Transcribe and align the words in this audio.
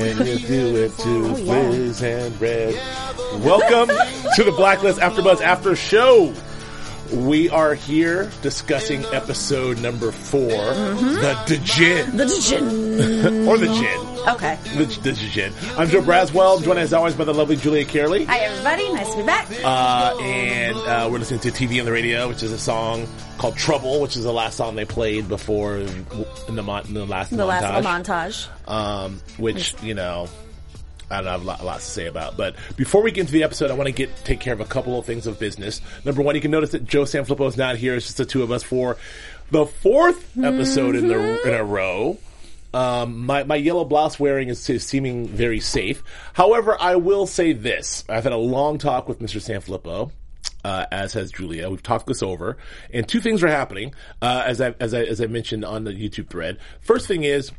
And 0.00 0.18
you 0.26 0.38
do 0.38 0.76
it 0.76 0.96
to 1.00 1.34
Fizz 1.34 2.02
and 2.02 2.40
Red. 2.40 2.74
Welcome 3.44 3.94
to 4.34 4.42
the 4.42 4.50
Blacklist 4.52 4.98
AfterBuzz 4.98 5.42
After 5.42 5.76
Show. 5.76 6.32
We 7.12 7.48
are 7.50 7.74
here 7.74 8.30
discussing 8.40 9.04
episode 9.06 9.80
number 9.80 10.12
4 10.12 10.48
the 10.48 11.60
Djinn, 11.64 12.16
The 12.16 12.26
Djinn. 12.26 12.64
or 13.48 13.58
the 13.58 13.66
Gin, 13.66 14.28
Okay. 14.28 14.56
the, 14.76 14.84
the 15.02 15.12
Djinn. 15.12 15.52
I'm 15.76 15.88
Joe 15.88 16.02
Braswell, 16.02 16.62
joined 16.62 16.78
as 16.78 16.92
always 16.92 17.14
by 17.14 17.24
the 17.24 17.34
lovely 17.34 17.56
Julia 17.56 17.84
Cearley. 17.84 18.26
Hi, 18.26 18.38
everybody. 18.40 18.92
Nice 18.92 19.10
to 19.12 19.16
be 19.18 19.26
back. 19.26 19.48
Uh, 19.64 20.18
and 20.20 20.76
uh, 20.76 21.08
we're 21.10 21.18
listening 21.18 21.40
to 21.40 21.50
TV 21.50 21.80
on 21.80 21.86
the 21.86 21.92
radio, 21.92 22.28
which 22.28 22.42
is 22.44 22.52
a 22.52 22.58
song 22.58 23.08
called 23.38 23.56
Trouble, 23.56 24.00
which 24.00 24.16
is 24.16 24.22
the 24.22 24.32
last 24.32 24.56
song 24.56 24.76
they 24.76 24.84
played 24.84 25.28
before 25.28 25.78
in 25.78 26.06
the, 26.54 26.62
mon- 26.62 26.86
in 26.86 26.94
the 26.94 27.06
last 27.06 27.30
the 27.30 27.38
montage. 27.38 27.84
last 27.84 27.84
montage. 28.06 28.68
um, 28.70 29.20
which 29.38 29.74
you 29.82 29.94
know 29.94 30.28
I 31.10 31.16
don't 31.16 31.26
have 31.26 31.42
a 31.42 31.44
lot, 31.44 31.64
lots 31.64 31.84
to 31.84 31.90
say 31.90 32.06
about. 32.06 32.36
But 32.36 32.56
before 32.76 33.02
we 33.02 33.10
get 33.10 33.22
into 33.22 33.32
the 33.32 33.42
episode, 33.42 33.70
I 33.70 33.74
want 33.74 33.88
to 33.88 33.92
get 33.92 34.14
take 34.24 34.40
care 34.40 34.52
of 34.52 34.60
a 34.60 34.64
couple 34.64 34.98
of 34.98 35.06
things 35.06 35.26
of 35.26 35.38
business. 35.38 35.80
Number 36.04 36.22
one, 36.22 36.34
you 36.34 36.40
can 36.40 36.50
notice 36.50 36.70
that 36.70 36.84
Joe 36.84 37.02
Sanfilippo 37.02 37.48
is 37.48 37.56
not 37.56 37.76
here. 37.76 37.94
It's 37.96 38.06
just 38.06 38.18
the 38.18 38.24
two 38.24 38.42
of 38.42 38.50
us 38.50 38.62
for 38.62 38.96
the 39.50 39.66
fourth 39.66 40.36
episode 40.38 40.96
in 40.96 41.08
the 41.08 41.48
in 41.48 41.54
a 41.54 41.64
row. 41.64 42.18
Um, 42.72 43.26
my, 43.26 43.42
my 43.42 43.56
yellow 43.56 43.84
blouse 43.84 44.20
wearing 44.20 44.48
is, 44.48 44.68
is 44.70 44.86
seeming 44.86 45.26
very 45.26 45.58
safe. 45.58 46.04
However, 46.34 46.76
I 46.80 46.96
will 46.96 47.26
say 47.26 47.52
this. 47.52 48.04
I've 48.08 48.22
had 48.22 48.32
a 48.32 48.36
long 48.36 48.78
talk 48.78 49.08
with 49.08 49.18
Mr. 49.18 49.40
Sanfilippo, 49.40 50.12
uh, 50.64 50.86
as 50.92 51.12
has 51.14 51.32
Julia. 51.32 51.68
We've 51.68 51.82
talked 51.82 52.06
this 52.06 52.22
over, 52.22 52.58
and 52.92 53.08
two 53.08 53.20
things 53.20 53.42
are 53.42 53.48
happening, 53.48 53.92
uh, 54.22 54.44
as 54.46 54.60
I, 54.60 54.74
as 54.78 54.94
I, 54.94 55.02
as 55.02 55.20
I 55.20 55.26
mentioned 55.26 55.64
on 55.64 55.82
the 55.82 55.92
YouTube 55.92 56.30
thread. 56.30 56.58
First 56.80 57.08
thing 57.08 57.24
is, 57.24 57.50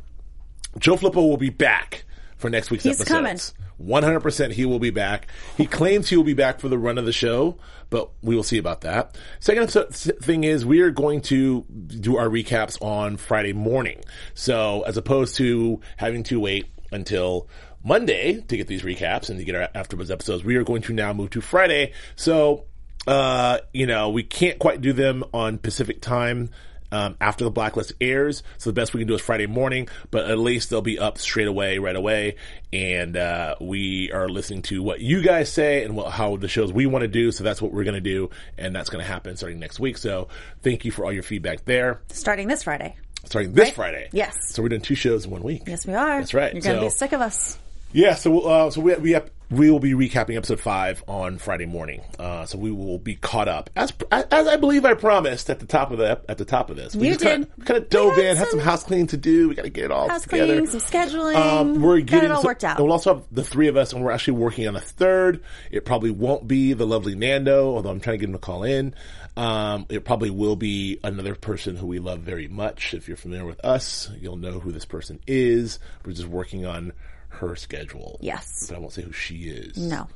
Joe 0.78 0.96
Flippo 0.96 1.16
will 1.16 1.36
be 1.36 1.50
back 1.50 2.04
for 2.42 2.50
next 2.50 2.70
week's 2.70 2.84
He's 2.84 3.00
episodes. 3.00 3.54
One 3.78 4.02
hundred 4.02 4.20
percent, 4.20 4.52
he 4.52 4.66
will 4.66 4.78
be 4.78 4.90
back. 4.90 5.28
He 5.56 5.66
claims 5.66 6.10
he 6.10 6.16
will 6.16 6.24
be 6.24 6.34
back 6.34 6.60
for 6.60 6.68
the 6.68 6.78
run 6.78 6.98
of 6.98 7.06
the 7.06 7.12
show, 7.12 7.56
but 7.88 8.10
we 8.20 8.36
will 8.36 8.42
see 8.42 8.58
about 8.58 8.82
that. 8.82 9.16
Second 9.40 9.62
episode, 9.62 9.94
thing 9.94 10.44
is, 10.44 10.64
we 10.66 10.82
are 10.82 10.90
going 10.90 11.22
to 11.22 11.62
do 11.62 12.18
our 12.18 12.28
recaps 12.28 12.80
on 12.82 13.16
Friday 13.16 13.54
morning. 13.54 14.02
So, 14.34 14.82
as 14.82 14.98
opposed 14.98 15.36
to 15.36 15.80
having 15.96 16.22
to 16.24 16.38
wait 16.38 16.66
until 16.92 17.48
Monday 17.82 18.40
to 18.42 18.56
get 18.56 18.68
these 18.68 18.82
recaps 18.82 19.30
and 19.30 19.38
to 19.38 19.44
get 19.44 19.54
our 19.54 19.68
AfterBuzz 19.74 20.10
episodes, 20.10 20.44
we 20.44 20.56
are 20.56 20.64
going 20.64 20.82
to 20.82 20.92
now 20.92 21.12
move 21.12 21.30
to 21.30 21.40
Friday. 21.40 21.92
So, 22.14 22.66
uh, 23.06 23.58
you 23.72 23.86
know, 23.86 24.10
we 24.10 24.22
can't 24.22 24.58
quite 24.58 24.80
do 24.80 24.92
them 24.92 25.24
on 25.32 25.58
Pacific 25.58 26.00
time 26.00 26.50
um, 26.92 27.16
after 27.20 27.44
the 27.44 27.50
blacklist 27.50 27.92
airs. 28.00 28.42
So 28.58 28.70
the 28.70 28.74
best 28.74 28.94
we 28.94 29.00
can 29.00 29.08
do 29.08 29.14
is 29.14 29.20
Friday 29.20 29.46
morning, 29.46 29.88
but 30.10 30.30
at 30.30 30.38
least 30.38 30.70
they'll 30.70 30.82
be 30.82 30.98
up 30.98 31.18
straight 31.18 31.48
away, 31.48 31.78
right 31.78 31.96
away. 31.96 32.36
And 32.72 33.16
uh, 33.16 33.56
we 33.60 34.12
are 34.12 34.28
listening 34.28 34.62
to 34.62 34.82
what 34.82 35.00
you 35.00 35.22
guys 35.22 35.50
say 35.52 35.82
and 35.84 35.96
what, 35.96 36.12
how 36.12 36.36
the 36.36 36.48
shows 36.48 36.72
we 36.72 36.86
want 36.86 37.02
to 37.02 37.08
do. 37.08 37.32
So 37.32 37.42
that's 37.44 37.60
what 37.60 37.72
we're 37.72 37.84
going 37.84 37.94
to 37.94 38.00
do, 38.00 38.30
and 38.56 38.74
that's 38.74 38.90
going 38.90 39.02
to 39.04 39.10
happen 39.10 39.36
starting 39.36 39.58
next 39.58 39.80
week. 39.80 39.98
So 39.98 40.28
thank 40.62 40.84
you 40.84 40.92
for 40.92 41.04
all 41.04 41.12
your 41.12 41.22
feedback 41.22 41.64
there. 41.64 42.00
Starting 42.10 42.46
this 42.48 42.62
Friday. 42.62 42.94
Starting 43.24 43.52
this 43.52 43.66
Right? 43.68 43.74
Friday, 43.74 44.08
Yes. 44.12 44.34
So 44.50 44.62
we're 44.62 44.68
doing 44.68 44.80
two 44.82 44.94
shows 44.96 45.24
in 45.24 45.30
one 45.30 45.42
week. 45.42 45.62
Yes, 45.66 45.86
we 45.86 45.94
are. 45.94 46.18
That's 46.20 46.34
right. 46.34 46.52
You're 46.52 46.62
going 46.62 46.76
to 46.76 46.80
So- 46.82 46.86
be 46.86 46.90
sick 46.90 47.12
of 47.12 47.20
us. 47.20 47.58
Yeah, 47.94 48.14
so 48.14 48.40
uh, 48.40 48.70
so 48.70 48.80
we 48.80 48.94
we 48.94 49.10
have, 49.12 49.30
we 49.52 49.70
will 49.70 49.78
be 49.80 49.92
recapping 49.92 50.36
episode 50.36 50.58
five 50.60 51.04
on 51.06 51.36
Friday 51.36 51.66
morning. 51.66 52.00
Uh, 52.18 52.46
so 52.46 52.56
we 52.56 52.70
will 52.70 52.98
be 52.98 53.14
caught 53.16 53.48
up 53.48 53.68
as 53.76 53.92
as 54.10 54.48
I 54.48 54.56
believe 54.56 54.84
I 54.84 54.94
promised 54.94 55.50
at 55.50 55.60
the 55.60 55.66
top 55.66 55.90
of 55.90 55.98
the 55.98 56.20
at 56.28 56.38
the 56.38 56.44
top 56.46 56.70
of 56.70 56.76
this. 56.76 56.96
We 56.96 57.10
You 57.10 57.16
kinda. 57.16 57.46
Kind 57.64 57.76
of 57.82 57.88
dove 57.90 58.16
We 58.16 58.22
had 58.22 58.30
in, 58.32 58.36
had 58.38 58.48
some 58.48 58.58
some 58.58 58.66
house 58.66 58.84
cleaning 58.84 59.08
to 59.08 59.16
do. 59.16 59.48
We 59.48 59.54
got 59.54 59.62
to 59.62 59.70
get 59.70 59.84
it 59.84 59.90
all 59.90 60.08
House 60.08 60.22
together. 60.22 60.46
cleaning, 60.46 60.66
some 60.66 60.80
scheduling. 60.80 61.34
Um, 61.36 61.82
we're 61.82 62.00
getting 62.00 62.30
it 62.30 62.32
all 62.32 62.42
so- 62.42 62.48
worked 62.48 62.64
out. 62.64 62.80
We'll 62.80 62.92
also 62.92 63.14
have 63.14 63.24
the 63.30 63.44
three 63.44 63.68
of 63.68 63.76
us, 63.76 63.92
and 63.92 64.02
we're 64.02 64.10
actually 64.10 64.38
working 64.38 64.66
on 64.66 64.74
a 64.74 64.80
third. 64.80 65.42
It 65.70 65.84
probably 65.84 66.10
won't 66.10 66.48
be 66.48 66.72
the 66.72 66.86
lovely 66.86 67.14
Nando, 67.14 67.74
although 67.74 67.90
I'm 67.90 68.00
trying 68.00 68.14
to 68.14 68.18
get 68.18 68.28
him 68.28 68.32
to 68.34 68.38
call 68.38 68.64
in. 68.64 68.94
Um, 69.36 69.86
it 69.88 70.04
probably 70.04 70.30
will 70.30 70.56
be 70.56 70.98
another 71.04 71.34
person 71.34 71.76
who 71.76 71.86
we 71.86 71.98
love 71.98 72.20
very 72.20 72.48
much. 72.48 72.94
If 72.94 73.08
you're 73.08 73.16
familiar 73.16 73.46
with 73.46 73.64
us, 73.64 74.10
you'll 74.20 74.36
know 74.36 74.60
who 74.60 74.72
this 74.72 74.84
person 74.84 75.20
is. 75.26 75.78
We're 76.04 76.12
just 76.12 76.28
working 76.28 76.66
on 76.66 76.92
her 77.32 77.56
schedule. 77.56 78.18
Yes. 78.20 78.66
but 78.68 78.76
I 78.76 78.78
won't 78.78 78.92
say 78.92 79.02
who 79.02 79.12
she 79.12 79.44
is. 79.48 79.76
No. 79.76 80.08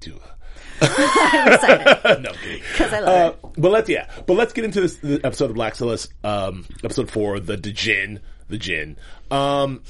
Do. 0.00 0.20
I'm 0.82 1.52
excited 1.52 2.22
no, 2.22 2.32
because 2.42 2.92
I 2.92 3.00
love 3.00 3.34
Uh, 3.42 3.48
it. 3.48 3.54
but 3.60 3.70
let's 3.70 3.88
yeah, 3.88 4.10
but 4.26 4.34
let's 4.34 4.52
get 4.52 4.64
into 4.64 4.80
this 4.80 4.96
the 4.96 5.20
episode 5.24 5.50
of 5.50 5.54
Black 5.54 5.74
Silas, 5.76 6.08
um, 6.24 6.64
episode 6.84 7.10
four, 7.10 7.40
the 7.40 7.56
Djinn, 7.56 8.20
the 8.48 8.58
Jinn. 8.58 8.96
Um, 9.30 9.82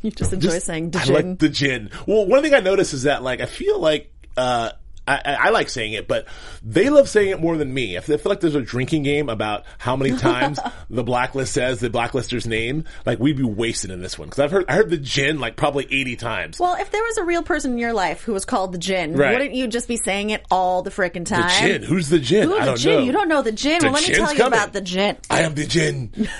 You 0.00 0.10
just 0.10 0.32
enjoy 0.32 0.50
just- 0.50 0.66
saying 0.66 0.92
I 0.96 1.04
Djinn. 1.04 1.14
like 1.14 1.38
the 1.38 1.48
gin. 1.48 1.90
Well, 2.06 2.26
one 2.26 2.42
thing 2.42 2.54
I 2.54 2.60
noticed 2.60 2.94
is 2.94 3.02
that 3.02 3.22
like 3.22 3.40
I 3.40 3.46
feel 3.46 3.78
like 3.80 4.12
uh, 4.36 4.70
I, 5.06 5.20
I 5.40 5.50
like 5.50 5.68
saying 5.68 5.94
it, 5.94 6.06
but 6.06 6.26
they 6.62 6.88
love 6.88 7.08
saying 7.08 7.30
it 7.30 7.40
more 7.40 7.56
than 7.56 7.74
me. 7.74 7.96
I 7.96 8.00
feel 8.00 8.14
I 8.14 8.18
feel 8.18 8.30
like 8.30 8.40
there's 8.40 8.54
a 8.54 8.60
drinking 8.62 9.02
game 9.02 9.28
about 9.28 9.64
how 9.78 9.96
many 9.96 10.16
times 10.16 10.60
the 10.90 11.02
blacklist 11.02 11.52
says 11.52 11.80
the 11.80 11.90
blacklister's 11.90 12.46
name. 12.46 12.84
Like 13.04 13.18
we'd 13.18 13.36
be 13.36 13.42
wasted 13.42 13.90
in 13.90 14.00
this 14.00 14.16
one 14.18 14.28
because 14.28 14.38
I've 14.38 14.50
heard 14.52 14.64
I 14.68 14.74
heard 14.74 14.90
the 14.90 14.96
gin 14.98 15.40
like 15.40 15.56
probably 15.56 15.86
eighty 15.90 16.14
times. 16.14 16.60
well, 16.60 16.76
if 16.80 16.90
there 16.92 17.02
was 17.02 17.16
a 17.18 17.24
real 17.24 17.42
person 17.42 17.72
in 17.72 17.78
your 17.78 17.92
life 17.92 18.22
who 18.22 18.32
was 18.32 18.44
called 18.44 18.72
the 18.72 18.78
gin, 18.78 19.14
Right. 19.16 19.32
wouldn't 19.32 19.54
you 19.54 19.66
just 19.66 19.88
be 19.88 19.96
saying 19.96 20.30
it 20.30 20.44
all 20.50 20.82
the 20.82 20.90
frickin' 20.90 21.24
the 21.28 21.34
time? 21.34 21.50
gin. 21.66 21.82
Who's 21.82 22.08
the 22.08 22.20
gin? 22.20 22.48
Who 22.48 22.56
I 22.56 22.64
don't 22.64 22.78
Jinn? 22.78 22.98
know. 23.00 23.04
You 23.04 23.12
don't 23.12 23.28
know 23.28 23.42
the 23.42 23.50
gin. 23.52 23.80
The 23.80 23.86
well, 23.86 23.94
let 23.94 24.08
me 24.08 24.14
tell 24.14 24.32
you 24.32 24.38
coming. 24.38 24.52
about 24.58 24.72
the 24.72 24.80
gin. 24.82 25.16
I 25.30 25.42
am 25.42 25.54
the 25.54 25.66
gin. 25.66 26.12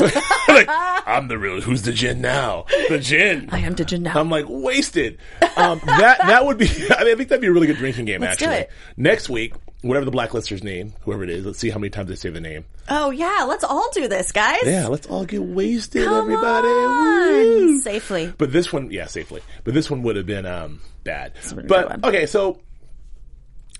like, 0.48 0.68
I'm 0.68 1.26
the 1.28 1.36
real. 1.38 1.60
Who's 1.60 1.82
the 1.82 1.92
gin 1.92 2.20
now? 2.20 2.66
The 2.88 2.98
gin. 3.00 3.48
I 3.50 3.58
am 3.60 3.74
the 3.74 3.84
gin 3.84 4.04
now. 4.04 4.18
I'm 4.18 4.30
like 4.30 4.46
wasted. 4.48 5.18
Um, 5.56 5.80
that 5.84 6.18
that 6.18 6.46
would 6.46 6.58
be. 6.58 6.66
I, 6.68 7.04
mean, 7.04 7.12
I 7.12 7.16
think 7.16 7.28
that'd 7.28 7.40
be 7.40 7.48
a 7.48 7.52
really 7.52 7.66
good 7.66 7.76
drinking 7.76 8.04
game. 8.04 8.20
Let's 8.20 8.34
actually, 8.34 8.51
it. 8.52 8.70
next 8.96 9.28
week, 9.28 9.54
whatever 9.82 10.04
the 10.04 10.12
blacklister's 10.12 10.62
name, 10.62 10.92
whoever 11.02 11.24
it 11.24 11.30
is, 11.30 11.44
let's 11.44 11.58
see 11.58 11.70
how 11.70 11.78
many 11.78 11.90
times 11.90 12.08
they 12.08 12.14
say 12.14 12.30
the 12.30 12.40
name. 12.40 12.64
oh 12.88 13.10
yeah, 13.10 13.44
let's 13.48 13.64
all 13.64 13.90
do 13.92 14.08
this, 14.08 14.32
guys. 14.32 14.60
Yeah, 14.64 14.86
let's 14.88 15.06
all 15.06 15.24
get 15.24 15.42
wasted, 15.42 16.04
Come 16.04 16.14
everybody. 16.30 16.68
on. 16.68 17.80
Safely. 17.80 18.32
But 18.38 18.52
this 18.52 18.72
one, 18.72 18.90
yeah, 18.90 19.06
safely. 19.06 19.42
But 19.64 19.74
this 19.74 19.90
one 19.90 20.02
would 20.02 20.16
have 20.16 20.26
been 20.26 20.46
um, 20.46 20.80
bad. 21.04 21.34
been 21.34 21.58
a 21.58 21.62
good 21.62 21.68
But 21.68 22.04
okay, 22.04 22.26
so 22.26 22.60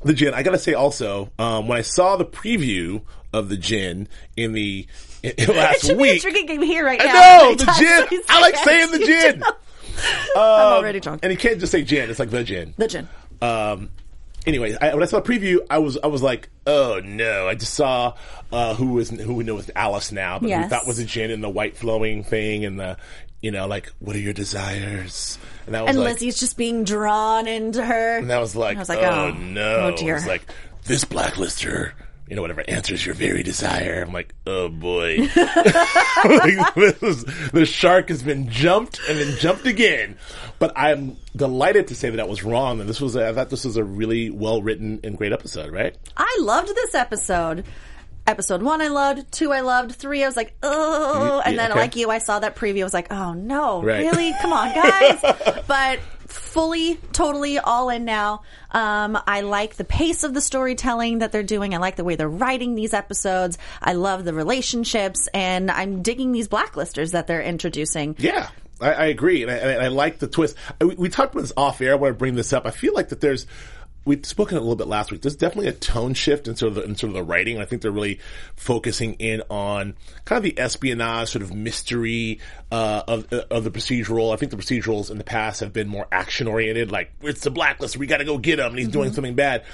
the 0.02 0.12
gin. 0.14 0.34
I 0.34 0.42
gotta 0.42 0.58
say 0.58 0.74
also, 0.74 1.30
um, 1.38 1.68
when 1.68 1.78
I 1.78 1.82
saw 1.82 2.16
the 2.16 2.24
preview 2.24 3.02
of 3.32 3.48
the 3.48 3.56
gin 3.56 4.08
in 4.36 4.52
the 4.52 4.86
in, 5.22 5.30
in 5.38 5.44
It 5.50 5.56
last 5.56 5.88
a 5.88 5.94
week, 5.94 6.22
drinking 6.22 6.46
game 6.46 6.62
here 6.62 6.84
right 6.84 7.00
I 7.00 7.04
now. 7.04 7.42
Many 7.42 7.54
the 7.56 8.08
gin. 8.08 8.20
I 8.28 8.40
like 8.40 8.56
say 8.56 8.64
saying 8.64 8.90
the 8.90 8.98
gin. 8.98 9.38
do. 9.40 9.44
I'm 10.36 10.78
already 10.78 11.00
drunk. 11.00 11.20
And 11.22 11.30
you 11.32 11.38
can't 11.38 11.60
just 11.60 11.70
say 11.70 11.82
gin. 11.82 12.10
It's 12.10 12.18
like 12.18 12.30
the 12.30 12.42
gin. 12.42 12.74
The 12.76 12.88
gin. 12.88 13.08
Um, 13.40 13.90
anyway, 14.46 14.76
I, 14.80 14.94
when 14.94 15.02
I 15.02 15.06
saw 15.06 15.20
the 15.20 15.28
preview, 15.28 15.58
I 15.70 15.78
was 15.78 15.98
I 16.02 16.06
was 16.08 16.22
like, 16.22 16.48
oh 16.66 17.00
no! 17.04 17.48
I 17.48 17.54
just 17.54 17.74
saw 17.74 18.14
uh, 18.52 18.74
who 18.74 18.92
was 18.94 19.10
who 19.10 19.34
we 19.34 19.44
know 19.44 19.58
is 19.58 19.70
Alice 19.76 20.12
now, 20.12 20.38
but 20.38 20.48
Yes. 20.48 20.70
thought 20.70 20.86
was 20.86 20.98
a 20.98 21.04
gin 21.04 21.30
and 21.30 21.42
the 21.42 21.48
white 21.50 21.76
flowing 21.76 22.24
thing 22.24 22.64
and 22.64 22.78
the 22.78 22.96
you 23.40 23.50
know 23.50 23.66
like 23.66 23.90
what 23.98 24.14
are 24.16 24.20
your 24.20 24.32
desires? 24.32 25.38
And 25.66 25.74
that 25.74 25.82
was 25.82 25.90
And 25.90 25.98
like, 26.00 26.14
Lizzie's 26.14 26.38
just 26.40 26.56
being 26.56 26.84
drawn 26.84 27.46
into 27.46 27.84
her. 27.84 28.18
and 28.18 28.30
that 28.30 28.40
was 28.40 28.56
like, 28.56 28.76
I 28.76 28.80
was 28.80 28.88
like, 28.88 28.98
oh, 28.98 29.32
oh, 29.34 29.38
no! 29.38 29.92
oh, 29.92 29.96
dear. 29.96 30.16
It's 30.16 30.26
like 30.26 30.42
this 30.84 31.04
blacklister. 31.04 31.92
You 32.28 32.36
know, 32.36 32.42
whatever 32.42 32.64
answers 32.66 33.04
your 33.04 33.14
very 33.14 33.42
desire. 33.42 34.02
I'm 34.06 34.12
like, 34.14 34.34
oh 34.46 34.70
boy. 34.70 35.18
like, 36.24 36.74
this 36.74 37.02
is, 37.02 37.24
the 37.52 37.66
shark 37.66 38.08
has 38.08 38.22
been 38.22 38.48
jumped 38.48 39.00
and 39.08 39.18
then 39.18 39.36
jumped 39.38 39.66
again. 39.66 40.16
But 40.62 40.74
I'm 40.76 41.16
delighted 41.34 41.88
to 41.88 41.96
say 41.96 42.10
that 42.10 42.20
I 42.20 42.22
was 42.22 42.44
wrong. 42.44 42.78
And 42.78 42.88
this 42.88 43.00
was, 43.00 43.16
a, 43.16 43.28
I 43.28 43.32
thought 43.32 43.50
this 43.50 43.64
was 43.64 43.76
a 43.76 43.82
really 43.82 44.30
well 44.30 44.62
written 44.62 45.00
and 45.02 45.18
great 45.18 45.32
episode, 45.32 45.72
right? 45.72 45.96
I 46.16 46.38
loved 46.40 46.68
this 46.68 46.94
episode. 46.94 47.64
Episode 48.28 48.62
one 48.62 48.80
I 48.80 48.86
loved, 48.86 49.32
two 49.32 49.50
I 49.52 49.62
loved, 49.62 49.90
three 49.90 50.22
I 50.22 50.26
was 50.28 50.36
like, 50.36 50.54
oh, 50.62 51.42
and 51.44 51.56
yeah, 51.56 51.62
then 51.62 51.70
okay. 51.72 51.80
like 51.80 51.96
you, 51.96 52.10
I 52.10 52.18
saw 52.18 52.38
that 52.38 52.54
preview, 52.54 52.82
I 52.82 52.84
was 52.84 52.94
like, 52.94 53.12
oh 53.12 53.32
no, 53.32 53.82
Right. 53.82 54.02
really? 54.04 54.32
Come 54.40 54.52
on, 54.52 54.72
guys. 54.72 55.64
but 55.66 55.98
fully, 56.28 56.94
totally 57.12 57.58
all 57.58 57.90
in 57.90 58.04
now. 58.04 58.42
Um, 58.70 59.18
I 59.26 59.40
like 59.40 59.74
the 59.74 59.84
pace 59.84 60.22
of 60.22 60.32
the 60.32 60.40
storytelling 60.40 61.18
that 61.18 61.32
they're 61.32 61.42
doing. 61.42 61.74
I 61.74 61.78
like 61.78 61.96
the 61.96 62.04
way 62.04 62.14
they're 62.14 62.28
writing 62.28 62.76
these 62.76 62.94
episodes. 62.94 63.58
I 63.80 63.94
love 63.94 64.24
the 64.24 64.32
relationships, 64.32 65.28
and 65.34 65.72
I'm 65.72 66.02
digging 66.02 66.30
these 66.30 66.46
blacklisters 66.46 67.10
that 67.10 67.26
they're 67.26 67.42
introducing. 67.42 68.14
Yeah, 68.18 68.48
I, 68.84 68.92
I 68.92 69.04
agree, 69.06 69.42
and 69.42 69.50
I, 69.50 69.54
and 69.54 69.82
I 69.82 69.88
like 69.88 70.18
the 70.18 70.28
twist. 70.28 70.56
I, 70.80 70.84
we, 70.84 70.94
we 70.94 71.08
talked 71.08 71.34
about 71.34 71.42
this 71.42 71.52
off 71.56 71.80
air. 71.80 71.92
I 71.92 71.94
want 71.96 72.14
to 72.14 72.18
bring 72.18 72.34
this 72.34 72.52
up. 72.52 72.66
I 72.66 72.70
feel 72.70 72.94
like 72.94 73.08
that 73.10 73.20
there's. 73.20 73.46
We've 74.04 74.26
spoken 74.26 74.56
a 74.56 74.60
little 74.60 74.74
bit 74.74 74.88
last 74.88 75.12
week. 75.12 75.22
There's 75.22 75.36
definitely 75.36 75.68
a 75.68 75.72
tone 75.74 76.14
shift 76.14 76.48
in 76.48 76.56
sort 76.56 76.70
of 76.70 76.74
the, 76.74 76.82
in 76.82 76.96
sort 76.96 77.10
of 77.10 77.14
the 77.14 77.22
writing. 77.22 77.60
I 77.60 77.66
think 77.66 77.82
they're 77.82 77.92
really 77.92 78.18
focusing 78.56 79.14
in 79.14 79.44
on 79.48 79.94
kind 80.24 80.38
of 80.38 80.42
the 80.42 80.58
espionage, 80.60 81.28
sort 81.28 81.42
of 81.42 81.54
mystery 81.54 82.40
uh, 82.72 83.04
of 83.06 83.32
of 83.32 83.62
the 83.62 83.70
procedural. 83.70 84.32
I 84.32 84.36
think 84.36 84.50
the 84.50 84.56
procedurals 84.56 85.08
in 85.12 85.18
the 85.18 85.24
past 85.24 85.60
have 85.60 85.72
been 85.72 85.86
more 85.86 86.08
action 86.10 86.48
oriented. 86.48 86.90
Like 86.90 87.12
it's 87.20 87.42
the 87.42 87.52
blacklist, 87.52 87.96
we 87.96 88.08
got 88.08 88.18
to 88.18 88.24
go 88.24 88.38
get 88.38 88.58
him, 88.58 88.66
and 88.66 88.78
he's 88.78 88.88
doing 88.88 89.12
something 89.12 89.36
bad. 89.36 89.64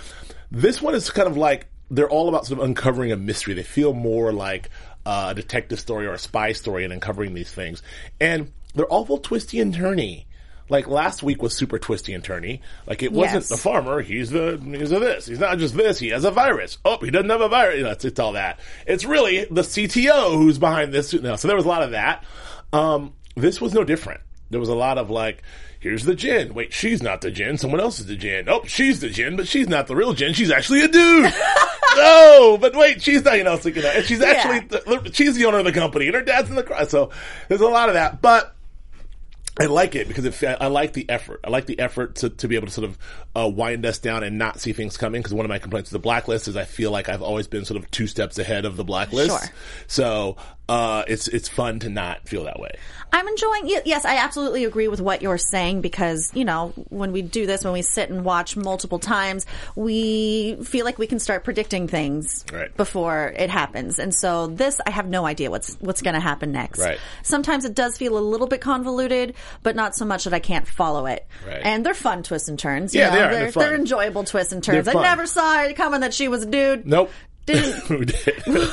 This 0.50 0.82
one 0.82 0.94
is 0.94 1.10
kind 1.10 1.28
of 1.28 1.38
like 1.38 1.66
they're 1.90 2.10
all 2.10 2.28
about 2.28 2.46
sort 2.46 2.60
of 2.60 2.66
uncovering 2.66 3.12
a 3.12 3.16
mystery. 3.16 3.54
They 3.54 3.62
feel 3.62 3.94
more 3.94 4.30
like 4.32 4.68
uh, 5.06 5.28
a 5.30 5.34
detective 5.34 5.80
story 5.80 6.06
or 6.06 6.12
a 6.12 6.18
spy 6.18 6.52
story 6.52 6.84
and 6.84 6.92
uncovering 6.92 7.32
these 7.32 7.50
things. 7.50 7.82
And 8.20 8.52
they're 8.78 8.92
awful 8.92 9.18
twisty 9.18 9.60
and 9.60 9.74
turny. 9.74 10.24
Like 10.70 10.86
last 10.86 11.22
week 11.22 11.42
was 11.42 11.56
super 11.56 11.78
twisty 11.78 12.12
and 12.14 12.22
turny. 12.22 12.60
Like 12.86 13.02
it 13.02 13.10
wasn't 13.12 13.36
Yes. 13.42 13.48
the 13.48 13.56
farmer. 13.56 14.02
He's 14.02 14.30
the 14.30 14.60
he's 14.62 14.92
a 14.92 14.98
this. 14.98 15.26
He's 15.26 15.38
not 15.38 15.58
just 15.58 15.74
this. 15.74 15.98
He 15.98 16.08
has 16.10 16.24
a 16.24 16.30
virus. 16.30 16.76
Oh, 16.84 16.98
he 16.98 17.10
doesn't 17.10 17.30
have 17.30 17.40
a 17.40 17.48
virus. 17.48 17.78
You 17.78 17.84
know, 17.84 17.90
it's, 17.90 18.04
it's 18.04 18.20
all 18.20 18.32
that. 18.32 18.60
It's 18.86 19.04
really 19.04 19.46
the 19.46 19.62
CTO 19.62 20.34
who's 20.36 20.58
behind 20.58 20.92
this. 20.92 21.12
No, 21.14 21.36
so 21.36 21.48
there 21.48 21.56
was 21.56 21.64
a 21.64 21.68
lot 21.68 21.82
of 21.82 21.92
that. 21.92 22.22
Um, 22.72 23.14
this 23.34 23.60
was 23.60 23.72
no 23.74 23.82
different. 23.82 24.20
There 24.50 24.60
was 24.60 24.68
a 24.68 24.74
lot 24.74 24.98
of 24.98 25.08
like, 25.10 25.42
here's 25.80 26.04
the 26.04 26.14
Jin. 26.14 26.52
Wait, 26.52 26.72
she's 26.74 27.02
not 27.02 27.22
the 27.22 27.30
Jin. 27.30 27.56
Someone 27.56 27.80
else 27.80 27.98
is 28.00 28.06
the 28.06 28.16
Jin. 28.16 28.48
Oh, 28.48 28.62
she's 28.66 29.00
the 29.00 29.08
Jin, 29.08 29.36
but 29.36 29.48
she's 29.48 29.68
not 29.68 29.86
the 29.86 29.96
real 29.96 30.12
Jin. 30.12 30.34
She's 30.34 30.50
actually 30.50 30.82
a 30.82 30.88
dude. 30.88 31.32
no, 31.96 32.58
but 32.60 32.74
wait, 32.76 33.00
she's 33.02 33.24
not. 33.24 33.38
You 33.38 33.44
know, 33.44 33.54
like, 33.54 33.74
you 33.74 33.80
know, 33.82 33.88
and 33.88 34.04
she's 34.04 34.20
actually 34.20 34.60
the, 34.68 35.10
she's 35.14 35.34
the 35.36 35.46
owner 35.46 35.58
of 35.58 35.64
the 35.64 35.72
company, 35.72 36.06
and 36.06 36.14
her 36.14 36.22
dad's 36.22 36.50
in 36.50 36.56
the 36.56 36.62
car. 36.62 36.86
So 36.86 37.10
there's 37.48 37.62
a 37.62 37.66
lot 37.68 37.88
of 37.88 37.94
that, 37.94 38.20
but. 38.20 38.54
I 39.60 39.66
like 39.66 39.94
it 39.94 40.08
because 40.08 40.24
it, 40.24 40.56
I 40.60 40.68
like 40.68 40.92
the 40.92 41.08
effort. 41.08 41.40
I 41.44 41.50
like 41.50 41.66
the 41.66 41.78
effort 41.78 42.16
to, 42.16 42.30
to 42.30 42.48
be 42.48 42.56
able 42.56 42.68
to 42.68 42.72
sort 42.72 42.88
of 42.88 42.98
uh, 43.36 43.48
wind 43.48 43.84
us 43.86 43.98
down 43.98 44.22
and 44.22 44.38
not 44.38 44.60
see 44.60 44.72
things 44.72 44.96
coming. 44.96 45.20
Because 45.20 45.34
one 45.34 45.44
of 45.44 45.50
my 45.50 45.58
complaints 45.58 45.90
with 45.90 46.00
the 46.00 46.02
blacklist 46.02 46.48
is 46.48 46.56
I 46.56 46.64
feel 46.64 46.90
like 46.90 47.08
I've 47.08 47.22
always 47.22 47.48
been 47.48 47.64
sort 47.64 47.82
of 47.82 47.90
two 47.90 48.06
steps 48.06 48.38
ahead 48.38 48.64
of 48.64 48.76
the 48.76 48.84
blacklist. 48.84 49.30
Sure. 49.30 49.50
So 49.86 50.36
uh, 50.68 51.04
it's 51.08 51.28
it's 51.28 51.48
fun 51.48 51.78
to 51.80 51.88
not 51.88 52.28
feel 52.28 52.44
that 52.44 52.60
way. 52.60 52.70
I'm 53.10 53.26
enjoying. 53.26 53.68
Yes, 53.86 54.04
I 54.04 54.16
absolutely 54.18 54.66
agree 54.66 54.86
with 54.88 55.00
what 55.00 55.22
you're 55.22 55.38
saying 55.38 55.80
because 55.80 56.30
you 56.34 56.44
know 56.44 56.74
when 56.90 57.12
we 57.12 57.22
do 57.22 57.46
this, 57.46 57.64
when 57.64 57.72
we 57.72 57.80
sit 57.80 58.10
and 58.10 58.22
watch 58.24 58.54
multiple 58.54 58.98
times, 58.98 59.46
we 59.76 60.56
feel 60.64 60.84
like 60.84 60.98
we 60.98 61.06
can 61.06 61.18
start 61.18 61.42
predicting 61.42 61.88
things 61.88 62.44
Right. 62.52 62.76
before 62.76 63.32
it 63.36 63.48
happens. 63.48 63.98
And 63.98 64.14
so 64.14 64.48
this, 64.48 64.78
I 64.86 64.90
have 64.90 65.06
no 65.08 65.24
idea 65.24 65.50
what's 65.50 65.76
what's 65.80 66.02
going 66.02 66.14
to 66.14 66.20
happen 66.20 66.52
next. 66.52 66.80
Right. 66.80 66.98
Sometimes 67.22 67.64
it 67.64 67.74
does 67.74 67.96
feel 67.96 68.18
a 68.18 68.20
little 68.20 68.46
bit 68.46 68.60
convoluted, 68.60 69.34
but 69.62 69.74
not 69.74 69.94
so 69.96 70.04
much 70.04 70.24
that 70.24 70.34
I 70.34 70.38
can't 70.40 70.68
follow 70.68 71.06
it. 71.06 71.26
Right. 71.46 71.60
And 71.64 71.86
they're 71.86 71.94
fun 71.94 72.22
twists 72.22 72.48
and 72.50 72.58
turns. 72.58 72.94
Yeah, 72.94 73.08
they 73.10 73.22
are. 73.22 73.30
They're, 73.30 73.40
They're 73.50 73.52
fun. 73.52 73.74
enjoyable 73.74 74.24
twists 74.24 74.52
and 74.52 74.62
turns. 74.62 74.86
I 74.86 74.92
never 74.92 75.26
saw 75.26 75.62
it 75.62 75.76
coming 75.76 76.00
that 76.00 76.12
she 76.12 76.28
was 76.28 76.42
a 76.42 76.46
dude. 76.46 76.86
Nope. 76.86 77.10
Didn't- 77.46 77.72
Who 77.86 78.04
did? 78.04 78.42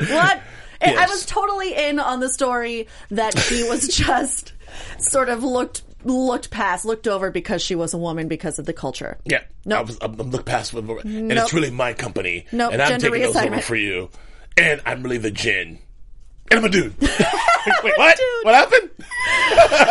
What? 0.00 0.40
And 0.80 0.98
I 0.98 1.06
was 1.06 1.26
totally 1.26 1.74
in 1.74 1.98
on 1.98 2.20
the 2.20 2.28
story 2.28 2.88
that 3.10 3.38
she 3.38 3.68
was 3.68 3.88
just 3.96 4.52
sort 4.98 5.28
of 5.28 5.42
looked 5.42 5.82
looked 6.04 6.50
past, 6.50 6.84
looked 6.84 7.06
over 7.06 7.30
because 7.30 7.62
she 7.62 7.74
was 7.74 7.92
a 7.92 7.98
woman 7.98 8.28
because 8.28 8.58
of 8.58 8.66
the 8.66 8.72
culture. 8.72 9.18
Yeah. 9.24 9.42
Nope. 9.64 9.78
I 9.78 9.82
was, 9.82 9.98
I'm, 10.00 10.20
I'm 10.20 10.30
look 10.30 10.46
past 10.46 10.72
it, 10.72 10.78
and 11.04 11.28
Nope. 11.28 11.38
it's 11.38 11.52
really 11.52 11.70
my 11.70 11.92
company. 11.92 12.46
Nope, 12.52 12.72
And 12.72 12.82
I'm 12.82 12.88
gender 12.88 13.10
taking 13.10 13.22
those 13.22 13.36
over 13.36 13.60
for 13.60 13.76
you. 13.76 14.10
And 14.56 14.80
I'm 14.86 15.02
really 15.02 15.18
the 15.18 15.30
Jin. 15.30 15.78
And 16.50 16.58
I'm 16.58 16.64
a 16.64 16.68
dude. 16.68 16.94
Wait, 17.84 17.92
what? 17.96 18.16
Dude. 18.16 18.44
What 18.44 18.54
happened? 18.54 18.90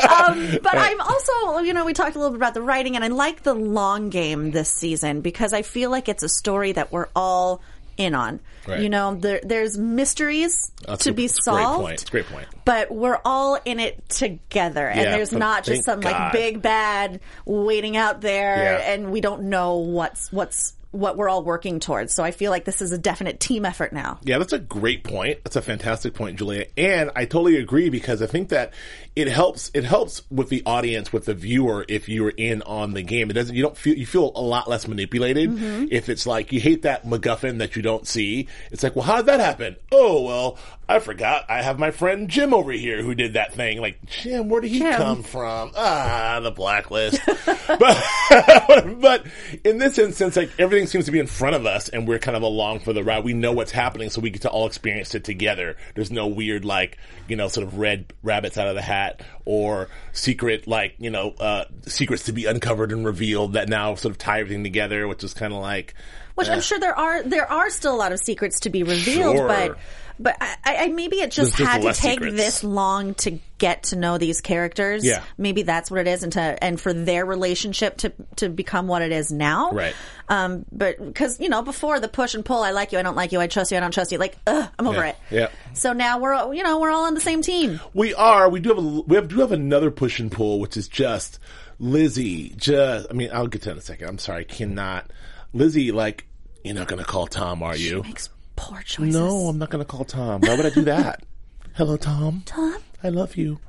Um, 0.09 0.59
but 0.63 0.77
I'm 0.77 1.00
also, 1.00 1.59
you 1.59 1.74
know, 1.74 1.86
we 1.86 1.94
talked 1.94 2.15
a 2.15 2.19
little 2.19 2.31
bit 2.31 2.38
about 2.38 2.53
the 2.53 2.62
writing, 2.62 2.95
and 2.95 3.06
I 3.06 3.07
like 3.09 3.44
the 3.44 3.53
long 3.53 4.09
game 4.09 4.51
this 4.51 4.69
season 4.69 5.21
because 5.21 5.53
I 5.53 5.62
feel 5.62 5.89
like 5.89 6.09
it's 6.09 6.24
a 6.24 6.30
story 6.30 6.71
that 6.74 6.91
we're 6.91 7.07
all 7.15 7.62
in 8.00 8.16
on. 8.16 8.40
Right. 8.68 8.80
You 8.81 8.90
know, 8.90 9.16
there, 9.16 9.42
there's 9.44 9.78
mysteries 9.78 10.72
That's 10.88 11.04
to 11.04 11.12
a- 11.12 11.13
be 11.13 11.28
that's 11.28 11.40
great 11.42 11.44
solved. 11.63 11.81
point. 11.81 11.94
It's 11.96 12.04
a 12.04 12.12
great 12.12 12.25
point. 12.28 12.48
But 12.66 12.90
we're 12.92 13.19
all 13.25 13.60
in 13.66 13.80
it 13.80 14.07
together, 14.10 14.88
and 14.88 15.00
Yeah, 15.01 15.12
there's 15.18 15.31
not 15.31 15.63
just 15.63 15.84
some 15.86 16.00
God. 16.00 16.12
like 16.12 16.31
big 16.34 16.62
bad 16.62 17.19
waiting 17.46 17.98
out 17.98 18.22
there, 18.22 18.80
Yeah. 18.80 18.94
and 18.94 19.12
we 19.12 19.22
don't 19.22 19.44
know 19.44 19.78
what's 19.78 20.31
what's 20.31 20.74
what 20.91 21.18
we're 21.18 21.30
all 21.30 21.44
working 21.44 21.80
towards. 21.80 22.13
So 22.13 22.24
I 22.24 22.31
feel 22.31 22.50
like 22.51 22.65
this 22.65 22.81
is 22.81 22.91
a 22.91 22.97
definite 22.97 23.39
team 23.39 23.65
effort 23.65 23.94
now. 23.94 24.19
Yeah, 24.24 24.39
that's 24.39 24.53
a 24.53 24.59
great 24.59 25.03
point. 25.03 25.44
That's 25.44 25.56
a 25.56 25.62
fantastic 25.62 26.15
point, 26.15 26.39
Julia. 26.39 26.65
And 26.77 27.12
I 27.15 27.25
totally 27.25 27.57
agree 27.57 27.89
because 27.89 28.21
I 28.21 28.25
think 28.25 28.50
that 28.50 28.74
it 29.15 29.27
helps. 29.27 29.69
It 29.74 29.83
helps 29.83 30.24
with 30.31 30.50
the 30.50 30.63
audience, 30.65 31.13
with 31.13 31.25
the 31.25 31.33
viewer, 31.36 31.86
if 31.88 32.09
you're 32.09 32.30
in 32.30 32.62
on 32.63 32.94
the 32.94 33.03
game. 33.03 33.30
It 33.30 33.33
doesn't. 33.33 33.56
You 33.56 33.62
don't 33.62 33.77
feel. 33.77 33.95
You 33.95 34.06
feel 34.06 34.31
a 34.36 34.41
lot 34.41 34.68
less 34.68 34.88
manipulated 34.88 35.50
mm-hmm. 35.51 35.86
if 35.91 36.09
it's 36.09 36.25
like 36.25 36.51
you 36.51 36.59
hate 36.59 36.81
that 36.83 37.06
MacGuffin 37.06 37.59
that 37.59 37.75
you 37.75 37.81
don't 37.81 38.07
see. 38.07 38.47
It's 38.71 38.81
like, 38.81 38.95
well, 38.95 39.06
how 39.06 39.18
did 39.18 39.27
that 39.27 39.39
happen? 39.39 39.75
Oh, 39.91 40.24
well, 40.24 40.57
I 40.89 40.97
forgot. 40.97 41.45
I 41.50 41.62
have 41.62 41.77
my 41.77 41.91
friend 41.91 42.27
Jim 42.27 42.51
over 42.51 42.71
here 42.71 43.03
who 43.03 43.13
did 43.13 43.33
that 43.33 43.53
thing. 43.53 43.80
Like, 43.80 44.03
Jim, 44.07 44.50
where 44.50 44.59
did 44.59 44.71
he 44.71 44.80
Jim. 44.80 44.94
come 44.95 45.21
from? 45.21 45.71
Ah, 45.77 46.39
the 46.41 46.50
blacklist. 46.50 47.21
but 47.68 48.03
but 49.00 49.24
in 49.63 49.77
this 49.77 50.00
instance, 50.00 50.36
like 50.36 50.50
everything 50.57 50.88
seems 50.88 51.06
to 51.06 51.12
be 51.12 51.19
in 51.19 51.27
front 51.27 51.56
of 51.56 51.68
us, 51.68 51.89
and 51.89 52.07
we're 52.07 52.18
kind 52.18 52.36
of 52.36 52.41
along 52.41 52.80
for 52.80 52.91
the 52.91 53.03
ride. 53.03 53.24
We 53.24 53.33
know 53.33 53.51
what's 53.51 53.71
happening, 53.71 54.09
so 54.09 54.19
we 54.19 54.31
get 54.31 54.41
to 54.41 54.50
all 54.50 54.65
experience 54.65 55.13
it 55.13 55.24
together. 55.24 55.77
There's 55.94 56.09
no 56.12 56.25
weird 56.25 56.65
like 56.65 56.97
you 57.27 57.36
know 57.36 57.50
sort 57.50 57.68
of 57.68 57.77
red 57.77 58.12
rabbits 58.24 58.57
out 58.57 58.68
of 58.68 58.74
the 58.74 58.81
hat 58.81 59.21
or 59.45 59.89
secret 60.12 60.68
like 60.68 60.95
you 60.97 61.12
know 61.12 61.36
uh, 61.39 61.65
secrets 61.86 62.24
to 62.24 62.33
be 62.33 62.45
uncovered 62.47 62.91
and 62.91 63.06
revealed 63.06 63.53
that 63.53 63.69
now 63.69 63.94
sort 63.94 64.12
of 64.12 64.18
tie 64.18 64.39
everything 64.39 64.63
together, 64.63 65.07
which 65.07 65.24
is 65.24 65.36
kind 65.36 65.53
of 65.53 65.62
like 65.62 65.94
Which 66.33 66.50
I'm 66.50 66.62
sure 66.62 66.80
there 66.80 66.97
are 66.97 67.21
there 67.21 67.50
are 67.51 67.69
still 67.69 67.94
a 67.94 67.97
lot 67.97 68.12
of 68.12 68.19
secrets 68.19 68.62
to 68.62 68.71
be 68.71 68.81
revealed, 68.81 69.38
Sure. 69.38 69.47
but 69.47 69.77
but 70.19 70.36
I, 70.42 70.57
I 70.66 70.88
maybe 70.89 71.18
it 71.18 71.31
just 71.31 71.56
just 71.57 71.69
had 71.69 71.81
to 71.81 71.94
take 71.94 72.19
secrets. 72.19 72.36
this 72.36 72.63
long 72.63 73.13
to 73.16 73.39
get 73.57 73.83
to 73.83 73.95
know 73.95 74.18
these 74.18 74.42
characters. 74.42 75.06
Yeah. 75.06 75.24
maybe 75.38 75.63
that's 75.63 75.89
what 75.89 76.00
it 76.01 76.07
is, 76.07 76.24
and 76.24 76.33
to 76.33 76.63
and 76.63 76.79
for 76.79 76.94
their 76.94 77.25
relationship 77.25 77.98
to 77.98 78.13
to 78.38 78.50
become 78.50 78.88
what 78.88 79.01
it 79.01 79.12
is 79.12 79.32
now. 79.32 79.72
Right. 79.72 79.96
Um, 80.27 80.65
but 80.72 81.03
because 81.03 81.39
you 81.39 81.50
know 81.50 81.62
before 81.62 82.00
the 82.00 82.08
push 82.08 82.36
and 82.36 82.44
pull, 82.46 82.62
I 82.62 82.72
like 82.72 82.91
you, 82.91 83.00
I 83.00 83.01
don't 83.01 83.15
like 83.15 83.32
you, 83.32 83.39
I 83.39 83.48
trust 83.48 83.72
you, 83.72 83.77
I 83.77 83.79
don't 83.79 83.91
trust 83.94 84.12
you. 84.12 84.17
Like, 84.17 84.38
ugh, 84.46 84.70
I'm 84.77 84.86
over 84.88 84.98
Yeah. 85.00 85.08
it. 85.10 85.17
Yeah. 85.32 85.48
So 85.74 85.94
now 85.94 86.20
we're 86.20 86.34
all- 86.34 86.53
you 86.53 86.63
know 86.63 86.79
we're 86.79 86.91
all 86.91 87.05
on 87.05 87.13
the 87.13 87.22
same 87.22 87.41
team. 87.41 87.79
We 87.94 88.13
are. 88.13 88.50
We 88.50 88.60
do 88.60 88.70
have. 88.70 88.77
A, 88.77 88.82
we 88.82 89.15
have, 89.15 89.27
do 89.27 89.39
have 89.39 89.51
another 89.51 89.89
push 89.91 90.20
and 90.20 90.32
pull, 90.32 90.60
which 90.60 90.75
is 90.77 90.88
just 90.88 91.39
Lizzie. 91.79 92.50
Just. 92.58 93.08
I 93.10 93.13
mean, 93.13 93.29
I'll 93.34 93.48
get 93.48 93.62
to 93.63 93.65
that 93.70 93.72
in 93.74 93.77
a 93.77 93.82
second. 93.82 94.08
I'm 94.10 94.17
sorry. 94.17 94.41
I 94.41 94.44
cannot. 94.44 95.12
Lizzie, 95.53 95.91
like, 95.91 96.27
you're 96.63 96.75
not 96.75 96.88
going 96.88 97.00
to 97.00 97.05
call 97.05 97.25
Tom, 97.25 97.63
are 97.63 97.75
you? 97.75 98.03
Makes 98.03 98.29
poor 98.60 98.82
choices. 98.82 99.16
No, 99.16 99.48
I'm 99.48 99.58
not 99.58 99.70
going 99.70 99.84
to 99.84 99.89
call 99.89 100.06
Tom. 100.06 100.42
Why 100.42 100.56
would 100.56 100.66
I 100.66 100.70
do 100.70 100.84
that? 100.84 101.24
Hello, 101.75 101.98
Tom. 101.98 102.44
Tom. 102.46 102.78
I 103.04 103.10
love 103.10 103.38
you. 103.38 103.60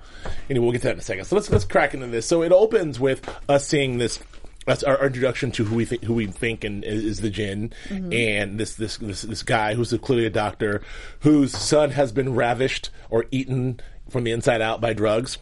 Anyway, 0.49 0.65
we'll 0.65 0.73
get 0.73 0.83
to 0.83 0.89
that 0.89 0.95
in 0.95 0.99
a 0.99 1.03
second. 1.03 1.25
So 1.25 1.37
let's 1.37 1.49
let's 1.49 1.65
crack 1.65 1.95
into 1.95 2.09
this. 2.09 2.27
So 2.27 2.43
it 2.43 2.53
opens 2.53 2.99
with 2.99 3.27
us 3.49 3.67
seeing 3.67 3.99
this. 3.99 4.19
That's 4.67 4.83
our, 4.83 5.07
introduction 5.07 5.53
to 5.53 5.65
who 5.65 5.77
we 5.77 5.85
think 5.85 6.05
who 6.05 6.15
we 6.15 6.27
think 6.27 6.65
and 6.65 6.85
is, 6.85 7.05
is 7.05 7.21
the 7.21 7.31
Jin, 7.31 7.73
and 7.89 8.59
this, 8.59 8.75
this 8.75 8.99
this 8.99 9.23
this 9.23 9.43
guy 9.43 9.75
who's 9.75 9.93
clearly 10.03 10.27
a 10.27 10.31
doctor, 10.31 10.83
whose 11.21 11.57
son 11.57 11.91
has 11.93 12.13
been 12.13 12.35
ravished 12.35 12.91
or 13.09 13.25
eaten 13.31 13.81
from 14.11 14.25
the 14.25 14.33
inside 14.33 14.61
out 14.61 14.81
by 14.81 14.93
drugs, 14.93 15.39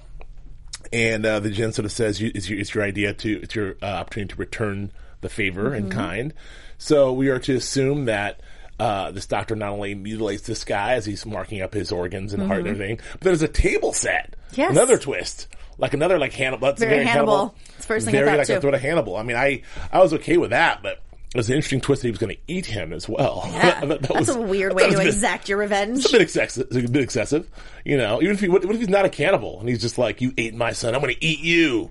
and 0.93 1.27
uh, 1.27 1.41
the 1.41 1.51
Jin 1.51 1.73
sort 1.73 1.87
of 1.87 1.93
says 1.93 2.21
you, 2.21 2.31
it's, 2.35 2.49
your, 2.49 2.61
it's 2.61 2.75
your 2.75 2.85
idea 2.85 3.13
to 3.15 3.41
it's 3.43 3.55
your 3.55 3.77
uh, 3.83 3.87
opportunity 3.87 4.35
to 4.35 4.39
return 4.39 4.93
the 5.21 5.29
favor 5.29 5.75
in 5.75 5.91
kind. 5.91 6.33
So 6.77 7.13
we 7.13 7.29
are 7.29 7.41
to 7.41 7.57
assume 7.57 8.05
that 8.05 8.41
uh, 8.79 9.11
this 9.11 9.27
doctor 9.27 9.57
not 9.57 9.71
only 9.71 9.95
mutilates 9.95 10.43
this 10.43 10.65
guy 10.65 10.95
as 10.95 11.05
he's 11.05 11.25
marking 11.27 11.63
up 11.63 11.75
his 11.75 11.91
organs 11.93 12.33
and 12.33 12.43
heart 12.45 12.61
and 12.61 12.69
everything, 12.69 12.99
but 13.13 13.21
there's 13.23 13.43
a 13.43 13.49
table 13.49 13.93
set. 13.93 14.37
Yes. 14.55 14.71
Another 14.71 14.99
twist. 14.99 15.49
Like 15.79 15.95
another 15.95 16.19
like 16.19 16.33
Hannibal. 16.33 16.67
That's 16.69 16.81
Very 16.81 16.95
very, 16.97 17.07
Hannibal. 17.07 17.55
It's 17.67 17.77
the 17.79 17.83
first 17.83 18.07
thing 18.07 18.15
I 18.17 18.19
very 18.19 18.31
thought, 18.31 18.39
like 18.39 18.47
too. 18.49 18.55
a 18.55 18.61
throw 18.61 18.71
to 18.73 18.79
Hannibal. 18.79 19.17
I 19.17 19.23
mean, 19.23 19.37
I 19.37 19.63
I 19.93 19.99
was 20.01 20.13
okay 20.15 20.37
with 20.37 20.51
that, 20.51 20.83
but 20.83 21.01
it 21.35 21.37
was 21.37 21.49
an 21.51 21.57
interesting 21.57 21.81
twist 21.81 22.03
that 22.03 22.09
he 22.09 22.11
was 22.11 22.19
going 22.19 22.35
to 22.35 22.41
eat 22.49 22.67
him 22.67 22.93
as 22.93 23.09
well. 23.09 23.43
Yeah. 23.53 23.81
That- 23.85 23.89
that 23.89 24.03
That's 24.03 24.15
was- 24.29 24.37
a 24.37 24.41
weird 24.41 24.75
way 24.75 24.91
to 24.91 24.97
bit- 24.97 25.07
exact 25.07 25.49
your 25.49 25.59
revenge. 25.59 25.99
it's 25.99 26.09
a 26.09 26.13
bit 26.13 26.23
excessive. 26.23 26.67
It's 26.71 26.89
a 26.89 26.91
bit 26.91 27.03
excessive. 27.03 27.49
You 27.85 27.97
know, 27.99 28.21
even 28.23 28.35
if 28.35 28.41
he, 28.41 28.49
what, 28.49 28.65
what 28.65 28.75
if 28.75 28.81
he's 28.81 28.89
not 28.89 29.05
a 29.05 29.09
cannibal 29.11 29.61
and 29.61 29.69
he's 29.69 29.81
just 29.81 29.99
like, 29.99 30.21
you 30.21 30.33
ate 30.39 30.55
my 30.55 30.73
son, 30.73 30.95
I'm 30.95 31.01
going 31.01 31.15
to 31.15 31.25
eat 31.25 31.41
you. 31.41 31.91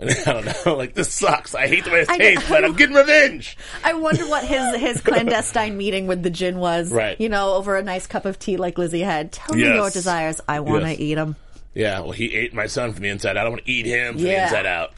And 0.00 0.10
I 0.10 0.32
don't 0.32 0.64
know, 0.66 0.76
like 0.76 0.94
this 0.94 1.12
sucks. 1.12 1.54
I 1.56 1.66
hate 1.66 1.84
the 1.84 1.90
way 1.90 2.02
it 2.02 2.08
tastes, 2.08 2.48
but 2.48 2.64
I'm 2.64 2.74
getting 2.74 2.94
revenge. 2.94 3.56
I 3.82 3.94
wonder 3.94 4.26
what 4.28 4.44
his 4.44 4.76
his 4.76 5.00
clandestine 5.04 5.76
meeting 5.76 6.06
with 6.06 6.22
the 6.22 6.30
gin 6.30 6.58
was. 6.58 6.92
Right. 6.92 7.20
You 7.20 7.28
know, 7.28 7.54
over 7.54 7.76
a 7.76 7.82
nice 7.82 8.06
cup 8.06 8.24
of 8.24 8.38
tea 8.38 8.56
like 8.58 8.78
Lizzie 8.78 9.00
had. 9.00 9.32
Tell 9.32 9.56
me 9.56 9.62
Yes. 9.62 9.74
your 9.74 9.90
desires. 9.90 10.40
I 10.48 10.60
want 10.60 10.84
to 10.84 10.90
Yes. 10.90 11.00
eat 11.00 11.14
them. 11.16 11.34
Yeah, 11.74 12.00
well, 12.00 12.12
he 12.12 12.34
ate 12.34 12.54
my 12.54 12.66
son 12.66 12.92
from 12.92 13.02
the 13.02 13.08
inside 13.08 13.36
out. 13.36 13.46
I 13.46 13.48
want 13.50 13.64
to 13.64 13.70
eat 13.70 13.86
him 13.86 14.14
from 14.14 14.22
the 14.22 14.28
Yeah. 14.30 14.44
inside 14.44 14.66
out. 14.66 14.92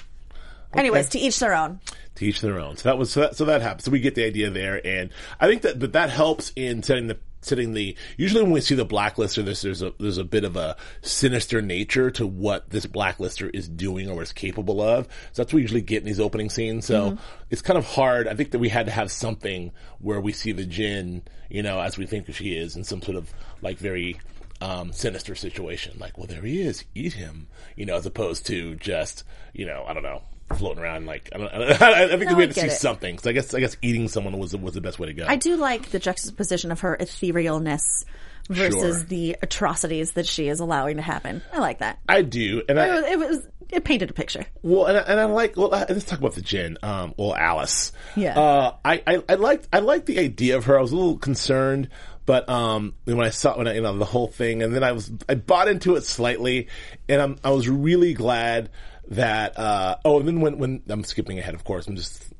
Anyways, 0.74 1.08
to 1.10 1.18
each 1.18 1.38
their 1.38 1.54
own. 1.54 1.80
to 2.16 2.24
each 2.26 2.40
their 2.42 2.60
own. 2.60 2.76
So 2.76 2.88
that 2.90 2.98
was 2.98 3.10
so 3.10 3.20
that, 3.20 3.36
so 3.36 3.46
that 3.46 3.62
happens. 3.62 3.84
So 3.84 3.90
we 3.90 4.00
get 4.00 4.14
the 4.14 4.24
idea 4.26 4.50
there, 4.50 4.84
and 4.86 5.08
I 5.40 5.46
think 5.48 5.62
that 5.62 5.78
but 5.78 5.94
that 5.94 6.10
helps 6.10 6.52
in 6.56 6.82
setting 6.82 7.06
the 7.06 7.16
setting 7.40 7.72
the. 7.72 7.96
Usually, 8.16 8.42
when 8.42 8.52
we 8.52 8.60
see 8.60 8.74
the 8.74 8.86
blacklister, 8.86 9.44
there's 9.44 9.62
there's 9.62 9.82
a 9.82 9.92
there's 9.98 10.18
a 10.18 10.24
bit 10.24 10.44
of 10.44 10.56
a 10.56 10.76
sinister 11.02 11.62
nature 11.62 12.10
to 12.12 12.26
what 12.26 12.70
this 12.70 12.86
blacklister 12.86 13.50
is 13.54 13.68
doing 13.68 14.08
or 14.08 14.22
is 14.22 14.32
capable 14.32 14.80
of. 14.80 15.06
So 15.32 15.42
that's 15.42 15.52
what 15.52 15.58
we 15.58 15.62
usually 15.62 15.82
get 15.82 16.02
in 16.02 16.06
these 16.06 16.20
opening 16.20 16.50
scenes. 16.50 16.86
So 16.86 17.18
it's 17.50 17.62
kind 17.62 17.78
of 17.78 17.86
hard. 17.86 18.28
I 18.28 18.34
think 18.34 18.52
that 18.52 18.58
we 18.58 18.68
had 18.68 18.86
to 18.86 18.92
have 18.92 19.10
something 19.10 19.72
where 19.98 20.20
we 20.20 20.32
see 20.32 20.52
the 20.52 20.64
Jin, 20.64 21.22
you 21.48 21.62
know, 21.62 21.80
as 21.80 21.98
we 21.98 22.06
think 22.06 22.32
she 22.32 22.56
is, 22.56 22.76
in 22.76 22.84
some 22.84 23.02
sort 23.02 23.16
of 23.16 23.32
like 23.62 23.78
very 23.78 24.18
um, 24.60 24.92
sinister 24.92 25.34
situation. 25.34 25.96
Like, 25.98 26.18
well, 26.18 26.26
there 26.26 26.42
he 26.42 26.60
is, 26.60 26.84
eat 26.94 27.14
him, 27.14 27.48
you 27.76 27.86
know, 27.86 27.96
as 27.96 28.06
opposed 28.06 28.46
to 28.46 28.74
just, 28.76 29.24
you 29.52 29.66
know, 29.66 29.84
I 29.86 29.94
don't 29.94 30.02
know, 30.02 30.22
floating 30.56 30.82
around. 30.82 31.06
Like, 31.06 31.28
I 31.34 31.38
don't, 31.38 31.52
I, 31.82 32.04
I 32.04 32.08
think 32.08 32.30
No, 32.30 32.36
we 32.36 32.44
I 32.44 32.46
had 32.46 32.54
to 32.54 32.60
see 32.60 32.66
it. 32.66 32.72
something. 32.72 33.18
So 33.18 33.30
I 33.30 33.32
guess, 33.32 33.54
I 33.54 33.60
guess 33.60 33.76
eating 33.82 34.08
someone 34.08 34.38
was 34.38 34.56
was 34.56 34.74
the 34.74 34.80
best 34.80 34.98
way 34.98 35.06
to 35.08 35.14
go. 35.14 35.26
I 35.28 35.36
do 35.36 35.56
like 35.56 35.90
the 35.90 35.98
juxtaposition 35.98 36.70
of 36.72 36.80
her 36.80 36.96
etherealness 37.00 38.04
versus 38.48 38.98
Sure. 38.98 39.04
the 39.04 39.36
atrocities 39.42 40.12
that 40.12 40.26
she 40.26 40.48
is 40.48 40.60
allowing 40.60 40.96
to 40.96 41.02
happen. 41.02 41.42
I 41.52 41.58
like 41.60 41.78
that. 41.78 41.98
I 42.08 42.22
do, 42.22 42.62
and 42.68 42.78
It 42.78 42.82
I 42.82 42.94
was, 43.00 43.04
it 43.04 43.18
was 43.18 43.46
it 43.70 43.84
painted 43.84 44.10
a 44.10 44.12
picture. 44.12 44.44
well, 44.62 44.86
and 44.86 44.98
I, 44.98 45.00
and 45.02 45.20
I 45.20 45.24
like. 45.26 45.56
Well, 45.56 45.72
uh, 45.72 45.86
let's 45.88 46.04
talk 46.04 46.18
about 46.18 46.34
the 46.34 46.42
gin. 46.42 46.76
Um, 46.82 47.14
well, 47.16 47.34
Alice. 47.36 47.92
Yeah. 48.16 48.38
Uh, 48.38 48.74
I, 48.84 49.02
I 49.06 49.22
I 49.28 49.34
liked 49.34 49.68
I 49.72 49.78
liked 49.78 50.06
the 50.06 50.18
idea 50.18 50.56
of 50.56 50.64
her. 50.64 50.76
I 50.76 50.82
was 50.82 50.90
a 50.90 50.96
little 50.96 51.18
concerned, 51.18 51.88
but 52.26 52.48
um, 52.48 52.94
when 53.04 53.20
I 53.20 53.30
saw 53.30 53.56
when 53.56 53.68
I, 53.68 53.74
you 53.74 53.82
know 53.82 53.96
the 53.96 54.04
whole 54.04 54.26
thing, 54.26 54.62
and 54.64 54.74
then 54.74 54.82
I 54.82 54.90
was 54.90 55.12
I 55.28 55.36
bought 55.36 55.68
into 55.68 55.94
it 55.94 56.02
slightly, 56.04 56.66
and 57.08 57.22
I'm 57.22 57.38
I 57.44 57.50
was 57.50 57.68
really 57.68 58.12
glad 58.12 58.70
that. 59.10 59.58
Uh, 59.58 59.96
oh, 60.04 60.18
and 60.18 60.28
then 60.28 60.40
when 60.40 60.58
when 60.58 60.82
I'm 60.88 61.04
skipping 61.04 61.38
ahead, 61.38 61.54
of 61.54 61.64
course, 61.64 61.86
I'm 61.86 61.96
just 61.96 62.32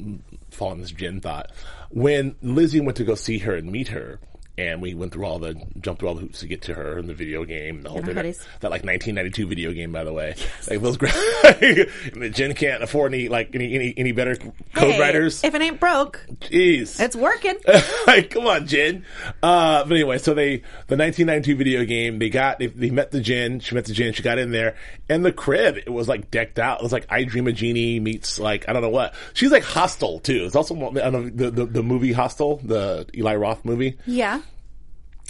following 0.51 0.81
this 0.81 0.93
Jin 0.93 1.21
thought. 1.21 1.51
When 1.91 2.37
Lizzie 2.43 2.81
went 2.81 2.97
to 2.97 3.05
go 3.05 3.15
see 3.15 3.39
her 3.39 3.55
and 3.55 3.71
meet 3.71 3.89
her. 3.89 4.21
And 4.61 4.83
we 4.83 4.93
went 4.93 5.13
through 5.13 5.25
all 5.25 5.39
the, 5.39 5.55
jumped 5.81 6.01
through 6.01 6.09
all 6.11 6.15
the 6.15 6.21
hoops 6.21 6.41
to 6.41 6.47
get 6.47 6.61
to 6.63 6.75
her 6.75 6.99
in 6.99 7.07
the 7.07 7.15
video 7.15 7.45
game, 7.45 7.81
the 7.81 7.89
whole 7.89 8.03
thing. 8.03 8.15
That, 8.15 8.25
that 8.61 8.71
like 8.71 8.85
1992 8.85 9.47
video 9.47 9.73
game, 9.73 9.91
by 9.91 10.05
the 10.05 10.13
way. 10.13 10.35
Like 10.69 10.83
those 10.83 10.99
great. 10.99 11.15
Jen 12.35 12.55
can't 12.55 12.83
afford 12.83 13.15
any 13.15 13.29
like 13.29 13.55
any 13.55 13.75
any, 13.75 13.95
any 13.97 14.13
better 14.13 14.37
code 14.37 14.53
Hey, 14.75 15.01
writers. 15.01 15.43
If 15.43 15.55
it 15.55 15.63
ain't 15.63 15.81
broke, 15.81 16.27
Jeez, 16.41 17.01
it's 17.01 17.17
working. 17.17 17.57
like 18.07 18.29
come 18.31 18.47
on, 18.47 18.67
Jen. 18.67 19.07
Uh, 19.43 19.85
but 19.85 19.93
anyway, 19.93 20.19
so 20.19 20.35
they 20.35 20.59
the 20.89 20.97
1992 20.97 21.57
video 21.57 21.85
game. 21.85 22.19
They 22.19 22.29
got 22.29 22.59
they, 22.59 22.67
they 22.67 22.91
met 22.91 23.13
the 23.13 23.21
Jen. 23.21 23.61
She 23.61 23.75
met 23.75 23.87
the 23.87 23.95
Jen. 23.95 24.13
She 24.13 24.23
got 24.23 24.39
in 24.39 24.51
there, 24.51 24.77
and 25.09 25.25
the 25.25 25.33
crib 25.33 25.79
it 25.79 25.91
was 25.91 26.07
like 26.07 26.31
decked 26.31 26.59
out. 26.59 26.81
It 26.81 26.83
was 26.83 26.93
like 26.93 27.07
I 27.09 27.25
Dream 27.25 27.47
a 27.47 27.53
Jeannie 27.53 27.99
meets 27.99 28.39
like 28.39 28.69
I 28.69 28.75
don't 28.75 28.83
know 28.83 28.91
what. 28.91 29.15
She's 29.33 29.51
like 29.51 29.65
Hostel 29.65 30.21
too. 30.21 30.45
It's 30.45 30.55
also 30.55 30.75
I 30.75 31.11
don't 31.11 31.13
know 31.13 31.31
the 31.31 31.51
the, 31.51 31.65
the 31.65 31.83
movie 31.83 32.13
Hostel, 32.13 32.59
the 32.59 33.07
Eli 33.15 33.37
Roth 33.37 33.65
movie 33.65 33.97
yeah. 34.07 34.41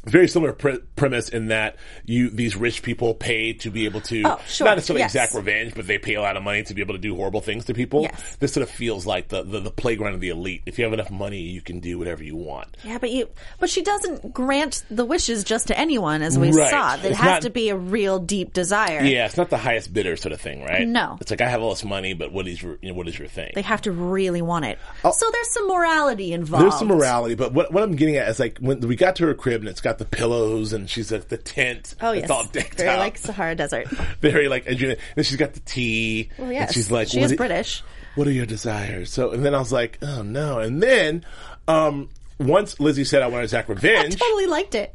Very 0.04 0.28
similar 0.28 0.52
pre- 0.52 0.78
premise 0.96 1.28
in 1.28 1.48
that 1.48 1.76
you 2.04 2.30
these 2.30 2.56
rich 2.56 2.82
people 2.82 3.14
pay 3.14 3.52
to 3.54 3.70
be 3.70 3.84
able 3.84 4.00
to 4.02 4.22
Oh, 4.24 4.40
sure, 4.48 4.66
not 4.66 4.76
necessarily 4.76 5.00
yes. 5.00 5.10
exact 5.14 5.34
revenge, 5.34 5.74
but 5.74 5.86
they 5.86 5.98
pay 5.98 6.14
a 6.14 6.20
lot 6.22 6.36
of 6.36 6.42
money 6.42 6.62
to 6.62 6.74
be 6.74 6.80
able 6.80 6.94
to 6.94 7.00
do 7.00 7.14
horrible 7.14 7.40
things 7.40 7.64
to 7.66 7.74
people. 7.74 8.02
Yes. 8.02 8.36
This 8.40 8.52
sort 8.52 8.62
of 8.62 8.70
feels 8.70 9.06
like 9.06 9.28
the, 9.28 9.42
the 9.42 9.60
the 9.60 9.70
playground 9.70 10.14
of 10.14 10.20
the 10.20 10.30
elite. 10.30 10.62
If 10.66 10.78
you 10.78 10.84
have 10.84 10.92
enough 10.94 11.10
money, 11.10 11.40
you 11.40 11.60
can 11.60 11.80
do 11.80 11.98
whatever 11.98 12.22
you 12.24 12.36
want. 12.36 12.76
Yeah, 12.84 12.98
but 12.98 13.10
you, 13.10 13.28
but 13.58 13.68
she 13.70 13.82
doesn't 13.82 14.32
grant 14.32 14.84
the 14.90 15.04
wishes 15.04 15.44
just 15.44 15.68
to 15.68 15.78
anyone, 15.78 16.22
as 16.22 16.38
we 16.38 16.50
Right. 16.52 16.70
saw. 16.70 16.94
It 16.94 17.12
has 17.16 17.18
not- 17.24 17.42
to 17.42 17.50
be 17.50 17.68
a 17.70 17.76
real 17.76 18.18
deep 18.18 18.52
desire. 18.52 19.02
Yeah, 19.02 19.26
it's 19.26 19.36
not 19.36 19.50
the 19.50 19.58
highest 19.58 19.92
bidder 19.92 20.16
sort 20.16 20.32
of 20.32 20.40
thing, 20.40 20.62
right? 20.64 20.86
No. 20.86 21.18
it's 21.20 21.30
like 21.30 21.40
I 21.40 21.48
have 21.48 21.62
all 21.62 21.70
this 21.70 21.84
money, 21.84 22.14
but 22.14 22.32
what 22.32 22.46
is 22.48 22.62
your 22.62 22.78
you 22.82 22.88
know, 22.90 22.94
what 22.94 23.08
is 23.08 23.18
your 23.18 23.28
thing? 23.28 23.52
They 23.54 23.62
have 23.62 23.82
to 23.82 23.92
really 23.92 24.42
want 24.42 24.64
it. 24.64 24.78
Oh. 25.04 25.12
So 25.12 25.26
there's 25.32 25.50
some 25.52 25.68
morality 25.68 26.32
involved. 26.32 26.64
Oh. 26.64 26.68
There's 26.70 26.78
some 26.78 26.88
morality, 26.88 27.34
but 27.34 27.52
what 27.52 27.72
what 27.72 27.82
I'm 27.82 27.96
getting 27.96 28.16
at 28.16 28.28
is 28.28 28.38
like 28.40 28.58
when 28.58 28.80
we 28.80 28.96
got 28.96 29.16
to 29.16 29.26
her 29.26 29.34
crib 29.34 29.60
and 29.60 29.68
it's 29.68 29.80
got 29.80 29.89
the 29.98 30.04
pillows 30.04 30.72
and 30.72 30.88
she's 30.88 31.12
at 31.12 31.28
the 31.28 31.36
tent. 31.36 31.94
Oh 32.00 32.12
it's 32.12 32.22
yes, 32.22 32.30
all 32.30 32.44
decked 32.44 32.78
very 32.78 32.90
out. 32.90 32.98
like 32.98 33.18
Sahara 33.18 33.54
Desert. 33.54 33.88
very 34.20 34.48
like 34.48 34.66
and 34.66 34.78
she's 34.78 35.36
got 35.36 35.54
the 35.54 35.60
tea. 35.60 36.30
Well, 36.38 36.52
yes, 36.52 36.68
and 36.68 36.74
she's 36.74 36.90
like, 36.90 37.08
she 37.08 37.20
what 37.20 37.30
is 37.30 37.36
British. 37.36 37.82
What 38.14 38.26
are 38.26 38.32
your 38.32 38.46
desires? 38.46 39.12
So, 39.12 39.30
and 39.30 39.44
then 39.44 39.54
I 39.54 39.58
was 39.58 39.72
like, 39.72 39.98
oh 40.02 40.22
no. 40.22 40.58
And 40.58 40.82
then, 40.82 41.24
um, 41.68 42.08
once 42.38 42.80
Lizzie 42.80 43.04
said 43.04 43.22
I 43.22 43.26
want 43.26 43.40
to 43.40 43.44
exact 43.44 43.68
revenge, 43.68 44.16
Totally 44.16 44.46
liked 44.46 44.74
it. 44.74 44.94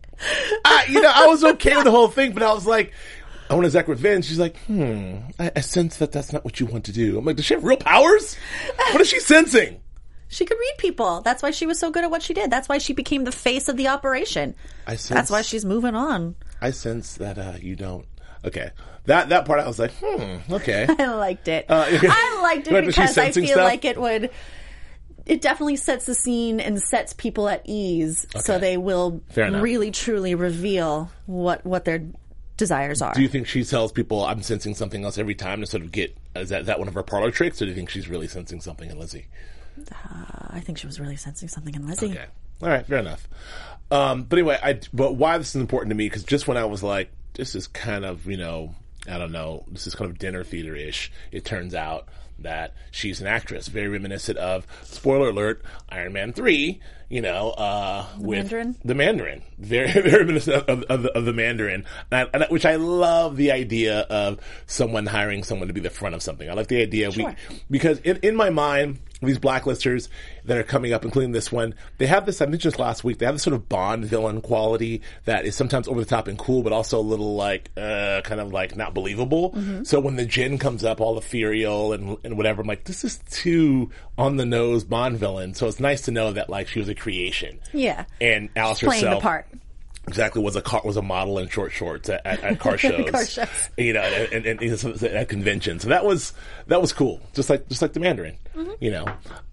I, 0.65 0.85
you 0.89 1.01
know, 1.01 1.11
I 1.13 1.27
was 1.27 1.43
okay 1.55 1.75
with 1.75 1.85
the 1.85 1.91
whole 1.91 2.07
thing, 2.09 2.33
but 2.33 2.43
I 2.43 2.53
was 2.53 2.65
like, 2.65 2.93
I 3.49 3.53
want 3.53 3.63
to 3.63 3.67
exact 3.67 3.87
revenge. 3.87 4.25
She's 4.25 4.39
like, 4.39 4.57
hmm, 4.65 5.17
I, 5.39 5.51
I 5.55 5.59
sense 5.61 5.97
that 5.97 6.11
that's 6.11 6.33
not 6.33 6.43
what 6.43 6.59
you 6.59 6.65
want 6.65 6.85
to 6.85 6.91
do. 6.91 7.17
I'm 7.17 7.25
like, 7.25 7.35
does 7.35 7.45
she 7.45 7.53
have 7.53 7.63
real 7.63 7.77
powers? 7.77 8.35
What 8.91 9.01
is 9.01 9.09
she 9.09 9.19
sensing? 9.19 9.79
She 10.27 10.45
could 10.45 10.57
read 10.57 10.73
people. 10.77 11.21
That's 11.21 11.43
why 11.43 11.51
she 11.51 11.65
was 11.65 11.79
so 11.79 11.91
good 11.91 12.03
at 12.03 12.11
what 12.11 12.23
she 12.23 12.33
did. 12.33 12.49
That's 12.49 12.67
why 12.67 12.77
she 12.77 12.93
became 12.93 13.23
the 13.23 13.31
face 13.31 13.67
of 13.69 13.77
the 13.77 13.87
operation. 13.87 14.55
I 14.87 14.95
sense, 14.95 15.09
That's 15.09 15.31
why 15.31 15.41
she's 15.41 15.65
moving 15.65 15.95
on. 15.95 16.35
I 16.61 16.71
sense 16.71 17.15
that 17.15 17.37
uh, 17.37 17.53
you 17.61 17.75
don't. 17.75 18.05
Okay, 18.43 18.69
that 19.05 19.29
that 19.29 19.45
part 19.45 19.59
I 19.59 19.67
was 19.67 19.79
like, 19.79 19.91
hmm, 20.01 20.53
okay. 20.53 20.85
I 20.99 21.13
liked 21.13 21.47
it. 21.47 21.65
Uh, 21.69 21.85
I 21.89 22.39
liked 22.43 22.67
it 22.67 22.85
because 22.85 23.17
I 23.17 23.31
feel 23.31 23.47
stuff? 23.47 23.57
like 23.57 23.85
it 23.85 23.99
would. 23.99 24.29
It 25.25 25.41
definitely 25.41 25.77
sets 25.77 26.05
the 26.05 26.13
scene 26.13 26.59
and 26.59 26.79
sets 26.79 27.13
people 27.13 27.49
at 27.49 27.63
ease, 27.65 28.27
so 28.41 28.59
they 28.59 28.77
will 28.77 29.21
really 29.35 29.89
truly 29.89 30.35
reveal 30.35 31.09
what 31.25 31.65
what 31.65 31.85
their 31.85 32.03
desires 32.57 33.01
are. 33.01 33.13
Do 33.13 33.21
you 33.21 33.27
think 33.27 33.47
she 33.47 33.63
tells 33.63 33.91
people 33.91 34.23
I'm 34.23 34.43
sensing 34.43 34.75
something 34.75 35.03
else 35.03 35.17
every 35.17 35.35
time 35.35 35.61
to 35.61 35.65
sort 35.67 35.83
of 35.83 35.91
get 35.91 36.15
is 36.35 36.49
that, 36.49 36.61
is 36.61 36.67
that 36.67 36.79
one 36.79 36.87
of 36.87 36.93
her 36.93 37.03
parlor 37.03 37.31
tricks, 37.31 37.61
or 37.61 37.65
do 37.65 37.69
you 37.69 37.75
think 37.75 37.89
she's 37.89 38.07
really 38.07 38.27
sensing 38.27 38.61
something 38.61 38.89
in 38.89 38.99
Lizzie? 38.99 39.27
I 40.51 40.61
think 40.61 40.77
she 40.77 40.87
was 40.87 40.99
really 40.99 41.15
sensing 41.15 41.47
something 41.49 41.75
in 41.75 41.87
Lizzie. 41.87 42.11
Okay. 42.11 42.25
All 42.61 42.69
right. 42.69 42.85
Fair 42.85 42.99
enough. 42.99 43.27
Um, 43.91 44.23
but 44.23 44.39
anyway, 44.39 44.57
I, 44.61 44.79
but 44.93 45.13
why 45.15 45.37
this 45.37 45.49
is 45.55 45.61
important 45.61 45.89
to 45.91 45.95
me, 45.95 46.07
because 46.07 46.23
just 46.23 46.47
when 46.47 46.57
I 46.57 46.65
was 46.65 46.81
like, 46.81 47.11
this 47.33 47.53
is 47.55 47.67
kind 47.67 48.03
of, 48.05 48.25
you 48.25 48.37
know, 48.37 48.73
I 49.07 49.17
don't 49.17 49.31
know, 49.31 49.65
this 49.67 49.85
is 49.87 49.93
kind 49.93 50.09
of 50.09 50.17
dinner 50.17 50.43
theater 50.43 50.75
ish, 50.75 51.11
it 51.31 51.45
turns 51.45 51.75
out 51.75 52.07
that 52.39 52.73
she's 52.91 53.21
an 53.21 53.27
actress, 53.27 53.67
very 53.67 53.87
reminiscent 53.87 54.37
of, 54.39 54.65
spoiler 54.83 55.29
alert, 55.29 55.61
Iron 55.89 56.13
Man 56.13 56.33
3, 56.33 56.81
you 57.09 57.21
know, 57.21 57.51
uh, 57.51 58.05
with 58.17 58.39
Mandarin? 58.39 58.75
the 58.83 58.95
Mandarin, 58.95 59.43
very, 59.59 59.91
very 59.91 60.17
reminiscent 60.23 60.67
of, 60.67 60.83
of, 60.83 61.05
of 61.05 61.25
the 61.25 61.31
Mandarin, 61.33 61.85
and 62.11 62.27
I, 62.27 62.29
and 62.33 62.43
I- 62.43 62.47
which 62.47 62.65
I 62.65 62.75
love 62.77 63.37
the 63.37 63.51
idea 63.51 63.99
of 64.01 64.39
someone 64.65 65.05
hiring 65.05 65.43
someone 65.43 65.67
to 65.67 65.73
be 65.73 65.81
the 65.81 65.89
front 65.91 66.15
of 66.15 66.23
something. 66.23 66.49
I 66.49 66.53
like 66.53 66.67
the 66.67 66.81
idea 66.81 67.11
Sure. 67.11 67.35
we, 67.49 67.61
because 67.69 67.99
in, 67.99 68.17
in 68.23 68.35
my 68.35 68.49
mind, 68.49 68.99
these 69.25 69.39
blacklisters 69.39 70.07
that 70.45 70.57
are 70.57 70.63
coming 70.63 70.93
up, 70.93 71.03
including 71.03 71.31
this 71.31 71.51
one, 71.51 71.75
they 71.97 72.07
have 72.07 72.25
this, 72.25 72.41
I 72.41 72.45
mentioned 72.45 72.73
this 72.73 72.79
last 72.79 73.03
week, 73.03 73.17
they 73.17 73.25
have 73.25 73.35
this 73.35 73.43
sort 73.43 73.53
of 73.53 73.67
Bond 73.67 74.05
villain 74.05 74.41
quality 74.41 75.01
that 75.25 75.45
is 75.45 75.55
sometimes 75.55 75.87
over 75.87 75.99
the 75.99 76.05
top 76.05 76.27
and 76.27 76.37
cool, 76.37 76.63
but 76.63 76.71
also 76.73 76.99
a 76.99 77.01
little 77.01 77.35
like, 77.35 77.71
uh, 77.77 78.21
kind 78.23 78.39
of 78.39 78.51
like 78.51 78.75
not 78.75 78.93
believable. 78.93 79.55
So 79.83 79.99
when 79.99 80.15
the 80.15 80.25
gin 80.25 80.57
comes 80.57 80.83
up, 80.83 81.01
all 81.01 81.17
ethereal 81.17 81.93
and, 81.93 82.17
and 82.23 82.37
whatever, 82.37 82.61
I'm 82.61 82.67
like, 82.67 82.85
this 82.85 83.03
is 83.03 83.19
too 83.29 83.91
on 84.17 84.37
the 84.37 84.45
nose 84.45 84.83
Bond 84.83 85.17
villain. 85.17 85.53
So 85.53 85.67
it's 85.67 85.79
nice 85.79 86.01
to 86.03 86.11
know 86.11 86.31
that 86.33 86.49
like 86.49 86.67
she 86.67 86.79
was 86.79 86.89
a 86.89 86.95
creation. 86.95 87.59
Yeah. 87.73 88.05
And 88.21 88.49
Alice 88.55 88.79
Playing 88.79 89.03
herself 89.03 89.21
the 89.21 89.21
part. 89.21 89.47
Exactly 90.07 90.41
was 90.43 90.55
a 90.55 90.61
car 90.61 90.81
was 90.85 90.97
a 90.97 91.01
model 91.01 91.39
in 91.39 91.49
short 91.49 91.71
shorts 91.71 92.09
at, 92.09 92.25
at, 92.25 92.43
at 92.43 92.59
car 92.59 92.77
shows, 92.77 93.09
Car 93.09 93.25
shows. 93.25 93.69
you 93.77 93.93
know, 93.93 94.01
and, 94.01 94.45
and, 94.45 94.61
and 94.61 95.03
at 95.03 95.29
conventions. 95.29 95.81
So 95.83 95.89
that 95.89 96.05
was 96.05 96.33
that 96.67 96.79
was 96.81 96.93
cool, 96.93 97.21
just 97.33 97.49
like 97.49 97.67
just 97.69 97.81
like 97.81 97.93
the 97.93 97.99
Mandarin, 97.99 98.37
Mm-hmm. 98.55 98.71
you 98.79 98.91
know. 98.91 99.05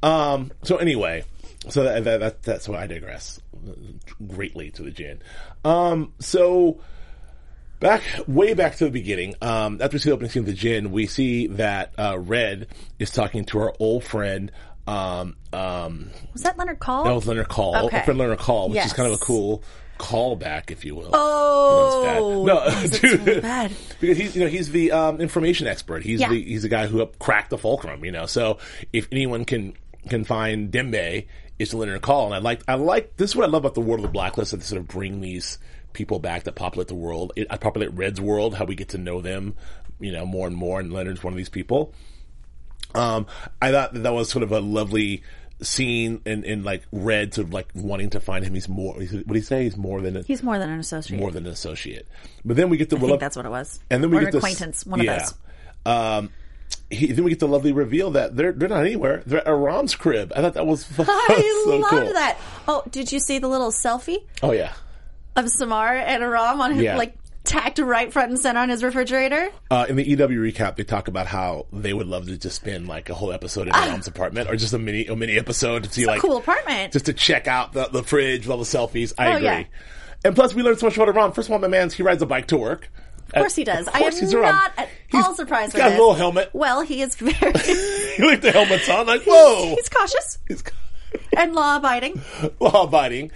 Um, 0.02 0.52
so 0.62 0.76
anyway, 0.76 1.24
so 1.68 1.84
that, 1.84 2.04
that, 2.04 2.20
that 2.20 2.42
that's 2.42 2.68
why 2.68 2.82
I 2.82 2.86
digress 2.86 3.40
greatly 4.28 4.70
to 4.72 4.82
the 4.82 4.90
gin. 4.90 5.22
Um, 5.64 6.12
so 6.18 6.80
back 7.80 8.02
way 8.26 8.54
back 8.54 8.76
to 8.76 8.84
the 8.84 8.90
beginning, 8.90 9.34
um, 9.42 9.78
after 9.80 9.94
we 9.94 9.98
see 10.00 10.10
the 10.10 10.14
opening 10.14 10.30
scene 10.30 10.40
of 10.42 10.46
the 10.46 10.52
gin, 10.52 10.92
we 10.92 11.06
see 11.06 11.46
that 11.48 11.92
uh, 11.98 12.18
Red 12.18 12.68
is 12.98 13.10
talking 13.10 13.44
to 13.46 13.58
our 13.60 13.74
old 13.78 14.04
friend. 14.04 14.52
Um, 14.86 15.36
um, 15.52 16.10
Was 16.32 16.42
that 16.42 16.58
Leonard 16.58 16.80
Caul? 16.80 17.04
that 17.04 17.14
was 17.14 17.26
Leonard 17.26 17.48
Caul, 17.48 17.86
Okay. 17.86 18.02
friend 18.04 18.18
Leonard 18.18 18.38
Caul, 18.40 18.68
which 18.70 18.84
is 18.84 18.92
kind 18.92 19.12
of 19.12 19.14
a 19.20 19.24
cool 19.24 19.62
callback, 20.02 20.70
if 20.70 20.84
you 20.84 20.94
will. 20.96 21.10
Oh, 21.12 22.44
know, 22.44 22.44
bad. 22.46 22.92
No, 23.02 23.24
dude, 23.24 23.42
bad? 23.42 23.72
because 24.00 24.18
he's 24.18 24.34
you 24.34 24.42
know 24.42 24.48
he's 24.48 24.70
the 24.70 24.92
um, 24.92 25.20
information 25.20 25.66
expert. 25.66 26.02
He's 26.02 26.20
Yeah. 26.20 26.28
the 26.28 26.42
he's 26.42 26.62
the 26.62 26.68
guy 26.68 26.86
who 26.88 27.06
cracked 27.18 27.50
the 27.50 27.58
fulcrum. 27.58 28.04
You 28.04 28.12
know, 28.12 28.26
so 28.26 28.58
if 28.92 29.06
anyone 29.12 29.44
can 29.44 29.74
can 30.08 30.24
find 30.24 30.70
Dembe, 30.72 31.26
it's 31.58 31.72
Leonard 31.72 32.02
Caul, 32.02 32.26
and 32.26 32.34
I 32.34 32.38
like 32.38 32.62
I 32.68 32.74
like 32.74 33.16
this 33.16 33.30
is 33.30 33.36
what 33.36 33.44
I 33.44 33.48
love 33.48 33.62
about 33.64 33.74
the 33.74 33.80
world 33.80 34.00
of 34.00 34.02
the 34.02 34.12
blacklist 34.12 34.50
that 34.50 34.56
they 34.58 34.64
sort 34.64 34.80
of 34.80 34.88
bring 34.88 35.20
these 35.20 35.58
people 35.92 36.18
back 36.18 36.44
that 36.44 36.54
populate 36.56 36.88
the 36.88 36.94
world. 36.94 37.32
It, 37.36 37.46
I 37.50 37.56
populate 37.56 37.92
Red's 37.94 38.20
world, 38.20 38.54
how 38.56 38.64
we 38.64 38.74
get 38.74 38.88
to 38.90 38.98
know 38.98 39.20
them, 39.20 39.54
you 40.00 40.10
know, 40.10 40.26
more 40.26 40.46
and 40.46 40.56
more, 40.56 40.80
and 40.80 40.92
Leonard's 40.92 41.22
one 41.22 41.32
of 41.32 41.36
these 41.36 41.48
people. 41.50 41.94
Um, 42.94 43.26
I 43.60 43.70
thought 43.70 43.94
that 43.94 44.02
that 44.02 44.12
was 44.12 44.28
sort 44.28 44.42
of 44.42 44.52
a 44.52 44.60
lovely 44.60 45.22
scene 45.64 46.20
in, 46.24 46.44
in 46.44 46.62
like 46.64 46.82
Red 46.92 47.34
sort 47.34 47.48
of 47.48 47.52
like 47.52 47.68
wanting 47.74 48.10
to 48.10 48.20
find 48.20 48.44
him. 48.44 48.54
He's 48.54 48.68
more, 48.68 48.98
he's, 49.00 49.12
what 49.12 49.26
do 49.28 49.34
you 49.34 49.42
say? 49.42 49.64
He's 49.64 49.76
more 49.76 50.00
than 50.00 50.16
a, 50.16 50.22
He's 50.22 50.42
more 50.42 50.58
than 50.58 50.70
an 50.70 50.78
associate. 50.80 51.18
more 51.20 51.30
than 51.30 51.46
an 51.46 51.52
associate. 51.52 52.06
But 52.44 52.56
then 52.56 52.68
we 52.68 52.76
get 52.76 52.90
the 52.90 52.96
I 52.96 53.00
think 53.00 53.20
that's 53.20 53.36
what 53.36 53.46
it 53.46 53.50
was. 53.50 53.80
and 53.90 54.02
then 54.02 54.10
we 54.10 54.16
or 54.18 54.20
get 54.20 54.26
an 54.28 54.32
this 54.32 54.40
acquaintance. 54.40 54.86
One 54.86 55.02
yeah. 55.02 55.16
of 55.16 55.20
those. 55.20 55.34
Um, 55.84 56.30
he, 56.90 57.06
then 57.12 57.24
we 57.24 57.30
get 57.30 57.40
the 57.40 57.48
lovely 57.48 57.72
reveal 57.72 58.10
that 58.12 58.36
they're 58.36 58.52
they're 58.52 58.68
not 58.68 58.84
anywhere. 58.84 59.22
They're 59.26 59.40
at 59.40 59.46
Aram's 59.46 59.94
crib. 59.94 60.32
I 60.36 60.40
thought 60.42 60.54
that 60.54 60.66
was, 60.66 60.86
that 60.96 61.08
I 61.08 61.34
was 61.34 61.64
so 61.64 61.76
loved 61.78 61.90
cool. 61.90 62.12
that. 62.14 62.38
Oh, 62.68 62.82
did 62.90 63.10
you 63.12 63.18
see 63.20 63.38
the 63.38 63.48
little 63.48 63.70
selfie 63.70 64.24
Oh 64.42 64.52
yeah. 64.52 64.72
of 65.36 65.48
Samar 65.48 65.94
and 65.96 66.22
Aram 66.22 66.60
on 66.60 66.72
his 66.74 66.82
Yeah. 66.82 66.96
like 66.96 67.14
tacked 67.44 67.78
right 67.78 68.12
front 68.12 68.30
and 68.30 68.38
center 68.38 68.60
on 68.60 68.68
his 68.68 68.82
refrigerator? 68.84 69.50
Uh, 69.70 69.86
in 69.88 69.96
the 69.96 70.04
EW 70.04 70.16
recap, 70.40 70.76
they 70.76 70.84
talk 70.84 71.08
about 71.08 71.26
how 71.26 71.66
they 71.72 71.92
would 71.92 72.06
love 72.06 72.26
to 72.26 72.36
just 72.38 72.56
spend 72.56 72.88
like 72.88 73.08
a 73.10 73.14
whole 73.14 73.32
episode 73.32 73.68
in 73.68 73.74
Aram's 73.74 74.06
apartment, 74.06 74.48
or 74.48 74.56
just 74.56 74.72
a 74.72 74.78
mini 74.78 75.06
a 75.06 75.16
mini 75.16 75.36
episode 75.38 75.84
to 75.84 75.90
see 75.90 76.06
like 76.06 76.18
Ah. 76.18 76.22
cool 76.22 76.36
apartment. 76.38 76.92
just 76.92 77.06
to 77.06 77.12
check 77.12 77.46
out 77.48 77.72
the, 77.72 77.88
the 77.88 78.02
fridge, 78.02 78.48
all 78.48 78.58
the 78.58 78.64
selfies. 78.64 79.12
I 79.18 79.26
Oh, 79.32 79.36
agree. 79.36 79.44
yeah. 79.46 79.64
And 80.24 80.34
plus, 80.36 80.54
we 80.54 80.62
learned 80.62 80.78
so 80.78 80.86
much 80.86 80.96
about 80.96 81.08
Aram. 81.08 81.32
First 81.32 81.48
of 81.48 81.52
all, 81.52 81.58
my 81.58 81.68
man's 81.68 81.94
he 81.94 82.02
rides 82.02 82.22
a 82.22 82.26
bike 82.26 82.46
to 82.48 82.56
work. 82.56 82.88
Of 83.34 83.40
course 83.40 83.54
he 83.56 83.64
does. 83.64 83.88
Of 83.88 83.94
I 83.94 83.98
course 84.00 84.16
am 84.16 84.20
he's 84.20 84.32
not 84.34 84.72
at 84.76 84.88
He's- 85.08 85.24
all 85.24 85.34
surprised 85.34 85.72
He's 85.72 85.80
got 85.80 85.88
this. 85.88 85.98
a 85.98 86.00
little 86.00 86.14
helmet. 86.14 86.50
Well, 86.52 86.82
he 86.82 87.00
is 87.02 87.14
very. 87.16 87.34
He 88.16 88.22
like 88.22 88.42
the 88.42 88.52
helmet's 88.52 88.88
on, 88.90 89.06
like 89.06 89.22
whoa. 89.24 89.74
he's 89.74 89.88
cautious 89.88 90.38
He's 90.46 90.62
and 91.36 91.54
law 91.54 91.76
abiding. 91.76 92.20
law 92.60 92.82
abiding. 92.84 93.30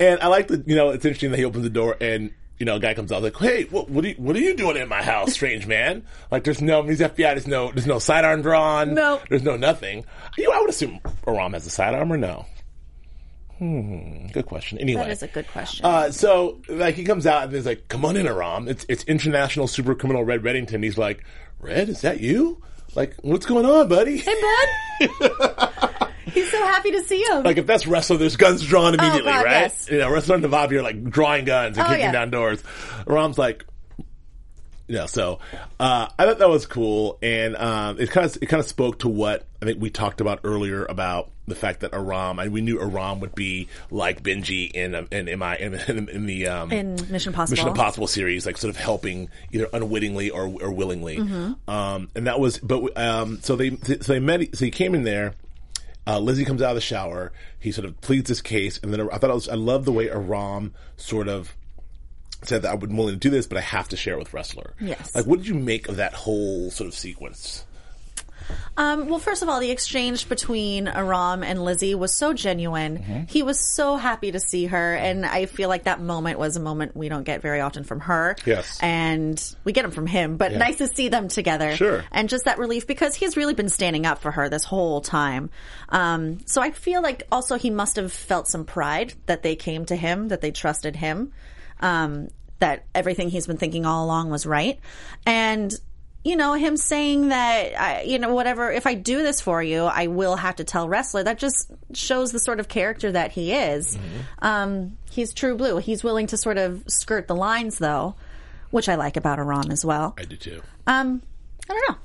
And 0.00 0.18
I 0.20 0.28
like 0.28 0.48
the, 0.48 0.62
you 0.66 0.74
know, 0.74 0.88
it's 0.90 1.04
interesting 1.04 1.30
that 1.32 1.36
he 1.36 1.44
opens 1.44 1.64
the 1.64 1.70
door 1.70 1.96
and, 2.00 2.32
you 2.62 2.66
know, 2.66 2.76
a 2.76 2.78
guy 2.78 2.94
comes 2.94 3.10
out 3.10 3.24
like, 3.24 3.36
hey, 3.38 3.64
what, 3.64 3.90
what, 3.90 4.04
are 4.04 4.08
you, 4.10 4.14
what 4.18 4.36
are 4.36 4.38
you 4.38 4.54
doing 4.54 4.76
in 4.76 4.88
my 4.88 5.02
house, 5.02 5.32
strange 5.32 5.66
man? 5.66 6.06
Like, 6.30 6.44
there's 6.44 6.62
no, 6.62 6.84
he's 6.84 7.00
FBI, 7.00 7.16
there's 7.16 7.48
no, 7.48 7.72
there's 7.72 7.88
no 7.88 7.98
sidearm 7.98 8.40
drawn. 8.40 8.94
No. 8.94 9.20
There's 9.28 9.42
no 9.42 9.56
nothing. 9.56 10.04
You, 10.38 10.52
I 10.52 10.60
would 10.60 10.70
assume 10.70 11.00
Aram 11.26 11.54
has 11.54 11.66
a 11.66 11.70
sidearm 11.70 12.12
or 12.12 12.16
no? 12.16 12.46
Hmm, 13.58 14.28
good 14.28 14.46
question. 14.46 14.78
Anyway. 14.78 15.02
That 15.02 15.10
is 15.10 15.24
a 15.24 15.26
good 15.26 15.48
question. 15.48 15.84
Uh, 15.84 16.12
so 16.12 16.60
like 16.68 16.94
he 16.94 17.02
comes 17.02 17.26
out 17.26 17.42
and 17.42 17.52
he's 17.52 17.66
like, 17.66 17.88
"Come 17.88 18.04
on 18.04 18.16
in, 18.16 18.28
Aram. 18.28 18.68
It's 18.68 18.86
it's 18.88 19.02
international 19.04 19.66
super 19.66 19.96
criminal 19.96 20.24
Red 20.24 20.42
Reddington." 20.42 20.84
He's 20.84 20.98
like, 20.98 21.24
"Red, 21.60 21.88
is 21.88 22.00
that 22.02 22.20
you? 22.20 22.62
Like, 22.94 23.16
what's 23.22 23.46
going 23.46 23.66
on, 23.66 23.88
buddy?" 23.88 24.18
hey, 24.18 24.34
bud. 25.00 25.90
he's 26.26 26.50
so 26.50 26.58
happy 26.64 26.92
to 26.92 27.00
see 27.02 27.22
him. 27.22 27.42
like 27.42 27.56
if 27.58 27.66
that's 27.66 27.84
Ressler, 27.84 28.18
there's 28.18 28.36
guns 28.36 28.64
drawn 28.64 28.94
immediately, 28.94 29.30
Oh, 29.30 29.34
God, 29.34 29.44
right? 29.44 29.52
yes. 29.62 29.88
You 29.90 29.98
know, 29.98 30.08
Ressler 30.08 30.34
and 30.36 30.44
Navabi 30.44 30.72
are 30.72 30.82
like 30.82 31.02
drawing 31.04 31.44
guns 31.44 31.76
and 31.78 31.86
Oh, 31.86 31.90
kicking 31.90 32.04
yeah. 32.06 32.12
down 32.12 32.30
doors. 32.30 32.62
Ram's 33.06 33.38
like, 33.38 33.64
yeah. 34.88 35.06
So 35.06 35.38
uh, 35.80 36.08
I 36.18 36.24
thought 36.26 36.38
that 36.38 36.48
was 36.50 36.66
cool, 36.66 37.18
and 37.22 37.56
um, 37.56 37.98
it 38.00 38.10
kind 38.10 38.26
of 38.26 38.36
it 38.42 38.46
kind 38.46 38.60
of 38.60 38.66
spoke 38.66 38.98
to 39.00 39.08
what 39.08 39.46
I 39.62 39.64
think 39.66 39.80
we 39.80 39.90
talked 39.90 40.20
about 40.20 40.40
earlier 40.44 40.84
about 40.84 41.30
the 41.46 41.54
fact 41.54 41.80
that 41.80 41.94
Aram, 41.94 42.38
and 42.38 42.52
we 42.52 42.60
knew 42.60 42.80
Aram 42.80 43.20
would 43.20 43.34
be 43.34 43.68
like 43.90 44.22
Benji 44.22 44.70
in 44.70 44.94
um, 44.94 45.08
in, 45.10 45.28
in 45.28 45.38
my 45.38 45.56
in, 45.56 45.74
in, 45.74 46.08
in 46.08 46.26
the 46.26 46.48
um, 46.48 46.72
in 46.72 46.96
Mission 47.10 47.30
Impossible. 47.30 47.52
Mission 47.56 47.68
Impossible 47.68 48.06
series, 48.06 48.44
like 48.44 48.58
sort 48.58 48.70
of 48.74 48.76
helping 48.76 49.28
either 49.52 49.68
unwittingly 49.72 50.30
or, 50.30 50.42
or 50.60 50.70
willingly. 50.72 51.16
Mm-hmm. 51.18 51.70
Um, 51.70 52.08
and 52.14 52.26
that 52.26 52.38
was, 52.38 52.58
but 52.58 52.96
um, 52.98 53.38
so 53.40 53.56
they 53.56 53.70
so 53.70 53.94
they 54.12 54.20
met. 54.20 54.56
So 54.56 54.64
he 54.64 54.70
came 54.70 54.94
in 54.94 55.04
there. 55.04 55.34
Uh, 56.06 56.18
Lizzie 56.18 56.44
comes 56.44 56.62
out 56.62 56.70
of 56.70 56.74
the 56.74 56.80
shower. 56.80 57.32
He 57.58 57.70
sort 57.72 57.86
of 57.86 58.00
pleads 58.00 58.28
his 58.28 58.42
case, 58.42 58.80
and 58.82 58.92
then 58.92 59.08
I 59.12 59.18
thought 59.18 59.30
was. 59.34 59.48
I 59.48 59.54
love 59.54 59.84
the 59.84 59.92
way 59.92 60.10
Aram 60.10 60.74
sort 60.96 61.28
of 61.28 61.54
said 62.42 62.62
that 62.62 62.72
I 62.72 62.74
would 62.74 62.92
willing 62.92 63.14
to 63.14 63.20
do 63.20 63.30
this, 63.30 63.46
but 63.46 63.58
I 63.58 63.60
have 63.60 63.88
to 63.90 63.96
share 63.96 64.14
it 64.14 64.18
with 64.18 64.32
Ressler. 64.32 64.72
Yes. 64.80 65.14
Like, 65.14 65.26
what 65.26 65.38
did 65.38 65.46
you 65.46 65.54
make 65.54 65.88
of 65.88 65.96
that 65.96 66.12
whole 66.12 66.70
sort 66.70 66.88
of 66.88 66.94
sequence? 66.94 67.64
Um, 68.76 69.08
well, 69.08 69.18
first 69.18 69.42
of 69.42 69.48
all, 69.48 69.60
the 69.60 69.70
exchange 69.70 70.28
between 70.28 70.88
Aram 70.88 71.42
and 71.42 71.64
Lizzie 71.64 71.94
was 71.94 72.14
so 72.14 72.32
genuine. 72.32 72.98
Mm-hmm. 72.98 73.20
He 73.28 73.42
was 73.42 73.60
so 73.74 73.96
happy 73.96 74.32
to 74.32 74.40
see 74.40 74.66
her, 74.66 74.94
and 74.94 75.24
I 75.26 75.46
feel 75.46 75.68
like 75.68 75.84
that 75.84 76.00
moment 76.00 76.38
was 76.38 76.56
a 76.56 76.60
moment 76.60 76.96
we 76.96 77.08
don't 77.08 77.24
get 77.24 77.42
very 77.42 77.60
often 77.60 77.84
from 77.84 78.00
her. 78.00 78.36
Yes. 78.46 78.78
and 78.82 79.42
we 79.64 79.72
get 79.72 79.82
them 79.82 79.90
from 79.90 80.06
him, 80.06 80.36
but 80.36 80.52
Yeah. 80.52 80.58
nice 80.58 80.78
to 80.78 80.86
see 80.88 81.08
them 81.08 81.28
together. 81.28 81.76
Sure. 81.76 82.04
and 82.10 82.28
just 82.28 82.44
that 82.46 82.58
relief 82.58 82.86
because 82.86 83.14
he's 83.14 83.36
really 83.36 83.54
been 83.54 83.68
standing 83.68 84.06
up 84.06 84.20
for 84.20 84.30
her 84.30 84.48
this 84.48 84.64
whole 84.64 85.00
time. 85.00 85.50
Um, 85.88 86.38
so 86.46 86.60
I 86.62 86.70
feel 86.70 87.02
like 87.02 87.24
also 87.30 87.56
he 87.56 87.70
must 87.70 87.96
have 87.96 88.12
felt 88.12 88.48
some 88.48 88.64
pride 88.64 89.12
that 89.26 89.42
they 89.42 89.54
came 89.56 89.84
to 89.86 89.96
him, 89.96 90.28
that 90.28 90.40
they 90.40 90.50
trusted 90.50 90.96
him, 90.96 91.32
um, 91.80 92.28
that 92.60 92.84
everything 92.94 93.28
he's 93.28 93.46
been 93.46 93.56
thinking 93.56 93.84
all 93.86 94.04
along 94.04 94.30
was 94.30 94.46
right, 94.46 94.78
and 95.26 95.74
you 96.24 96.36
know, 96.36 96.54
him 96.54 96.76
saying 96.76 97.28
that, 97.28 97.80
I, 97.80 98.02
you 98.02 98.18
know, 98.18 98.32
whatever, 98.32 98.70
if 98.70 98.86
I 98.86 98.94
do 98.94 99.22
this 99.22 99.40
for 99.40 99.62
you, 99.62 99.84
I 99.84 100.06
will 100.06 100.36
have 100.36 100.56
to 100.56 100.64
tell 100.64 100.86
Ressler. 100.88 101.24
That 101.24 101.38
just 101.38 101.70
shows 101.94 102.30
the 102.30 102.38
sort 102.38 102.60
of 102.60 102.68
character 102.68 103.10
that 103.12 103.32
he 103.32 103.52
is. 103.52 103.98
Um, 104.40 104.98
he's 105.10 105.34
true 105.34 105.56
blue. 105.56 105.78
He's 105.78 106.04
willing 106.04 106.28
to 106.28 106.36
sort 106.36 106.58
of 106.58 106.84
skirt 106.86 107.26
the 107.26 107.34
lines, 107.34 107.78
though, 107.78 108.14
which 108.70 108.88
I 108.88 108.94
like 108.94 109.16
about 109.16 109.38
Aram 109.38 109.70
as 109.70 109.84
well. 109.84 110.14
I 110.16 110.24
do 110.24 110.36
too. 110.36 110.62
Um, 110.86 111.22
I 111.68 111.72
don't 111.72 111.88
know. 111.88 111.98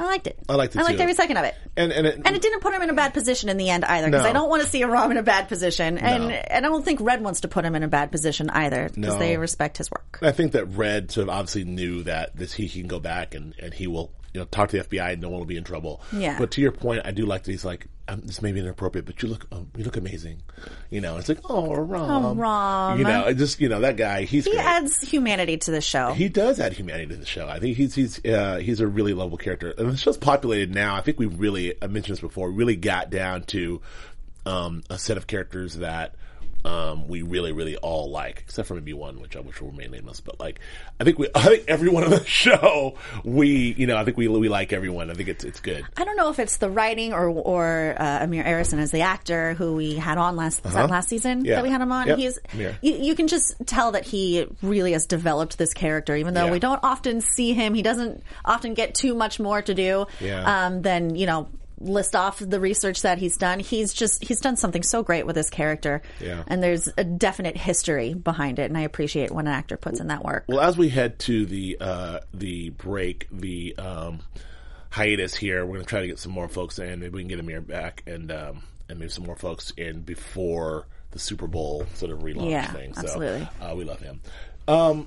I 0.00 0.04
liked 0.06 0.26
it. 0.26 0.38
I 0.48 0.54
liked 0.54 0.74
it 0.74 0.78
I 0.78 0.82
liked 0.82 0.96
too. 0.96 1.02
every 1.02 1.14
second 1.14 1.36
of 1.36 1.44
it. 1.44 1.54
And 1.76 1.92
and 1.92 2.06
it, 2.06 2.20
And 2.24 2.34
it 2.34 2.40
didn't 2.40 2.60
put 2.60 2.72
him 2.72 2.80
in 2.80 2.88
a 2.88 2.94
bad 2.94 3.12
position 3.12 3.50
in 3.50 3.58
the 3.58 3.68
end 3.68 3.84
either, 3.84 4.06
because 4.08 4.24
No. 4.24 4.30
I 4.30 4.32
don't 4.32 4.48
want 4.48 4.62
to 4.62 4.68
see 4.68 4.82
Aram 4.82 5.10
in 5.10 5.18
a 5.18 5.22
bad 5.22 5.46
position, 5.48 5.98
and 5.98 6.28
No. 6.28 6.30
and 6.34 6.64
I 6.64 6.68
don't 6.70 6.84
think 6.84 7.00
Red 7.02 7.22
wants 7.22 7.42
to 7.42 7.48
put 7.48 7.64
him 7.66 7.74
in 7.74 7.82
a 7.82 7.88
bad 7.88 8.10
position 8.10 8.48
either, 8.48 8.84
because 8.88 8.96
No. 9.14 9.18
they 9.18 9.36
respect 9.36 9.76
his 9.76 9.90
work. 9.90 10.18
I 10.22 10.32
think 10.32 10.52
that 10.52 10.64
Red 10.66 11.10
sort 11.10 11.24
of 11.28 11.34
obviously 11.34 11.64
knew 11.64 12.02
that 12.04 12.34
this 12.34 12.54
he 12.54 12.68
can 12.68 12.88
go 12.88 12.98
back 12.98 13.34
and, 13.34 13.54
and 13.60 13.74
he 13.74 13.86
will 13.86 14.10
you 14.34 14.40
know 14.40 14.46
talk 14.46 14.68
to 14.70 14.78
the 14.78 14.84
FBI 14.84 15.12
and 15.12 15.22
no 15.22 15.28
one 15.28 15.38
will 15.40 15.46
be 15.46 15.56
in 15.56 15.64
trouble. 15.64 16.00
Yeah. 16.12 16.38
But 16.38 16.50
to 16.52 16.60
your 16.60 16.72
point, 16.72 17.02
I 17.04 17.10
do 17.10 17.26
like 17.26 17.44
that 17.44 17.50
he's 17.50 17.64
like 17.64 17.86
um, 18.08 18.22
this 18.24 18.42
may 18.42 18.50
be 18.50 18.58
inappropriate, 18.58 19.06
but 19.06 19.22
you 19.22 19.28
look 19.28 19.46
um, 19.52 19.70
you 19.76 19.84
look 19.84 19.96
amazing. 19.96 20.42
You 20.90 21.00
know, 21.00 21.16
it's 21.16 21.28
like 21.28 21.38
oh 21.48 21.74
Rom, 21.74 22.24
Oh, 22.24 22.34
Rom. 22.34 22.98
You 22.98 23.04
know, 23.04 23.32
just 23.32 23.60
you 23.60 23.68
know 23.68 23.80
that 23.80 23.96
guy. 23.96 24.22
He's 24.22 24.44
He 24.46 24.50
great. 24.52 24.64
adds 24.64 25.00
humanity 25.00 25.56
to 25.58 25.70
the 25.70 25.80
show. 25.80 26.12
He 26.12 26.28
does 26.28 26.58
add 26.58 26.72
humanity 26.72 27.06
to 27.14 27.16
the 27.16 27.26
show. 27.26 27.48
I 27.48 27.58
think 27.60 27.76
he's 27.76 27.94
he's 27.94 28.24
uh, 28.24 28.56
he's 28.56 28.80
a 28.80 28.86
really 28.86 29.14
lovable 29.14 29.38
character, 29.38 29.72
and 29.78 29.90
the 29.92 29.96
show's 29.96 30.16
populated 30.18 30.74
now. 30.74 30.96
I 30.96 31.00
think 31.02 31.18
we 31.18 31.26
really 31.26 31.74
I 31.82 31.86
mentioned 31.86 32.14
this 32.16 32.20
before. 32.20 32.50
Really 32.50 32.76
got 32.76 33.10
down 33.10 33.42
to 33.44 33.80
um, 34.46 34.82
a 34.90 34.98
set 34.98 35.16
of 35.16 35.26
characters 35.26 35.74
that 35.76 36.14
um, 36.64 37.08
we 37.08 37.22
really 37.22 37.52
really 37.52 37.76
all 37.76 38.10
like, 38.10 38.44
except 38.46 38.68
for 38.68 38.74
maybe 38.74 38.92
one, 38.92 39.20
which 39.20 39.36
I 39.36 39.40
wish 39.40 39.60
were 39.60 39.70
mainly 39.72 39.98
nameless. 39.98 40.20
But 40.20 40.38
like, 40.40 40.60
I 40.98 41.04
think 41.04 41.18
we 41.18 41.28
I 41.34 41.40
think 41.42 41.64
everyone 41.68 42.04
on 42.04 42.10
the 42.10 42.24
show 42.26 42.96
we 43.24 43.74
you 43.76 43.86
know 43.86 43.96
I 43.96 44.04
think 44.04 44.16
we 44.16 44.28
we 44.28 44.48
like 44.48 44.72
everyone. 44.72 45.10
I 45.10 45.14
think 45.14 45.28
it's 45.28 45.44
it's 45.44 45.60
good. 45.60 45.84
I 45.96 46.04
don't 46.04 46.16
know 46.16 46.30
if 46.30 46.38
it's 46.38 46.58
the 46.58 46.70
writing 46.70 47.12
or 47.12 47.28
or 47.28 47.94
uh, 47.98 48.24
Amir 48.24 48.44
Arison 48.44 48.78
as 48.78 48.90
the 48.90 49.00
actor 49.02 49.54
who 49.54 49.74
we 49.76 49.94
had 49.96 50.18
on 50.18 50.36
last 50.36 50.62
that 50.64 50.90
last 50.90 51.08
season 51.08 51.38
Uh-huh. 51.38 51.46
Yeah. 51.48 51.54
that 51.56 51.62
we 51.64 51.70
had 51.70 51.80
him 51.80 51.92
on. 51.92 52.06
Yep. 52.08 52.18
He's 52.18 52.38
you, 52.54 52.94
you 52.94 53.14
can 53.14 53.28
just 53.28 53.54
tell 53.66 53.92
that 53.92 54.04
he 54.04 54.46
really 54.62 54.92
has 54.92 55.06
developed 55.06 55.56
this 55.58 55.72
character, 55.74 56.14
even 56.16 56.34
though 56.34 56.46
Yeah. 56.46 56.52
we 56.52 56.58
don't 56.58 56.80
often 56.82 57.20
see 57.20 57.52
him. 57.54 57.74
He 57.74 57.82
doesn't 57.82 58.22
often 58.44 58.74
get 58.74 58.94
too 58.94 59.14
much 59.14 59.40
more 59.40 59.62
to 59.62 59.74
do 59.74 60.06
Yeah. 60.20 60.66
um, 60.66 60.82
than 60.82 61.14
you 61.16 61.26
know 61.26 61.48
list 61.80 62.14
off 62.14 62.38
the 62.38 62.60
research 62.60 63.02
that 63.02 63.18
he's 63.18 63.36
done. 63.36 63.58
He's 63.58 63.92
just 63.94 64.22
he's 64.22 64.40
done 64.40 64.56
something 64.56 64.82
so 64.82 65.02
great 65.02 65.26
with 65.26 65.36
his 65.36 65.48
character, 65.50 66.02
Yeah. 66.20 66.44
and 66.46 66.62
there's 66.62 66.88
a 66.98 67.04
definite 67.04 67.56
history 67.56 68.12
behind 68.14 68.58
it, 68.58 68.64
and 68.64 68.76
I 68.76 68.82
appreciate 68.82 69.30
when 69.30 69.46
an 69.46 69.52
actor 69.54 69.76
puts 69.76 69.98
in 70.00 70.08
that 70.08 70.24
work. 70.24 70.44
Well, 70.48 70.60
as 70.60 70.76
we 70.76 70.88
head 70.90 71.18
to 71.20 71.46
the 71.46 71.78
uh, 71.80 72.20
the 72.34 72.70
break, 72.70 73.26
the 73.32 73.74
um, 73.78 74.20
hiatus 74.90 75.34
here, 75.34 75.64
we're 75.64 75.74
going 75.74 75.84
to 75.84 75.88
try 75.88 76.00
to 76.00 76.06
get 76.06 76.18
some 76.18 76.32
more 76.32 76.48
folks 76.48 76.78
in. 76.78 77.00
Maybe 77.00 77.10
we 77.14 77.20
can 77.22 77.28
get 77.28 77.40
Amir 77.40 77.60
back 77.60 78.02
and 78.06 78.30
um, 78.30 78.62
and 78.88 78.98
maybe 78.98 79.10
some 79.10 79.24
more 79.24 79.36
folks 79.36 79.70
in 79.76 80.00
before 80.02 80.86
the 81.12 81.18
Super 81.18 81.46
Bowl 81.46 81.86
sort 81.94 82.12
of 82.12 82.20
relaunch 82.20 82.50
Yeah, 82.50 82.70
thing. 82.72 82.94
So 82.94 83.00
absolutely. 83.02 83.48
uh, 83.60 83.74
we 83.74 83.84
love 83.84 84.00
him. 84.00 84.20
Um, 84.68 85.06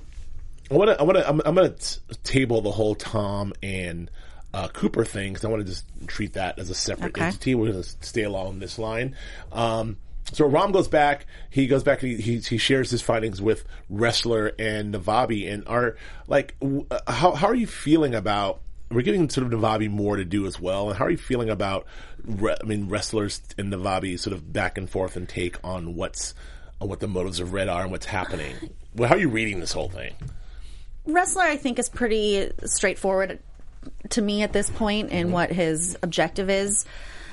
I 0.70 0.74
want 0.74 0.90
to. 0.90 0.98
I 1.00 1.02
want 1.02 1.18
to. 1.18 1.28
I'm, 1.28 1.40
I'm 1.44 1.54
going 1.54 1.74
to 1.74 1.98
table 2.24 2.60
the 2.62 2.70
whole 2.70 2.94
Tom 2.94 3.52
and 3.62 4.10
uh, 4.54 4.68
Cooper 4.68 5.04
thing 5.04 5.32
because 5.32 5.44
I 5.44 5.48
want 5.48 5.62
to 5.62 5.68
just 5.68 5.84
treat 6.06 6.34
that 6.34 6.58
as 6.58 6.70
a 6.70 6.74
separate 6.74 7.08
Okay. 7.16 7.24
entity. 7.26 7.54
We're 7.54 7.72
going 7.72 7.82
to 7.82 7.88
stay 8.06 8.22
along 8.22 8.60
this 8.60 8.78
line. 8.78 9.16
Um, 9.52 9.96
so 10.32 10.46
Ram 10.46 10.70
goes 10.72 10.88
back. 10.88 11.26
He 11.50 11.66
goes 11.66 11.82
back. 11.82 12.02
And 12.02 12.12
he, 12.12 12.16
he 12.22 12.38
he 12.38 12.56
shares 12.58 12.90
his 12.90 13.02
findings 13.02 13.42
with 13.42 13.64
Ressler 13.92 14.52
and 14.58 14.94
Navabi. 14.94 15.52
And 15.52 15.66
are 15.66 15.96
like, 16.28 16.54
w- 16.60 16.86
uh, 16.90 17.00
how 17.12 17.32
how 17.32 17.48
are 17.48 17.54
you 17.54 17.66
feeling 17.66 18.14
about? 18.14 18.60
We're 18.90 19.02
giving 19.02 19.28
sort 19.28 19.46
of 19.52 19.58
Navabi 19.58 19.90
more 19.90 20.16
to 20.16 20.24
do 20.24 20.46
as 20.46 20.60
well. 20.60 20.88
And 20.88 20.96
how 20.98 21.06
are 21.06 21.10
you 21.10 21.16
feeling 21.16 21.50
about? 21.50 21.86
Re- 22.24 22.56
I 22.62 22.64
mean, 22.64 22.88
Ressler's 22.88 23.40
and 23.58 23.72
Navabi 23.72 24.18
sort 24.18 24.34
of 24.34 24.52
back 24.52 24.78
and 24.78 24.88
forth 24.88 25.16
and 25.16 25.28
take 25.28 25.56
on 25.64 25.94
what's 25.96 26.32
on 26.80 26.88
what 26.88 27.00
the 27.00 27.08
motives 27.08 27.40
of 27.40 27.52
Red 27.52 27.68
are 27.68 27.82
and 27.82 27.90
what's 27.90 28.06
happening. 28.06 28.54
Well, 28.94 29.08
how 29.08 29.16
are 29.16 29.18
you 29.18 29.28
reading 29.28 29.58
this 29.60 29.72
whole 29.72 29.88
thing? 29.88 30.14
Ressler, 31.06 31.42
I 31.42 31.56
think, 31.56 31.78
is 31.78 31.88
pretty 31.88 32.50
straightforward 32.64 33.40
to 34.10 34.22
me 34.22 34.42
at 34.42 34.52
this 34.52 34.70
point 34.70 35.10
in 35.10 35.32
what 35.32 35.50
his 35.50 35.96
objective 36.02 36.50
is. 36.50 36.84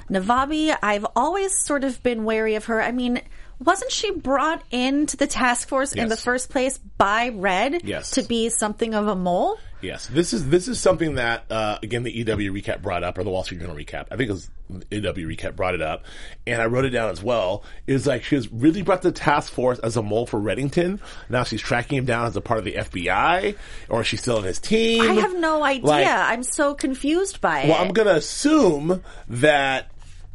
Navabi, 0.10 0.76
I've 0.82 1.06
always 1.16 1.58
sort 1.66 1.84
of 1.84 2.02
been 2.04 2.26
wary 2.26 2.56
of 2.56 2.66
her. 2.66 2.82
I 2.82 2.92
mean, 2.92 3.22
wasn't 3.60 3.92
she 3.92 4.12
brought 4.12 4.62
into 4.72 5.16
the 5.18 5.28
task 5.28 5.68
force 5.68 5.94
in 5.94 6.10
the 6.10 6.18
first 6.18 6.50
place 6.50 6.78
by 6.98 7.30
Red 7.30 7.84
Yes. 7.84 8.12
to 8.12 8.24
be 8.24 8.50
something 8.50 8.94
of 8.94 9.08
a 9.08 9.16
mole? 9.16 9.58
Yes, 9.82 10.08
this 10.08 10.34
is 10.34 10.48
this 10.50 10.68
is 10.68 10.80
something 10.80 11.16
that 11.16 11.46
uh, 11.50 11.80
again 11.82 12.04
the 12.04 12.12
EW 12.12 12.54
recap 12.54 12.82
brought 12.84 13.04
up, 13.04 13.18
or 13.18 13.24
the 13.24 13.30
Wall 13.32 13.44
Street 13.44 13.62
Journal 13.62 13.76
recap. 13.76 14.08
I 14.12 14.16
think 14.18 14.30
it 14.30 14.34
was 14.34 14.50
EW 14.92 15.28
recap 15.28 15.56
brought 15.56 15.76
it 15.76 15.82
up, 15.82 16.04
and 16.48 16.62
I 16.62 16.66
wrote 16.66 16.86
it 16.86 16.90
down 16.90 17.10
as 17.10 17.22
well. 17.24 17.64
Is 17.88 18.08
like 18.08 18.24
she 18.24 18.36
was 18.36 18.52
really 18.52 18.82
brought 18.82 19.02
the 19.02 19.12
task 19.12 19.52
force 19.52 19.80
as 19.80 19.98
a 19.98 20.02
mole 20.02 20.26
for 20.26 20.40
Reddington. 20.40 21.00
Now 21.30 21.44
she's 21.44 21.62
tracking 21.62 21.98
him 21.98 22.06
down 22.06 22.28
as 22.28 22.36
a 22.36 22.42
part 22.42 22.60
of 22.60 22.66
the 22.66 22.74
FBI, 22.74 23.56
or 23.90 24.02
is 24.02 24.08
she 24.08 24.18
still 24.18 24.38
in 24.38 24.44
his 24.44 24.60
team? 24.60 25.02
I 25.02 25.14
have 25.14 25.38
no 25.38 25.64
idea. 25.64 25.86
Like- 25.86 26.08
I'm 26.08 26.44
so 26.44 26.74
confused 26.74 27.42
by 27.42 27.62
it. 27.62 27.70
Well. 27.70 27.82
I'm 27.82 27.94
gonna 27.94 28.12
assume 28.12 29.04
that 29.28 29.92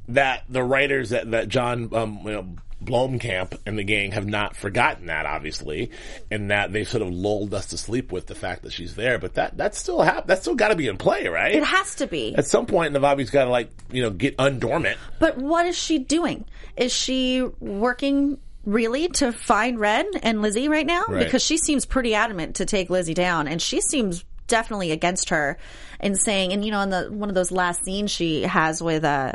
that 0.08 0.44
the 0.48 0.62
writers 0.62 1.10
that 1.10 1.30
that 1.32 1.48
John 1.48 1.88
um, 1.94 2.20
you 2.24 2.32
know, 2.32 2.56
Bokenkamp 2.86 3.58
and 3.66 3.78
the 3.78 3.84
gang 3.84 4.12
have 4.12 4.26
not 4.26 4.56
forgotten 4.56 5.06
that, 5.06 5.26
obviously, 5.26 5.90
and 6.30 6.50
that 6.50 6.72
they've 6.72 6.88
sort 6.88 7.02
of 7.02 7.10
lulled 7.10 7.52
us 7.52 7.66
to 7.66 7.78
sleep 7.78 8.12
with 8.12 8.26
the 8.26 8.34
fact 8.34 8.62
that 8.62 8.72
she's 8.72 8.94
there. 8.94 9.18
But 9.18 9.34
that 9.34 9.56
that's 9.56 9.78
still 9.78 10.00
hap- 10.00 10.26
that's 10.26 10.42
still 10.42 10.54
got 10.54 10.68
to 10.68 10.76
be 10.76 10.88
in 10.88 10.96
play, 10.96 11.28
right? 11.28 11.54
it 11.54 11.64
has 11.64 11.96
to 11.96 12.06
be. 12.06 12.34
At 12.34 12.46
some 12.46 12.66
point, 12.66 12.92
Navabi's 12.92 13.30
got 13.30 13.44
to 13.44 13.50
like 13.50 13.70
you 13.90 14.02
know 14.02 14.10
get 14.10 14.36
undormant. 14.38 14.96
But 15.18 15.36
what 15.38 15.66
is 15.66 15.76
she 15.76 15.98
doing? 15.98 16.46
Is 16.76 16.92
she 16.92 17.42
working 17.60 18.38
really 18.64 19.08
to 19.08 19.32
find 19.32 19.78
Red 19.78 20.06
and 20.22 20.42
Lizzie 20.42 20.68
right 20.68 20.86
now? 20.86 21.04
Right. 21.08 21.24
Because 21.24 21.42
she 21.42 21.56
seems 21.56 21.86
pretty 21.86 22.14
adamant 22.14 22.56
to 22.56 22.66
take 22.66 22.90
Lizzie 22.90 23.14
down, 23.14 23.48
and 23.48 23.60
she 23.60 23.80
seems 23.80 24.24
definitely 24.46 24.92
against 24.92 25.30
her 25.30 25.58
and 26.00 26.18
saying, 26.18 26.52
and 26.52 26.64
you 26.64 26.70
know, 26.70 26.80
in 26.80 26.90
the 26.90 27.08
one 27.10 27.28
of 27.28 27.34
those 27.34 27.50
last 27.50 27.84
scenes 27.84 28.10
she 28.10 28.42
has 28.42 28.82
with 28.82 29.04
uh 29.04 29.32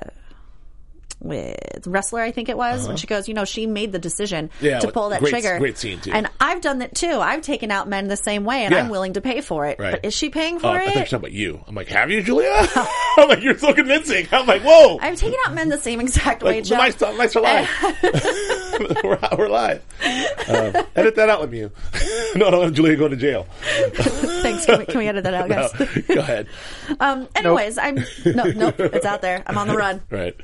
with 1.22 1.56
Ressler, 1.86 2.20
I 2.22 2.32
think 2.32 2.50
it 2.50 2.58
was, 2.58 2.88
when 2.88 2.98
she 2.98 3.06
goes, 3.08 3.28
you 3.28 3.34
know, 3.34 3.46
she 3.46 3.68
made 3.68 3.92
the 3.92 4.00
decision 4.00 4.46
Uh-huh. 4.46 4.66
Yeah, 4.68 4.80
to 4.80 4.92
pull 4.92 5.10
that 5.10 5.20
great- 5.20 5.30
trigger. 5.30 5.60
great 5.60 5.78
scene, 5.78 6.00
too. 6.00 6.12
And 6.12 6.28
I've 6.40 6.62
done 6.62 6.80
that 6.80 6.96
too. 6.96 7.20
I've 7.20 7.42
taken 7.42 7.70
out 7.72 7.88
men 7.88 8.08
the 8.08 8.18
same 8.18 8.44
way, 8.44 8.66
and 8.66 8.74
Yeah. 8.74 8.80
I'm 8.84 8.90
willing 8.90 9.14
to 9.14 9.22
pay 9.22 9.42
for 9.42 9.66
it. 9.68 9.78
Right. 9.80 9.92
But 9.92 10.06
is 10.06 10.14
she 10.16 10.30
paying 10.30 10.60
for 10.60 10.68
it? 10.80 10.82
I 10.82 10.86
were 10.86 10.90
it? 10.92 10.94
talking 10.96 11.16
about 11.16 11.32
you. 11.32 11.64
I'm 11.68 11.76
like, 11.76 11.88
have 11.90 12.10
you, 12.10 12.22
Julia? 12.24 12.52
I'm 13.18 13.30
like, 13.30 13.42
you're 13.44 13.58
so 13.58 13.74
convincing. 13.74 14.28
I'm 14.32 14.48
like, 14.48 14.64
whoa. 14.64 14.98
I've 15.00 15.18
taken 15.20 15.40
out 15.46 15.54
men 15.54 15.70
the 15.70 15.78
same 15.78 16.00
exact 16.02 16.42
way, 16.44 16.62
Joe. 16.62 16.78
nice, 16.78 17.00
nice 17.00 17.34
for 17.34 17.42
live. 17.42 17.70
we're, 19.04 19.20
we're 19.38 19.50
live. 19.50 19.82
Um, 20.48 20.86
edit 20.96 21.16
that 21.16 21.30
out 21.30 21.42
with 21.42 21.54
you. 21.54 21.72
no, 22.36 22.48
I 22.48 22.52
don't 22.52 22.60
want 22.62 22.76
Julia 22.76 22.96
going 22.96 23.12
to 23.12 23.18
jail. 23.18 23.46
Thanks. 23.62 24.66
Can 24.66 24.80
we, 24.80 24.86
can 24.86 24.98
we 24.98 25.08
edit 25.08 25.24
that 25.24 25.34
out, 25.34 25.50
No, 25.50 25.70
guys? 25.70 26.04
go 26.08 26.20
ahead. 26.20 26.48
Um, 27.00 27.28
anyways, 27.36 27.78
I'm 27.78 27.96
no, 28.26 28.44
nope, 28.46 28.80
it's 28.80 29.06
out 29.06 29.22
there. 29.22 29.44
I'm 29.46 29.58
on 29.58 29.68
the 29.68 29.76
run. 29.78 30.02
Right. 30.10 30.36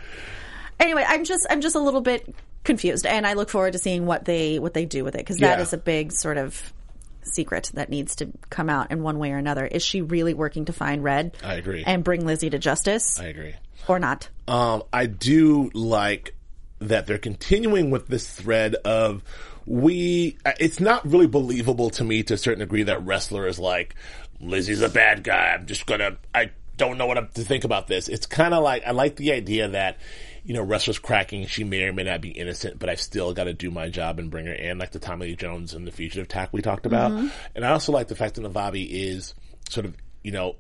Anyway, 0.80 1.04
I'm 1.08 1.24
just, 1.24 1.46
I'm 1.50 1.62
just 1.62 1.76
a 1.76 1.80
little 1.80 2.02
bit 2.02 2.36
confused, 2.64 3.06
and 3.06 3.26
I 3.26 3.34
look 3.34 3.50
forward 3.50 3.74
to 3.74 3.80
seeing 3.80 4.06
what 4.06 4.26
they, 4.26 4.60
what 4.60 4.74
they 4.74 4.86
do 4.86 5.04
with 5.04 5.16
it 5.16 5.20
because 5.20 5.38
that 5.38 5.58
Yeah. 5.58 5.64
is 5.64 5.74
a 5.74 5.78
big 5.78 6.12
sort 6.12 6.38
of 6.38 6.74
secret 7.24 7.72
that 7.74 7.90
needs 7.90 8.16
to 8.18 8.30
come 8.50 8.70
out 8.70 8.92
in 8.92 9.02
one 9.04 9.20
way 9.20 9.32
or 9.32 9.38
another. 9.38 9.66
Is 9.66 9.84
she 9.84 10.02
really 10.02 10.34
working 10.34 10.66
to 10.66 10.74
find 10.74 11.04
Red? 11.04 11.36
I 11.44 11.56
agree. 11.56 11.84
And 11.86 12.04
bring 12.04 12.26
Lizzie 12.26 12.50
to 12.50 12.60
justice, 12.60 13.20
I 13.20 13.26
agree. 13.26 13.56
or 13.88 14.00
not? 14.00 14.30
Um, 14.48 14.84
I 14.94 15.08
do 15.08 15.70
like 15.74 16.34
that 16.80 17.08
they're 17.08 17.18
continuing 17.18 17.90
with 17.90 18.08
this 18.08 18.30
thread 18.32 18.76
of 18.76 19.24
we. 19.66 20.38
uh, 20.46 20.54
It's 20.60 20.80
not 20.80 21.06
really 21.10 21.28
believable 21.28 21.90
to 21.92 22.04
me 22.04 22.24
to 22.24 22.36
a 22.36 22.38
certain 22.38 22.60
degree 22.60 22.84
that 22.84 23.04
Ressler 23.04 23.50
is 23.50 23.60
like 23.60 23.96
Lizzie's 24.40 24.82
a 24.82 24.90
bad 24.90 25.24
guy. 25.24 25.54
I'm 25.58 25.66
just 25.66 25.86
gonna. 25.86 26.18
I 26.34 26.52
don't 26.78 26.98
know 26.98 27.08
what 27.08 27.34
to 27.36 27.42
think 27.44 27.64
about 27.64 27.88
this. 27.88 28.08
It's 28.08 28.26
kind 28.28 28.54
of 28.54 28.64
like 28.64 28.84
I 28.86 28.92
like 28.92 29.16
the 29.16 29.32
idea 29.34 29.68
that. 29.70 29.98
You 30.48 30.54
know, 30.54 30.66
Ressler's 30.66 30.98
cracking. 30.98 31.46
She 31.48 31.66
may 31.66 31.84
or 31.84 31.92
may 31.92 32.04
not 32.04 32.22
be 32.22 32.30
innocent, 32.30 32.80
but 32.80 32.90
I've 32.90 33.02
still 33.02 33.34
got 33.34 33.44
to 33.44 33.54
do 33.54 33.70
my 33.70 33.90
job 33.90 34.18
and 34.18 34.32
bring 34.32 34.46
her 34.46 34.54
in, 34.54 34.78
like 34.78 34.92
the 34.92 35.00
Tommy 35.00 35.28
Lee 35.28 35.36
Jones 35.36 35.74
and 35.74 35.86
the 35.86 35.92
fugitive 35.92 36.30
tack 36.30 36.54
we 36.54 36.62
talked 36.62 36.86
about. 36.86 37.12
Mm-hmm. 37.12 37.28
And 37.54 37.66
I 37.66 37.72
also 37.72 37.92
like 37.92 38.08
the 38.08 38.16
fact 38.16 38.36
that 38.36 38.42
Navabi 38.42 38.88
is 38.90 39.36
sort 39.70 39.86
of, 39.86 39.96
you 40.24 40.32
know, 40.32 40.56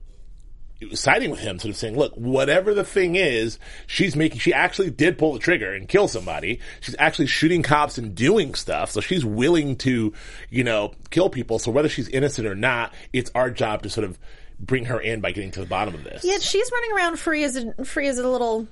siding 0.93 1.32
with 1.32 1.39
him, 1.39 1.58
sort 1.58 1.69
of 1.69 1.78
saying, 1.78 1.97
look, 1.97 2.13
whatever 2.15 2.73
the 2.73 2.84
thing 2.84 3.15
is, 3.15 3.60
she's 3.88 4.13
making, 4.13 4.39
she 4.39 4.54
actually 4.54 4.89
did 4.89 5.17
pull 5.17 5.32
the 5.32 5.39
trigger 5.39 5.73
and 5.73 5.88
kill 5.88 6.10
somebody. 6.10 6.60
She's 6.82 6.95
actually 7.00 7.28
shooting 7.28 7.63
cops 7.63 7.97
and 7.97 8.13
doing 8.13 8.56
stuff. 8.56 8.91
So 8.91 9.00
she's 9.00 9.23
willing 9.23 9.78
to, 9.78 10.13
you 10.50 10.63
know, 10.65 10.93
kill 11.12 11.30
people. 11.30 11.60
So 11.60 11.71
whether 11.71 11.89
she's 11.89 12.10
innocent 12.10 12.45
or 12.45 12.56
not, 12.56 12.93
it's 13.13 13.32
our 13.34 13.50
job 13.50 13.84
to 13.84 13.89
sort 13.89 14.06
of 14.06 14.19
bring 14.60 14.86
her 14.86 15.00
in 15.00 15.21
by 15.21 15.32
getting 15.32 15.52
to 15.52 15.62
the 15.62 15.65
bottom 15.65 15.95
of 15.95 16.04
this. 16.04 16.26
Yeah, 16.26 16.39
she's 16.39 16.69
running 16.73 16.91
around 16.91 17.19
free 17.19 17.43
as 17.43 17.56
a 17.56 17.86
free 17.86 18.08
as 18.08 18.17
a 18.19 18.28
little 18.28 18.67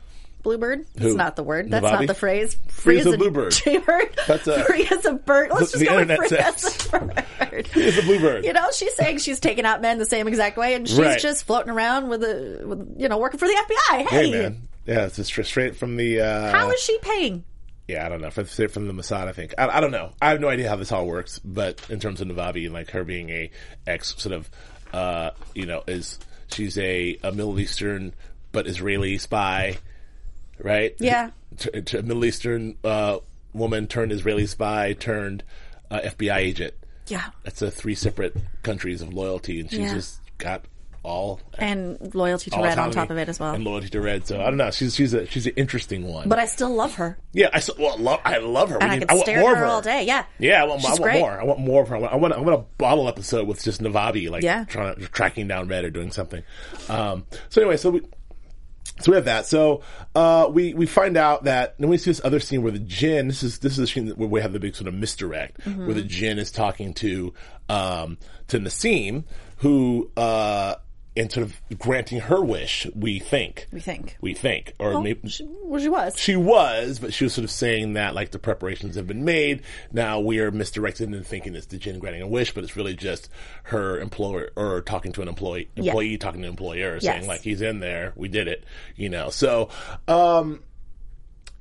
bluebird. 0.46 0.86
That's 0.96 1.14
not 1.16 1.36
the 1.36 1.44
word. 1.44 1.70
That's 1.70 1.86
Navabi? 1.86 1.92
not 1.92 2.08
the 2.08 2.14
phrase. 2.14 2.56
Free 2.70 3.00
as 3.00 3.06
a 3.08 3.18
bluebird. 3.18 3.52
Jaybird. 3.52 4.16
That's 4.28 4.48
a- 4.48 4.64
free 4.64 4.88
as 4.90 5.04
a 5.06 5.14
bird. 5.16 5.50
Let's 5.52 5.74
the 5.74 5.80
just 5.80 5.90
go 5.90 5.98
with 5.98 6.16
free 6.16 6.28
says. 6.30 6.64
as 6.64 6.86
a 6.94 7.00
bird. 7.00 7.70
It's 7.76 7.98
a 7.98 8.02
bluebird. 8.04 8.46
You 8.46 8.54
know, 8.54 8.68
she's 8.74 8.96
saying 8.96 9.18
she's 9.18 9.42
taking 9.42 9.66
out 9.66 9.82
men 9.82 9.98
the 9.98 10.06
same 10.06 10.30
exact 10.30 10.56
way, 10.58 10.76
and 10.76 10.88
she's 10.88 10.98
Right. 10.98 11.20
just 11.20 11.44
floating 11.46 11.72
around 11.72 12.08
with 12.08 12.24
a, 12.24 12.62
with, 12.66 12.96
you 12.98 13.10
know, 13.10 13.18
working 13.18 13.40
for 13.40 13.48
the 13.48 13.54
FBI. 13.92 14.06
Hey 14.08 14.30
Hey, 14.30 14.32
man. 14.32 14.68
Yeah, 14.86 15.06
it's 15.08 15.18
just 15.18 15.34
straight 15.48 15.76
from 15.76 15.98
the, 15.98 16.22
uh, 16.22 16.52
how 16.52 16.70
is 16.70 16.80
she 16.80 16.98
paying? 17.00 17.44
yeah, 17.88 18.06
I 18.06 18.10
don't 18.10 18.22
know. 18.22 18.30
From, 18.30 18.46
from 18.46 18.88
the 18.88 18.94
Mossad, 18.94 19.28
I 19.28 19.32
think. 19.32 19.54
I, 19.58 19.68
I 19.78 19.80
don't 19.82 19.92
know. 19.92 20.12
I 20.22 20.30
have 20.30 20.40
no 20.40 20.48
idea 20.48 20.70
how 20.70 20.76
this 20.76 20.92
all 20.92 21.06
works, 21.08 21.40
but 21.40 21.82
in 21.90 22.00
terms 22.00 22.22
of 22.22 22.28
Navabi 22.28 22.66
and 22.66 22.74
like 22.74 22.92
her 22.92 23.04
being 23.04 23.30
a 23.30 23.50
ex 23.88 24.16
sort 24.18 24.34
of, 24.36 24.50
uh, 24.94 25.32
you 25.56 25.66
know, 25.66 25.84
is, 25.88 26.20
she's 26.52 26.78
a, 26.78 27.18
a 27.24 27.32
Middle 27.32 27.60
Eastern 27.60 28.14
but 28.52 28.68
Israeli 28.68 29.18
spy, 29.18 29.78
right? 30.62 30.96
Yeah. 31.00 31.32
T- 31.58 31.82
t- 31.82 31.98
a 31.98 32.02
Middle 32.04 32.26
Eastern, 32.26 32.76
uh, 32.84 33.20
woman 33.54 33.88
turned 33.88 34.12
Israeli 34.12 34.46
spy 34.46 34.94
turned, 34.94 35.44
uh, 35.90 36.02
FBI 36.02 36.36
agent. 36.38 36.74
Yeah, 37.08 37.26
That's 37.44 37.62
a 37.62 37.70
three 37.72 37.96
separate 37.96 38.36
countries 38.64 39.02
of 39.02 39.14
loyalty 39.14 39.60
and 39.60 39.70
she's 39.70 39.80
Yeah. 39.80 39.94
just 39.94 40.20
got 40.40 40.66
all, 41.04 41.40
and 41.60 42.16
loyalty 42.16 42.50
to 42.50 42.60
Red 42.60 42.80
on 42.80 42.90
top 42.90 43.12
of 43.12 43.18
it 43.20 43.30
as 43.30 43.40
well. 43.40 43.54
And 43.54 43.64
loyalty 43.64 43.90
to 43.90 44.02
Red. 44.02 44.26
So 44.26 44.42
I 44.42 44.46
don't 44.46 44.58
know. 44.58 44.72
She's, 44.72 44.96
she's 44.96 45.14
a, 45.14 45.28
she's 45.28 45.46
an 45.46 45.54
interesting 45.56 46.08
one. 46.08 46.28
But 46.28 46.40
I 46.40 46.46
still 46.48 46.74
love 46.74 46.96
her, 46.96 47.20
Yeah, 47.32 47.50
I 47.54 47.58
s- 47.58 47.70
well, 47.78 47.96
love, 48.00 48.22
I 48.26 48.40
love 48.40 48.70
her. 48.72 48.78
and 48.82 48.90
We 48.90 48.90
I 48.90 49.00
need- 49.00 49.08
could 49.08 49.14
want 49.16 49.26
stare 49.28 49.38
at 49.44 49.52
of 49.52 49.58
her 49.60 49.66
all 49.66 49.82
day. 49.84 50.04
Yeah, 50.04 50.26
Yeah, 50.40 50.64
I 50.64 50.66
want, 50.66 50.84
I 50.84 50.90
want 50.96 51.14
more. 51.14 51.40
I 51.40 51.44
want 51.44 51.60
more 51.60 51.84
of 51.84 51.90
her. 51.90 51.96
I 51.96 52.00
want, 52.00 52.12
I 52.12 52.16
want, 52.16 52.34
I 52.34 52.40
want 52.40 52.60
a 52.60 52.66
bottle 52.80 53.08
episode 53.08 53.48
with 53.48 53.64
just 53.64 53.82
Navabi, 53.84 54.32
like 54.32 54.42
Yeah. 54.44 54.64
trying 54.66 54.96
tracking 55.14 55.48
down 55.48 55.68
Red 55.68 55.86
or 55.86 55.92
doing 55.92 56.10
something. 56.12 56.42
Um, 56.90 57.28
so 57.50 57.62
anyway, 57.62 57.78
so 57.78 57.92
we. 57.92 58.02
So 59.02 59.12
we 59.12 59.16
have 59.16 59.26
that. 59.26 59.46
So 59.46 59.82
uh, 60.16 60.50
we 60.52 60.74
we 60.74 60.86
find 60.86 61.18
out 61.18 61.44
that 61.46 61.76
then 61.80 61.90
we 61.90 61.98
see 61.98 62.12
this 62.12 62.22
other 62.24 62.40
scene 62.40 62.62
where 62.64 62.72
the 62.72 62.80
Jin. 62.80 63.28
This 63.28 63.44
is 63.44 63.60
this 63.60 63.74
is 63.74 63.78
the 63.78 63.88
scene 63.88 64.08
where 64.10 64.30
we 64.30 64.42
have 64.42 64.54
the 64.54 64.60
big 64.60 64.76
sort 64.76 64.88
of 64.88 64.94
misdirect 64.94 65.60
Mm-hmm. 65.62 65.86
where 65.86 65.96
the 65.96 66.02
Jin 66.04 66.40
is 66.40 66.52
talking 66.52 66.94
to 66.96 67.34
um, 67.68 68.18
to 68.48 68.60
Nassim, 68.60 69.24
who 69.58 70.10
uh, 70.16 70.76
and 71.18 71.32
sort 71.32 71.46
of 71.46 71.62
granting 71.80 72.20
her 72.20 72.44
wish. 72.44 72.86
We 72.94 73.20
think. 73.20 73.68
we 73.72 73.80
think. 73.80 74.18
We 74.20 74.34
think, 74.34 74.74
or 74.80 74.92
Well, 74.92 75.02
maybe 75.02 75.30
she, 75.30 75.46
well, 75.64 75.80
she 75.80 75.88
was. 75.90 76.20
she 76.20 76.36
was, 76.36 77.00
but 77.00 77.14
she 77.14 77.24
was 77.24 77.34
sort 77.34 77.46
of 77.46 77.52
saying 77.52 77.94
that 77.94 78.14
like 78.16 78.32
the 78.32 78.40
preparations 78.40 78.96
have 78.96 79.08
been 79.08 79.24
made. 79.24 79.62
Now 79.94 80.20
we 80.20 80.40
are 80.40 80.52
misdirected 80.52 81.08
into 81.08 81.24
thinking 81.24 81.56
it's 81.56 81.68
the 81.68 81.78
Jin 81.78 82.00
granting 82.00 82.22
a 82.22 82.28
wish, 82.28 82.54
but 82.54 82.64
it's 82.66 82.76
really 82.76 82.96
just 82.96 83.30
her 83.64 84.00
employer 84.00 84.50
or 84.58 84.82
talking 84.82 85.12
to 85.14 85.22
an 85.22 85.28
employee, 85.30 85.70
employee 85.78 86.18
talking 86.18 86.42
to 86.42 86.48
an 86.48 86.54
employer, 86.54 86.96
Yes. 86.96 87.04
saying 87.04 87.28
like 87.28 87.42
he's 87.42 87.62
in 87.62 87.80
there, 87.80 88.12
we 88.16 88.28
did 88.28 88.48
it, 88.50 88.66
you 88.98 89.08
know. 89.10 89.30
So, 89.30 89.70
um, 90.10 90.64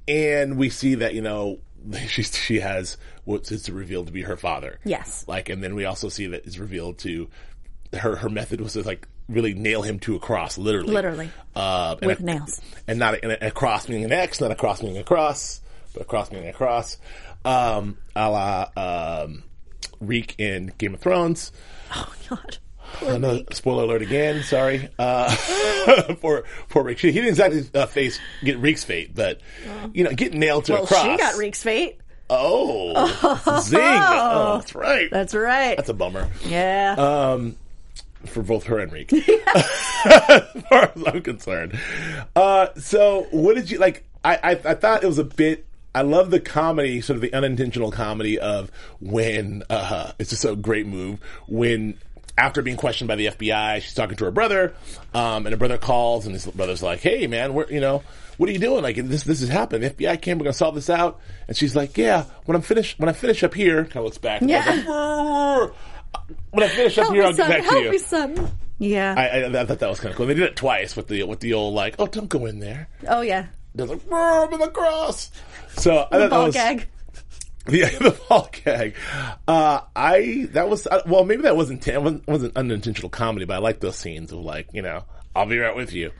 and 0.08 0.58
we 0.58 0.68
see 0.68 0.96
that 0.96 1.14
you 1.14 1.22
know 1.22 1.58
she 2.08 2.22
she 2.24 2.60
has 2.60 2.96
what 3.24 3.50
is 3.52 3.70
revealed 3.70 4.06
to 4.08 4.12
be 4.12 4.22
her 4.22 4.36
father. 4.36 4.80
Yes. 4.84 5.24
like, 5.28 5.48
and 5.48 5.62
then 5.62 5.74
we 5.74 5.84
also 5.84 6.08
see 6.08 6.26
that 6.26 6.44
it's 6.46 6.58
revealed 6.58 6.98
to 6.98 7.28
her 7.94 8.16
her 8.16 8.28
method 8.28 8.60
was 8.60 8.72
to 8.72 8.82
like 8.82 9.06
really 9.28 9.54
nail 9.54 9.82
him 9.82 9.98
to 10.00 10.16
a 10.16 10.18
cross, 10.18 10.58
literally, 10.58 10.92
Literally. 10.92 11.30
uh, 11.54 11.96
With 12.02 12.20
a- 12.20 12.22
nails. 12.22 12.60
and 12.86 12.98
not 12.98 13.14
a, 13.14 13.46
a 13.46 13.50
cross 13.50 13.88
meaning 13.88 14.04
an 14.04 14.12
X, 14.12 14.40
not 14.40 14.50
a 14.50 14.54
cross 14.54 14.82
meaning 14.82 14.98
a 14.98 15.04
cross, 15.04 15.60
but 15.92 16.02
a 16.02 16.04
cross 16.04 16.30
meaning 16.30 16.48
a 16.48 16.52
cross, 16.52 16.98
um, 17.44 17.96
a 18.16 18.30
la 18.30 19.22
um, 19.24 19.44
Reek 20.00 20.34
in 20.38 20.72
Game 20.78 20.94
of 20.94 21.00
Thrones. 21.00 21.52
Oh 21.94 22.12
God. 22.28 22.58
Another 23.00 23.42
spoiler 23.52 23.84
alert 23.84 24.02
again. 24.02 24.42
Sorry, 24.44 24.88
uh, 25.00 25.28
for 26.20 26.44
for 26.68 26.84
Reek. 26.84 26.98
She, 26.98 27.08
he 27.08 27.14
didn't 27.14 27.30
exactly 27.30 27.64
uh, 27.74 27.86
face 27.86 28.20
get 28.44 28.58
Reek's 28.58 28.84
fate, 28.84 29.14
but 29.14 29.40
you 29.92 30.04
know, 30.04 30.12
get 30.12 30.32
nailed 30.32 30.66
to 30.66 30.74
Well, 30.74 30.84
a 30.84 30.86
cross. 30.86 31.02
she 31.02 31.16
got 31.16 31.36
Reek's 31.36 31.62
fate. 31.62 31.98
Oh, 32.30 33.60
zing! 33.62 33.80
Oh, 33.82 34.58
that's 34.58 34.74
right. 34.76 35.08
That's 35.10 35.34
right. 35.34 35.76
That's 35.76 35.88
a 35.88 35.94
bummer 35.94 36.28
yeah. 36.46 36.94
um, 36.96 37.56
for 38.28 38.42
both 38.42 38.64
her 38.64 38.78
and 38.78 38.92
Reek, 38.92 39.12
as 39.54 40.62
far 40.68 40.92
as 40.94 41.02
I'm 41.06 41.22
concerned. 41.22 41.78
Uh, 42.34 42.68
so, 42.76 43.26
what 43.30 43.54
did 43.54 43.70
you 43.70 43.78
like? 43.78 44.04
I, 44.24 44.36
I 44.42 44.50
I 44.50 44.74
thought 44.74 45.02
it 45.02 45.06
was 45.06 45.18
a 45.18 45.24
bit. 45.24 45.66
I 45.94 46.02
love 46.02 46.30
the 46.30 46.40
comedy, 46.40 47.00
sort 47.00 47.16
of 47.16 47.20
the 47.22 47.32
unintentional 47.32 47.92
comedy 47.92 48.38
of 48.38 48.70
when 49.00 49.62
uh, 49.70 50.12
it's 50.18 50.30
just 50.30 50.44
a 50.44 50.56
great 50.56 50.86
move 50.86 51.20
when 51.46 51.96
after 52.36 52.62
being 52.62 52.76
questioned 52.76 53.06
by 53.06 53.14
the 53.14 53.26
FBI, 53.26 53.80
she's 53.80 53.94
talking 53.94 54.16
to 54.16 54.24
her 54.24 54.32
brother, 54.32 54.74
um, 55.14 55.46
and 55.46 55.52
her 55.52 55.56
brother 55.56 55.78
calls, 55.78 56.26
and 56.26 56.34
his 56.34 56.46
brother's 56.46 56.82
like, 56.82 57.00
"Hey, 57.00 57.26
man, 57.26 57.54
we're 57.54 57.68
you 57.70 57.80
know." 57.80 58.02
What 58.36 58.48
are 58.48 58.52
you 58.52 58.58
doing? 58.58 58.82
Like 58.82 58.96
this, 58.96 59.22
this 59.22 59.38
has 59.38 59.48
happened. 59.48 59.84
The 59.84 59.90
FBI 59.90 60.20
came. 60.20 60.38
We're 60.38 60.46
gonna 60.46 60.54
solve 60.54 60.74
this 60.74 60.90
out. 60.90 61.20
And 61.46 61.56
she's 61.56 61.76
like, 61.76 61.96
"Yeah, 61.96 62.24
when 62.46 62.56
I'm 62.56 62.62
finished, 62.62 62.98
when 62.98 63.08
I 63.08 63.12
finish 63.12 63.44
up 63.44 63.54
here, 63.54 63.84
kind 63.84 63.98
of 63.98 64.04
looks 64.06 64.18
back. 64.18 64.40
and 64.40 64.50
Yeah. 64.50 65.68
Goes 66.14 66.28
like, 66.28 66.38
"Brrr. 66.38 66.46
when 66.50 66.62
I 66.64 66.68
finish 66.68 66.98
up 66.98 67.02
Help 67.04 67.14
here, 67.14 67.22
me, 67.22 67.28
I'll 67.28 67.32
get 67.34 67.46
son. 67.46 67.50
back 67.50 67.62
to 67.62 67.68
Help 67.70 67.90
me, 67.90 67.98
son. 67.98 68.50
Yeah. 68.78 69.14
I, 69.16 69.22
I, 69.42 69.60
I 69.62 69.64
thought 69.66 69.78
that 69.78 69.88
was 69.88 70.00
kind 70.00 70.10
of 70.10 70.16
cool. 70.16 70.26
They 70.26 70.34
did 70.34 70.44
it 70.44 70.56
twice 70.56 70.96
with 70.96 71.08
the 71.08 71.22
with 71.24 71.40
the 71.40 71.54
old 71.54 71.74
like, 71.74 71.94
"Oh, 71.98 72.06
don't 72.06 72.28
go 72.28 72.46
in 72.46 72.58
there." 72.58 72.88
oh 73.08 73.20
yeah. 73.20 73.46
They're 73.74 73.86
like, 73.86 74.00
"Brrr, 74.00 74.46
I'm 74.46 74.52
in 74.52 74.60
the 74.60 74.68
cross. 74.68 75.30
So 75.76 75.90
the 75.90 75.96
I 75.96 76.00
thought 76.02 76.10
The 76.10 76.18
that 76.18 76.30
ball 76.30 76.44
was, 76.46 76.54
gag. 76.54 76.86
the 77.66 77.80
the 77.80 78.20
ball 78.28 78.48
gag. 78.64 78.94
Uh, 79.48 79.80
I 79.96 80.48
that 80.52 80.68
was 80.68 80.86
uh, 80.86 81.02
well, 81.06 81.24
maybe 81.24 81.42
that 81.42 81.56
wasn't 81.56 81.86
it 81.88 82.00
wasn't, 82.02 82.26
wasn't 82.26 82.56
unintentional 82.56 83.08
comedy, 83.10 83.44
but 83.46 83.54
I 83.54 83.58
like 83.58 83.80
those 83.80 83.96
scenes 83.96 84.32
of 84.32 84.38
like 84.40 84.68
you 84.72 84.82
know 84.82 85.04
I'll 85.34 85.46
be 85.46 85.58
right 85.58 85.74
with 85.74 85.92
you. 85.92 86.10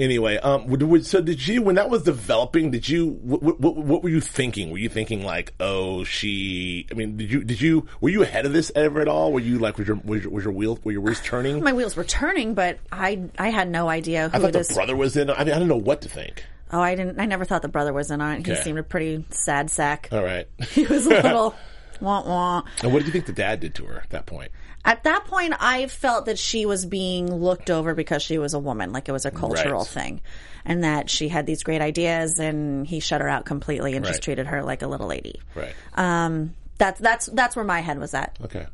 Anyway, 0.00 0.38
um, 0.38 1.02
so 1.02 1.20
did 1.20 1.46
you 1.46 1.60
when 1.60 1.74
that 1.74 1.90
was 1.90 2.02
developing? 2.04 2.70
Did 2.70 2.88
you 2.88 3.08
what, 3.22 3.42
what, 3.60 3.76
what 3.76 4.02
were 4.02 4.08
you 4.08 4.22
thinking? 4.22 4.70
Were 4.70 4.78
you 4.78 4.88
thinking 4.88 5.22
like, 5.22 5.52
oh, 5.60 6.04
she? 6.04 6.86
I 6.90 6.94
mean, 6.94 7.18
did 7.18 7.30
you 7.30 7.44
did 7.44 7.60
you 7.60 7.86
were 8.00 8.08
you 8.08 8.22
ahead 8.22 8.46
of 8.46 8.54
this 8.54 8.72
ever 8.74 9.02
at 9.02 9.08
all? 9.08 9.30
Were 9.30 9.40
you 9.40 9.58
like 9.58 9.76
was 9.76 9.86
your 9.86 10.00
was 10.02 10.22
your, 10.22 10.32
was 10.32 10.44
your 10.44 10.54
wheel 10.54 10.78
were 10.84 10.92
your 10.92 11.02
wheels 11.02 11.20
turning? 11.22 11.62
My 11.62 11.74
wheels 11.74 11.96
were 11.96 12.04
turning, 12.04 12.54
but 12.54 12.78
I 12.90 13.24
I 13.38 13.50
had 13.50 13.68
no 13.68 13.90
idea 13.90 14.30
Who 14.30 14.38
I 14.38 14.40
thought 14.40 14.52
the 14.52 14.58
this. 14.60 14.72
brother 14.72 14.96
was 14.96 15.16
in. 15.18 15.28
I 15.28 15.44
mean, 15.44 15.52
I 15.52 15.58
don't 15.58 15.68
know 15.68 15.76
what 15.76 16.00
to 16.00 16.08
think. 16.08 16.44
Oh, 16.72 16.80
I 16.80 16.94
didn't. 16.94 17.20
I 17.20 17.26
never 17.26 17.44
thought 17.44 17.60
the 17.60 17.68
brother 17.68 17.92
was 17.92 18.10
in 18.10 18.22
on 18.22 18.36
it. 18.38 18.46
He 18.46 18.52
Okay. 18.52 18.62
seemed 18.62 18.78
a 18.78 18.82
pretty 18.82 19.24
sad 19.30 19.70
sack. 19.70 20.08
All 20.12 20.22
right. 20.24 20.48
He 20.70 20.86
was 20.86 21.04
a 21.06 21.10
little 21.10 21.54
wah 22.00 22.22
wah. 22.24 22.62
and 22.82 22.90
what 22.92 23.00
did 23.00 23.06
you 23.06 23.12
think 23.12 23.26
the 23.26 23.32
dad 23.34 23.60
did 23.60 23.74
to 23.74 23.84
her 23.84 24.00
at 24.02 24.08
that 24.10 24.24
point? 24.24 24.50
At 24.84 25.04
that 25.04 25.24
point, 25.26 25.54
I 25.60 25.86
felt 25.88 26.26
that 26.26 26.38
she 26.38 26.64
was 26.66 26.86
being 26.86 27.32
looked 27.32 27.70
over 27.70 27.94
because 27.94 28.22
she 28.22 28.38
was 28.38 28.54
a 28.54 28.58
woman, 28.58 28.92
like 28.92 29.08
it 29.08 29.12
was 29.12 29.26
a 29.26 29.30
cultural 29.30 29.80
Right. 29.82 29.88
thing, 29.88 30.20
and 30.64 30.84
that 30.84 31.10
she 31.10 31.28
had 31.28 31.44
these 31.46 31.62
great 31.62 31.82
ideas, 31.82 32.38
and 32.38 32.86
he 32.86 33.00
shut 33.00 33.20
her 33.20 33.28
out 33.28 33.44
completely 33.44 33.94
and 33.94 34.04
Right. 34.04 34.10
just 34.10 34.22
treated 34.22 34.46
her 34.46 34.62
like 34.62 34.80
a 34.82 34.86
little 34.86 35.06
lady. 35.06 35.40
Right. 35.54 35.74
Um, 35.94 36.54
that's 36.78 36.98
that's 36.98 37.26
that's 37.26 37.56
where 37.56 37.64
my 37.64 37.80
head 37.80 37.98
was 37.98 38.14
at. 38.14 38.38
Okay. 38.42 38.66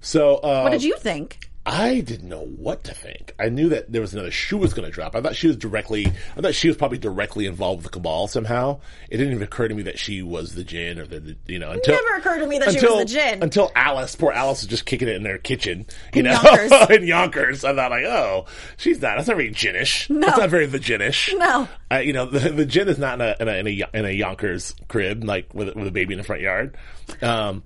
So, 0.00 0.36
uh, 0.36 0.60
What 0.62 0.70
did 0.70 0.84
you 0.84 0.96
think? 0.96 1.47
I 1.70 2.00
didn't 2.00 2.28
know 2.30 2.44
what 2.46 2.84
to 2.84 2.94
think. 2.94 3.34
I 3.38 3.50
knew 3.50 3.68
that 3.68 3.92
there 3.92 4.00
was 4.00 4.14
another 4.14 4.30
shoe 4.30 4.56
was 4.56 4.72
going 4.72 4.86
to 4.88 4.90
drop. 4.90 5.14
I 5.14 5.20
thought 5.20 5.36
she 5.36 5.48
was 5.48 5.56
directly. 5.58 6.06
I 6.36 6.40
thought 6.40 6.54
she 6.54 6.66
was 6.68 6.78
probably 6.78 6.96
directly 6.96 7.44
involved 7.44 7.82
with 7.82 7.92
the 7.92 7.96
cabal 7.98 8.26
somehow. 8.26 8.80
It 9.10 9.18
didn't 9.18 9.32
even 9.34 9.42
occur 9.42 9.68
to 9.68 9.74
me 9.74 9.82
that 9.82 9.98
she 9.98 10.22
was 10.22 10.54
the 10.54 10.64
Jin 10.64 10.98
or 10.98 11.06
the, 11.06 11.20
the 11.20 11.36
you 11.46 11.58
know 11.58 11.70
until 11.72 11.94
Never 11.94 12.16
occurred 12.16 12.38
to 12.40 12.46
me 12.46 12.58
that 12.58 12.72
she 12.72 12.86
was 12.86 13.00
the 13.00 13.04
Jinn. 13.04 13.42
until 13.42 13.70
Alice. 13.74 14.16
Poor 14.16 14.32
Alice 14.32 14.62
is 14.62 14.68
just 14.68 14.86
kicking 14.86 15.08
it 15.08 15.16
in 15.16 15.22
their 15.22 15.36
kitchen. 15.36 15.84
You 16.14 16.20
In 16.20 16.24
know, 16.24 16.40
Yonkers. 16.42 16.72
in 16.90 17.06
Yonkers. 17.06 17.64
I 17.64 17.74
thought 17.74 17.90
like, 17.90 18.04
oh, 18.04 18.46
she's 18.78 19.02
not. 19.02 19.16
That's 19.16 19.28
not 19.28 19.36
very 19.36 19.50
Jinish. 19.50 20.08
No, 20.08 20.26
that's 20.26 20.38
not 20.38 20.48
very 20.50 20.64
the 20.66 20.78
Jinish. 20.78 21.36
No. 21.38 21.68
uh, 21.92 21.96
you 21.98 22.14
know 22.14 22.24
the 22.24 22.48
the 22.50 22.64
Jin 22.66 22.88
is 22.88 22.98
not 22.98 23.20
in 23.20 23.26
a 23.28 23.36
in 23.40 23.48
a, 23.48 23.52
in 23.58 23.66
a, 23.66 23.98
in 23.98 24.04
a 24.06 24.10
Yonkers 24.10 24.74
crib 24.88 25.22
like 25.22 25.52
with 25.52 25.74
with 25.76 25.86
a 25.86 25.92
baby 25.92 26.14
in 26.14 26.18
the 26.18 26.24
front 26.24 26.40
yard. 26.40 26.78
Um, 27.20 27.62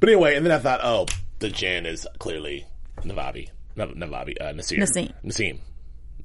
but 0.00 0.08
anyway, 0.08 0.36
and 0.36 0.46
then 0.46 0.52
I 0.52 0.58
thought, 0.58 0.80
oh, 0.82 1.04
the 1.38 1.50
Jin 1.50 1.84
is 1.84 2.06
clearly 2.18 2.66
Navabi, 3.04 3.48
not 3.76 3.90
Navabi, 3.90 4.40
uh, 4.40 4.52
Nasir, 4.52 4.78
Nassim. 4.78 5.12
Nassim, 5.24 5.58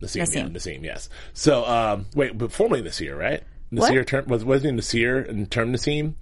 Nassim, 0.01 0.21
Nassim. 0.21 0.35
yeah, 0.35 0.47
Nassim, 0.47 0.83
yes. 0.83 1.09
So 1.33 1.65
um, 1.65 2.05
wait, 2.15 2.37
but 2.37 2.51
formerly 2.51 2.81
Nasir, 2.81 3.15
right? 3.15 3.43
Nasir 3.71 4.03
term 4.05 4.25
was 4.27 4.45
wasn't 4.45 4.75
Nasir 4.75 5.17
and 5.19 5.49
term 5.51 5.73
Nassim? 5.73 6.13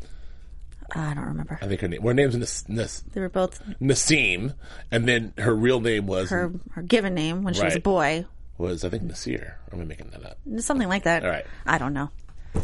I 0.95 1.13
don't 1.15 1.25
remember. 1.25 1.57
I 1.61 1.67
think 1.67 1.81
her 1.81 1.87
name. 1.87 2.01
Her 2.03 2.13
name's 2.13 2.35
Nas, 2.35 2.63
Nas, 2.69 3.03
They 3.13 3.19
were 3.21 3.29
both 3.29 3.61
Nassim, 3.81 4.53
and 4.91 5.07
then 5.07 5.33
her 5.37 5.53
real 5.53 5.79
name 5.81 6.05
was 6.07 6.29
her 6.29 6.51
her 6.71 6.81
given 6.83 7.13
name 7.15 7.43
when 7.43 7.53
she 7.53 7.63
was 7.63 7.73
a 7.73 7.77
Right. 7.77 7.83
boy, 7.83 8.25
was 8.57 8.83
I 8.85 8.89
think 8.89 9.03
Nasir. 9.03 9.57
Am 9.73 9.81
I 9.81 9.83
making 9.85 10.11
that 10.11 10.23
up? 10.23 10.37
something 10.59 10.87
like 10.87 11.03
that. 11.03 11.23
All 11.23 11.29
right. 11.29 11.45
I 11.65 11.77
don't 11.79 11.93
know. 11.93 12.11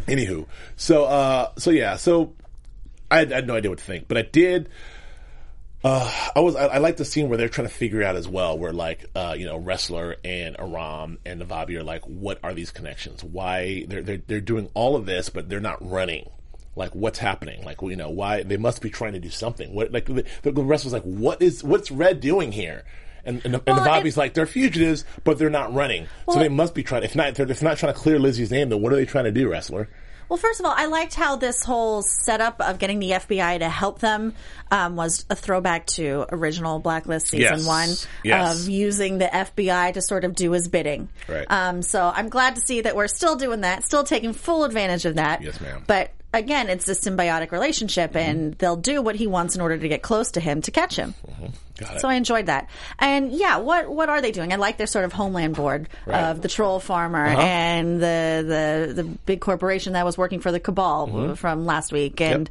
Anywho, 0.08 0.46
so 0.78 1.06
uh, 1.06 1.52
so 1.58 1.72
yeah, 1.72 1.98
so 1.98 2.34
I 3.10 3.18
had, 3.20 3.32
I 3.34 3.36
had 3.38 3.48
no 3.48 3.56
idea 3.56 3.70
what 3.72 3.80
to 3.80 3.86
think, 3.86 4.08
but 4.08 4.18
I 4.18 4.22
did. 4.22 4.70
Uh, 5.84 6.30
I 6.36 6.40
was 6.42 6.56
I, 6.56 6.68
I 6.68 6.78
like 6.78 6.98
the 6.98 7.06
scene 7.06 7.28
where 7.28 7.38
they're 7.38 7.50
trying 7.50 7.68
to 7.68 7.74
figure 7.74 8.04
out 8.04 8.16
as 8.16 8.28
well, 8.28 8.58
where 8.58 8.72
like 8.72 9.06
uh, 9.16 9.36
you 9.38 9.46
know 9.46 9.60
Ressler 9.60 10.16
and 10.24 10.56
Aram 10.60 11.18
and 11.26 11.42
Navabi 11.42 11.76
are 11.76 11.84
like, 11.84 12.04
what 12.06 12.40
are 12.44 12.54
these 12.54 12.72
connections? 12.72 13.24
Why 13.24 13.86
they're 13.88 14.04
they're 14.04 14.22
they're 14.28 14.42
doing 14.42 14.70
all 14.74 14.96
of 14.96 15.06
this, 15.06 15.30
but 15.30 15.50
they're 15.50 15.60
not 15.60 15.78
running. 15.88 16.30
Like 16.76 16.94
what's 16.94 17.20
happening? 17.20 17.66
Like 17.66 17.82
you 17.82 17.96
know 17.96 18.10
why 18.12 18.44
they 18.44 18.58
must 18.58 18.82
be 18.82 18.90
trying 18.90 19.14
to 19.14 19.20
do 19.20 19.30
something. 19.30 19.74
What 19.74 19.92
like 19.92 20.06
the, 20.06 20.24
the 20.44 20.52
Ressler's 20.52 20.94
like, 20.94 21.04
what 21.04 21.42
is 21.42 21.64
what's 21.64 21.90
Red 21.90 22.20
doing 22.20 22.52
here? 22.52 22.84
And 23.26 23.42
and, 23.44 23.56
and 23.56 23.64
Navabi's 23.66 24.18
like, 24.18 24.34
they're 24.36 24.46
fugitives, 24.46 25.04
but 25.24 25.40
they're 25.40 25.50
not 25.50 25.74
running. 25.74 26.08
so 26.28 26.40
they 26.40 26.50
must 26.50 26.76
be 26.76 26.84
trying. 26.84 27.04
If 27.04 27.16
not, 27.16 27.30
if 27.30 27.36
they're, 27.36 27.50
if 27.50 27.60
they're 27.60 27.70
not 27.70 27.78
trying 27.78 27.94
to 27.94 28.00
clear 28.00 28.20
Lizzie's 28.20 28.52
name, 28.52 28.70
then 28.70 28.82
what 28.82 28.94
are 28.94 28.96
they 28.96 29.06
trying 29.06 29.26
to 29.26 29.32
do, 29.32 29.50
wrestler? 29.50 29.90
Well, 30.32 30.38
first 30.38 30.62
of 30.62 30.66
all, 30.66 30.72
I 30.74 30.86
liked 30.86 31.14
how 31.14 31.36
this 31.36 31.62
whole 31.62 32.02
setup 32.04 32.62
of 32.62 32.80
getting 32.80 33.00
the 33.00 33.10
FBI 33.12 33.60
to 33.60 33.68
help 33.68 34.00
them 34.00 34.34
um, 34.72 34.96
was 34.96 35.26
a 35.30 35.36
throwback 35.36 35.86
to 35.88 36.26
original 36.32 36.80
Blacklist 36.80 37.28
season 37.28 37.58
Yes. 37.58 37.66
one 37.68 37.90
Yes. 38.24 38.62
of 38.64 38.70
using 38.70 39.18
the 39.18 39.26
FBI 39.28 39.92
to 39.92 40.02
sort 40.02 40.24
of 40.24 40.34
do 40.34 40.54
his 40.54 40.70
bidding. 40.70 41.10
Right. 41.28 41.46
Um, 41.50 41.82
so 41.82 42.10
I'm 42.16 42.30
glad 42.30 42.56
to 42.56 42.62
see 42.62 42.80
that 42.80 42.96
we're 42.96 43.10
still 43.10 43.36
doing 43.36 43.60
that, 43.62 43.84
still 43.84 44.06
taking 44.06 44.32
full 44.32 44.64
advantage 44.64 45.04
of 45.04 45.16
that. 45.16 45.42
Yes, 45.42 45.60
ma'am. 45.60 45.84
But 45.86 46.12
again, 46.34 46.70
it's 46.70 46.88
a 46.88 46.94
symbiotic 46.94 47.52
relationship, 47.52 48.16
and 48.16 48.54
they'll 48.54 48.78
do 48.78 49.02
what 49.02 49.18
he 49.18 49.28
wants 49.28 49.56
in 49.56 49.62
order 49.62 49.78
to 49.78 49.88
get 49.90 50.02
close 50.02 50.32
to 50.32 50.40
him 50.40 50.62
to 50.62 50.72
catch 50.72 50.96
him. 50.96 51.14
It. 51.42 51.52
So 52.00 52.08
I 52.10 52.16
enjoyed 52.16 52.48
that. 52.48 52.70
And 53.00 53.32
yeah, 53.32 53.58
what 53.58 53.90
what 53.90 54.10
are 54.10 54.22
they 54.22 54.32
doing? 54.32 54.54
I 54.54 54.58
like 54.58 54.78
their 54.78 54.88
sort 54.88 55.06
of 55.06 55.14
homeland 55.14 55.56
board 55.56 55.90
Right. 56.06 56.16
Uh-huh. 56.22 56.32
of 56.32 56.42
the 56.42 56.48
troll 56.48 56.80
farmer 56.80 57.26
and 57.26 58.02
the, 58.02 58.88
the 58.94 58.94
the 58.94 59.04
big 59.04 59.42
corporation 59.42 59.94
that 59.94 60.06
was 60.06 60.18
working 60.18 60.40
for 60.40 60.52
the 60.52 60.60
cabal 60.60 61.08
Mm-hmm. 61.08 61.34
from 61.36 61.66
last 61.66 61.92
week 61.92 62.20
and 62.22 62.50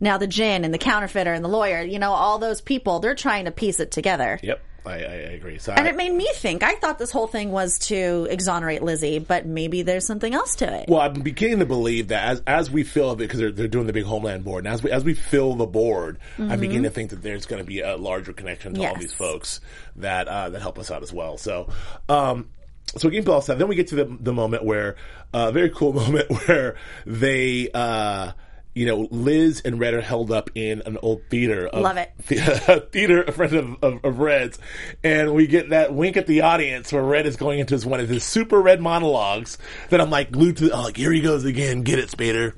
now 0.00 0.16
the 0.18 0.26
gin 0.26 0.64
and 0.64 0.72
the 0.72 0.78
counterfeiter 0.78 1.32
and 1.32 1.44
the 1.44 1.48
lawyer, 1.48 1.82
you 1.82 1.98
know, 1.98 2.12
all 2.12 2.38
those 2.38 2.60
people, 2.60 3.00
they're 3.00 3.14
trying 3.14 3.44
to 3.44 3.50
piece 3.50 3.80
it 3.80 3.90
together. 3.90 4.40
Yep, 4.42 4.62
I, 4.86 4.92
I, 4.92 4.96
agree. 5.36 5.58
So 5.58 5.72
And 5.72 5.86
I- 5.86 5.90
it 5.90 5.96
made 5.96 6.10
me 6.14 6.26
think. 6.36 6.62
I 6.62 6.76
thought 6.76 6.98
this 6.98 7.10
whole 7.10 7.26
thing 7.26 7.52
was 7.52 7.78
to 7.88 8.26
exonerate 8.30 8.82
Lizzie, 8.82 9.18
but 9.18 9.44
maybe 9.44 9.82
there's 9.82 10.06
something 10.06 10.32
else 10.32 10.56
to 10.56 10.74
it. 10.74 10.88
well, 10.88 11.02
I'm 11.02 11.20
beginning 11.20 11.58
to 11.58 11.66
believe 11.66 12.08
that 12.08 12.24
as 12.30 12.42
as 12.46 12.70
we 12.70 12.82
fill 12.82 13.12
it 13.12 13.16
because 13.18 13.38
they're 13.40 13.52
they're 13.52 13.68
doing 13.68 13.86
the 13.86 13.92
big 13.92 14.04
homeland 14.04 14.42
board, 14.42 14.64
and 14.64 14.72
as 14.72 14.82
we 14.82 14.90
as 14.90 15.04
we 15.04 15.12
fill 15.12 15.54
the 15.54 15.66
board, 15.66 16.18
I'm 16.38 16.60
beginning 16.60 16.84
to 16.84 16.90
think 16.90 17.10
that 17.10 17.20
there's 17.22 17.44
going 17.44 17.60
to 17.60 17.66
be 17.66 17.80
a 17.80 17.96
larger 17.98 18.32
connection 18.32 18.69
to 18.74 18.86
all 18.88 18.96
these 18.96 19.12
folks 19.12 19.60
that 19.96 20.28
uh, 20.28 20.50
that 20.50 20.60
help 20.60 20.78
us 20.78 20.90
out 20.90 21.02
as 21.02 21.12
well. 21.12 21.36
So. 21.38 21.68
um 22.08 22.48
so 22.96 23.08
we 23.08 23.20
all 23.26 23.40
said. 23.40 23.58
Then 23.58 23.68
we 23.68 23.76
get 23.76 23.88
to 23.88 23.94
the 23.94 24.16
the 24.18 24.32
moment 24.32 24.64
where 24.64 24.96
a 25.32 25.36
uh, 25.36 25.50
very 25.52 25.70
cool 25.70 25.92
moment 26.02 26.28
where 26.28 26.76
they 27.06 27.70
uh 27.72 28.32
you 28.74 28.86
know 28.86 29.08
Liz 29.10 29.62
and 29.64 29.78
Red 29.78 29.94
are 29.94 30.00
held 30.00 30.32
up 30.32 30.50
in 30.54 30.82
an 30.82 30.98
old 31.02 31.22
theater. 31.30 31.66
Of, 31.68 31.82
Love 31.82 31.96
it. 31.98 32.12
theater, 32.92 33.22
a 33.22 33.32
friend 33.32 33.54
of, 33.54 33.76
of, 33.82 34.04
of 34.04 34.18
Red's, 34.18 34.58
and 35.04 35.34
we 35.34 35.46
get 35.46 35.70
that 35.70 35.94
wink 35.94 36.16
at 36.16 36.26
the 36.26 36.42
audience 36.42 36.92
where 36.92 37.02
Red 37.02 37.26
is 37.26 37.36
going 37.36 37.58
into 37.60 37.74
his 37.74 37.86
one 37.86 38.00
of 38.00 38.08
his 38.08 38.24
super 38.24 38.60
Red 38.60 38.80
monologues 38.80 39.58
that 39.90 40.00
I'm 40.00 40.10
like 40.10 40.30
glued 40.32 40.56
to. 40.58 40.70
Oh, 40.70 40.82
like 40.82 40.96
here 40.96 41.12
he 41.12 41.20
goes 41.20 41.44
again. 41.44 41.82
Get 41.82 41.98
it, 41.98 42.08
Spader. 42.10 42.54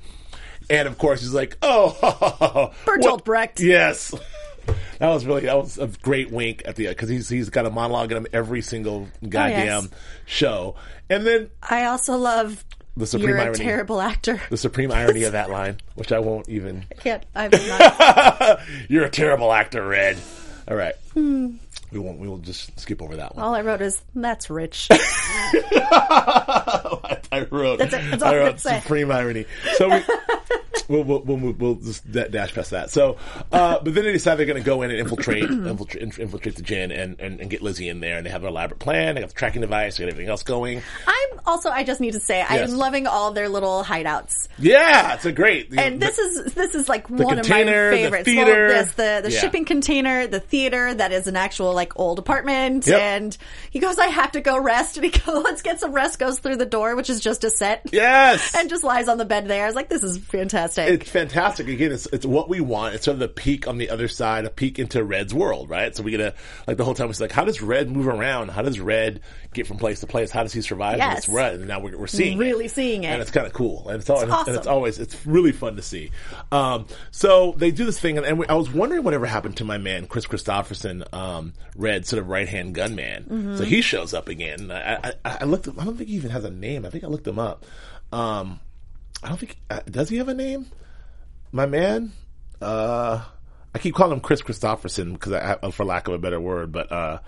And 0.69 0.87
of 0.87 0.97
course 0.97 1.19
he's 1.21 1.33
like, 1.33 1.57
oh, 1.61 2.71
Bertolt 2.85 3.03
what- 3.03 3.25
Brecht. 3.25 3.59
Yes. 3.59 4.13
That 4.99 5.09
was 5.09 5.25
really 5.25 5.41
that 5.41 5.57
was 5.57 5.77
a 5.77 5.87
great 6.01 6.31
wink 6.31 6.61
at 6.65 6.75
the 6.75 6.87
end 6.87 6.95
because 6.95 7.09
he's 7.09 7.27
he's 7.29 7.49
got 7.49 7.65
a 7.65 7.69
monologue 7.69 8.11
in 8.11 8.17
him 8.17 8.27
every 8.31 8.61
single 8.61 9.09
goddamn 9.27 9.89
show, 10.25 10.75
and 11.09 11.25
then 11.25 11.49
I 11.61 11.85
also 11.85 12.15
love 12.15 12.63
The 12.95 13.05
supreme 13.07 13.29
you're 13.29 13.37
a 13.37 13.41
irony. 13.43 13.57
terrible 13.63 13.99
actor. 14.01 14.39
the 14.49 14.57
supreme 14.57 14.91
irony 14.91 15.23
of 15.23 15.33
that 15.33 15.49
line, 15.49 15.77
which 15.95 16.11
I 16.11 16.19
won't 16.19 16.47
even. 16.47 16.85
I 16.91 16.95
Can't, 16.95 17.25
I'm 17.35 17.51
not, 17.51 18.61
You're 18.89 19.05
a 19.05 19.09
terrible 19.09 19.51
actor, 19.51 19.85
Red. 19.85 20.17
All 20.69 20.77
right, 20.77 20.95
Hmm. 21.13 21.55
We 21.93 21.99
won't. 21.99 22.19
We 22.19 22.27
will 22.27 22.39
just 22.39 22.77
skip 22.79 23.01
over 23.01 23.15
that 23.17 23.35
one. 23.35 23.45
all 23.45 23.55
I 23.55 23.61
wrote 23.61 23.81
is 23.81 24.01
that's 24.15 24.49
rich. 24.49 24.87
I 27.31 27.47
wrote. 27.51 27.79
That's 27.79 27.93
it. 27.93 28.11
That's 28.11 28.23
all 28.23 28.33
I 28.33 28.37
wrote 28.37 28.45
gonna 28.45 28.57
say. 28.59 28.79
supreme 28.81 29.11
irony. 29.11 29.45
So 29.75 29.89
we. 29.89 30.01
We'll, 30.89 31.03
we'll, 31.05 31.21
we'll, 31.21 31.37
move, 31.37 31.61
we'll 31.61 31.75
just 31.75 32.11
dash 32.11 32.53
past 32.53 32.71
that. 32.71 32.89
So, 32.89 33.15
uh, 33.53 33.79
but 33.79 33.93
then 33.93 34.03
they 34.03 34.11
decide 34.11 34.35
they're 34.35 34.45
going 34.45 34.61
to 34.61 34.65
go 34.65 34.81
in 34.81 34.91
and 34.91 34.99
infiltrate, 34.99 35.43
infiltrate, 35.49 36.19
infiltrate 36.19 36.55
the 36.57 36.61
gin 36.61 36.91
and, 36.91 37.19
and, 37.21 37.39
and 37.39 37.49
get 37.49 37.61
Lizzie 37.61 37.87
in 37.87 38.01
there. 38.01 38.17
And 38.17 38.25
they 38.25 38.29
have 38.29 38.43
an 38.43 38.49
elaborate 38.49 38.79
plan. 38.79 39.15
They 39.15 39.21
got 39.21 39.29
the 39.29 39.35
tracking 39.35 39.61
device. 39.61 39.97
They 39.97 40.03
got 40.03 40.11
everything 40.11 40.29
else 40.29 40.43
going. 40.43 40.81
I'm 41.07 41.39
also. 41.45 41.69
I 41.69 41.83
just 41.83 42.01
need 42.01 42.13
to 42.13 42.19
say 42.19 42.39
Yes. 42.39 42.69
I'm 42.69 42.77
loving 42.77 43.07
all 43.07 43.31
their 43.31 43.49
little 43.49 43.83
hideouts. 43.83 44.49
Yeah, 44.59 45.15
it's 45.15 45.25
a 45.25 45.31
great. 45.31 45.73
And 45.77 45.99
this 46.01 46.19
is 46.19 46.53
this 46.53 46.75
is 46.75 46.87
like 46.89 47.09
one 47.09 47.39
of 47.39 47.49
my 47.49 47.63
the 47.63 47.69
favorites. 47.69 48.25
theater. 48.25 48.67
Well, 48.67 48.83
this 48.83 48.91
the 48.93 49.21
the 49.23 49.31
Yeah. 49.31 49.39
shipping 49.39 49.65
container, 49.65 50.27
the 50.27 50.39
theater 50.39 50.93
that 50.93 51.11
is 51.11 51.27
an 51.27 51.35
actual 51.35 51.73
like 51.73 51.82
old 51.95 52.19
apartment, 52.19 52.87
Yep. 52.87 52.99
and 53.01 53.37
he 53.71 53.79
goes, 53.79 53.97
"I 53.99 54.07
have 54.07 54.31
to 54.33 54.41
go 54.41 54.57
rest," 54.57 54.97
and 54.97 55.05
he 55.05 55.11
goes, 55.11 55.43
"Let's 55.43 55.61
get 55.61 55.79
some 55.79 55.91
rest." 55.93 56.19
Goes 56.19 56.39
through 56.39 56.57
the 56.57 56.65
door, 56.65 56.95
which 56.95 57.09
is 57.09 57.19
just 57.19 57.43
a 57.43 57.49
set, 57.49 57.81
Yes. 57.91 58.55
and 58.57 58.69
just 58.69 58.83
lies 58.83 59.07
on 59.07 59.17
the 59.17 59.25
bed 59.25 59.47
there. 59.47 59.63
I 59.63 59.67
was 59.67 59.75
like, 59.75 59.89
"This 59.89 60.03
is 60.03 60.17
fantastic." 60.17 60.87
it's 61.01 61.09
fantastic. 61.09 61.67
Again, 61.67 61.91
it's 61.91 62.05
it's 62.07 62.25
what 62.25 62.49
we 62.49 62.61
want. 62.61 62.95
It's 62.95 63.05
sort 63.05 63.13
of 63.15 63.19
the 63.19 63.27
peek 63.27 63.67
on 63.67 63.77
the 63.77 63.89
other 63.89 64.07
side, 64.07 64.45
a 64.45 64.49
peek 64.49 64.79
into 64.79 65.03
Red's 65.03 65.33
world, 65.33 65.69
right? 65.69 65.95
So 65.95 66.03
we 66.03 66.11
get 66.11 66.19
a 66.21 66.33
like 66.67 66.77
the 66.77 66.85
whole 66.85 66.93
time 66.93 67.09
it's 67.09 67.19
like, 67.19 67.31
how 67.31 67.43
does 67.45 67.61
Red 67.61 67.89
move 67.91 68.07
around? 68.07 68.49
How 68.49 68.61
does 68.61 68.79
Red 68.79 69.21
get 69.53 69.67
from 69.67 69.77
place 69.77 69.99
to 70.01 70.07
place? 70.07 70.31
How 70.31 70.43
does 70.43 70.53
he 70.53 70.61
survive 70.61 70.97
Yes. 70.97 71.25
this 71.25 71.29
Red? 71.29 71.55
And 71.55 71.67
now 71.67 71.79
we're, 71.79 71.97
we're 71.97 72.07
seeing 72.07 72.37
Really 72.37 72.65
it. 72.65 72.71
seeing 72.71 73.03
it. 73.03 73.07
and 73.07 73.21
it's 73.21 73.31
kind 73.31 73.45
of 73.47 73.53
cool, 73.53 73.87
and 73.89 73.99
it's, 73.99 74.09
all, 74.09 74.21
and, 74.21 74.31
it's, 74.31 74.47
and 74.47 74.57
it's 74.57 74.67
always 74.67 74.99
it's 74.99 75.25
really 75.25 75.51
fun 75.51 75.75
to 75.75 75.81
see. 75.81 76.11
Um, 76.51 76.85
so 77.11 77.53
they 77.57 77.71
do 77.71 77.85
this 77.85 77.99
thing, 77.99 78.17
and, 78.17 78.25
and 78.25 78.39
we, 78.39 78.47
I 78.47 78.53
was 78.55 78.69
wondering 78.71 79.03
whatever 79.03 79.25
happened 79.25 79.57
to 79.57 79.65
my 79.65 79.77
man 79.77 80.07
Kris 80.07 80.25
Kristofferson, 80.25 81.11
um, 81.13 81.53
Red 81.75 82.05
sort 82.05 82.19
of 82.21 82.27
right 82.29 82.47
hand 82.47 82.75
gunman. 82.75 83.23
Mm-hmm. 83.23 83.57
So 83.57 83.63
he 83.63 83.81
shows 83.81 84.13
up 84.13 84.27
again. 84.29 84.69
I, 84.71 85.13
I, 85.25 85.37
I 85.41 85.43
looked. 85.45 85.67
I 85.67 85.83
don't 85.83 85.97
think 85.97 86.09
he 86.09 86.15
even 86.15 86.29
has 86.31 86.43
a 86.43 86.51
name. 86.51 86.85
I 86.85 86.89
think 86.89 87.03
I 87.03 87.07
looked 87.07 87.27
him 87.27 87.39
up. 87.39 87.65
Um, 88.11 88.59
I 89.23 89.29
don't 89.29 89.37
think 89.39 89.57
uh, 89.69 89.79
does 89.89 90.09
he 90.09 90.17
have 90.17 90.27
a 90.29 90.33
name? 90.33 90.67
My 91.51 91.65
man. 91.65 92.11
Uh, 92.61 93.23
I 93.75 93.79
keep 93.79 93.95
calling 93.95 94.13
him 94.13 94.19
Kris 94.21 94.41
Kristofferson 94.41 95.13
because 95.13 95.33
I, 95.33 95.57
I- 95.63 95.71
for 95.71 95.83
lack 95.83 96.07
of 96.07 96.13
a 96.13 96.17
better 96.19 96.39
word, 96.39 96.71
but 96.71 96.91
uh, 96.91 97.19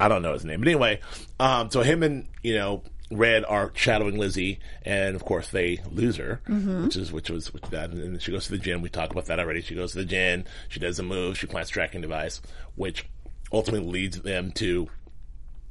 I 0.00 0.08
don't 0.08 0.22
know 0.22 0.32
his 0.32 0.44
name. 0.44 0.60
But 0.60 0.68
anyway, 0.68 1.00
um, 1.38 1.70
so 1.70 1.82
him 1.82 2.02
and 2.02 2.26
you 2.42 2.54
know 2.54 2.82
Red 3.10 3.44
are 3.44 3.70
shadowing 3.74 4.18
Lizzie, 4.18 4.58
and 4.84 5.14
of 5.14 5.24
course 5.24 5.50
they 5.50 5.78
lose 5.92 6.16
her, 6.16 6.40
which 6.84 6.96
is 6.96 7.12
which 7.12 7.30
was 7.30 7.52
which 7.54 7.62
that, 7.70 7.90
and 7.90 8.02
then 8.02 8.18
she 8.18 8.32
goes 8.32 8.46
to 8.46 8.50
the 8.52 8.58
gym. 8.58 8.82
We 8.82 8.88
talked 8.88 9.12
about 9.12 9.26
that 9.26 9.38
already. 9.38 9.60
She 9.62 9.74
goes 9.76 9.92
to 9.92 9.98
the 9.98 10.04
gym. 10.04 10.44
She 10.68 10.80
does 10.80 10.98
a 10.98 11.02
move. 11.04 11.38
She 11.38 11.46
plants 11.46 11.70
tracking 11.70 12.00
device, 12.00 12.40
which 12.74 13.06
ultimately 13.52 13.88
leads 13.90 14.20
them 14.20 14.52
to 14.52 14.88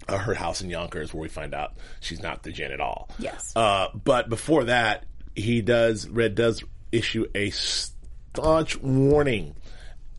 uh, 0.07 0.17
her 0.17 0.33
house 0.33 0.61
in 0.61 0.69
Yonkers, 0.69 1.13
where 1.13 1.21
we 1.21 1.29
find 1.29 1.53
out 1.53 1.73
she's 1.99 2.21
not 2.21 2.43
the 2.43 2.51
Djinn 2.51 2.71
at 2.71 2.79
all. 2.81 3.09
Yes. 3.19 3.53
Uh, 3.55 3.87
but 3.93 4.29
before 4.29 4.65
that, 4.65 5.05
he 5.35 5.61
does 5.61 6.07
Red 6.07 6.35
does 6.35 6.63
issue 6.91 7.25
a 7.33 7.49
staunch 7.51 8.77
warning 8.81 9.55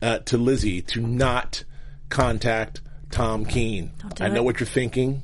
uh, 0.01 0.19
to 0.19 0.37
Lizzie 0.37 0.81
to 0.81 1.01
not 1.01 1.63
contact 2.09 2.81
Tom 3.11 3.45
Keen. 3.45 3.91
do 4.15 4.23
I 4.23 4.29
know 4.29 4.37
it. 4.41 4.43
what 4.45 4.59
you're 4.59 4.67
thinking. 4.67 5.23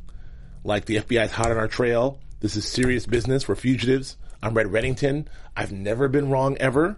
Like 0.63 0.85
the 0.85 0.97
FBI's 0.97 1.31
hot 1.31 1.51
on 1.51 1.57
our 1.57 1.67
trail. 1.67 2.19
This 2.41 2.55
is 2.55 2.65
serious 2.67 3.05
business. 3.05 3.47
We're 3.47 3.55
fugitives. 3.55 4.17
I'm 4.43 4.53
Red 4.53 4.67
Reddington. 4.67 5.25
I've 5.55 5.71
never 5.71 6.07
been 6.07 6.29
wrong 6.29 6.57
ever. 6.57 6.97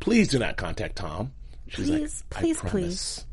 Please 0.00 0.28
do 0.28 0.38
not 0.38 0.56
contact 0.56 0.96
Tom. 0.96 1.32
She's 1.68 1.88
like, 1.90 2.00
Please, 2.00 2.24
"I 2.32 2.40
please, 2.40 2.56
promise." 2.58 2.72
please. 2.72 3.24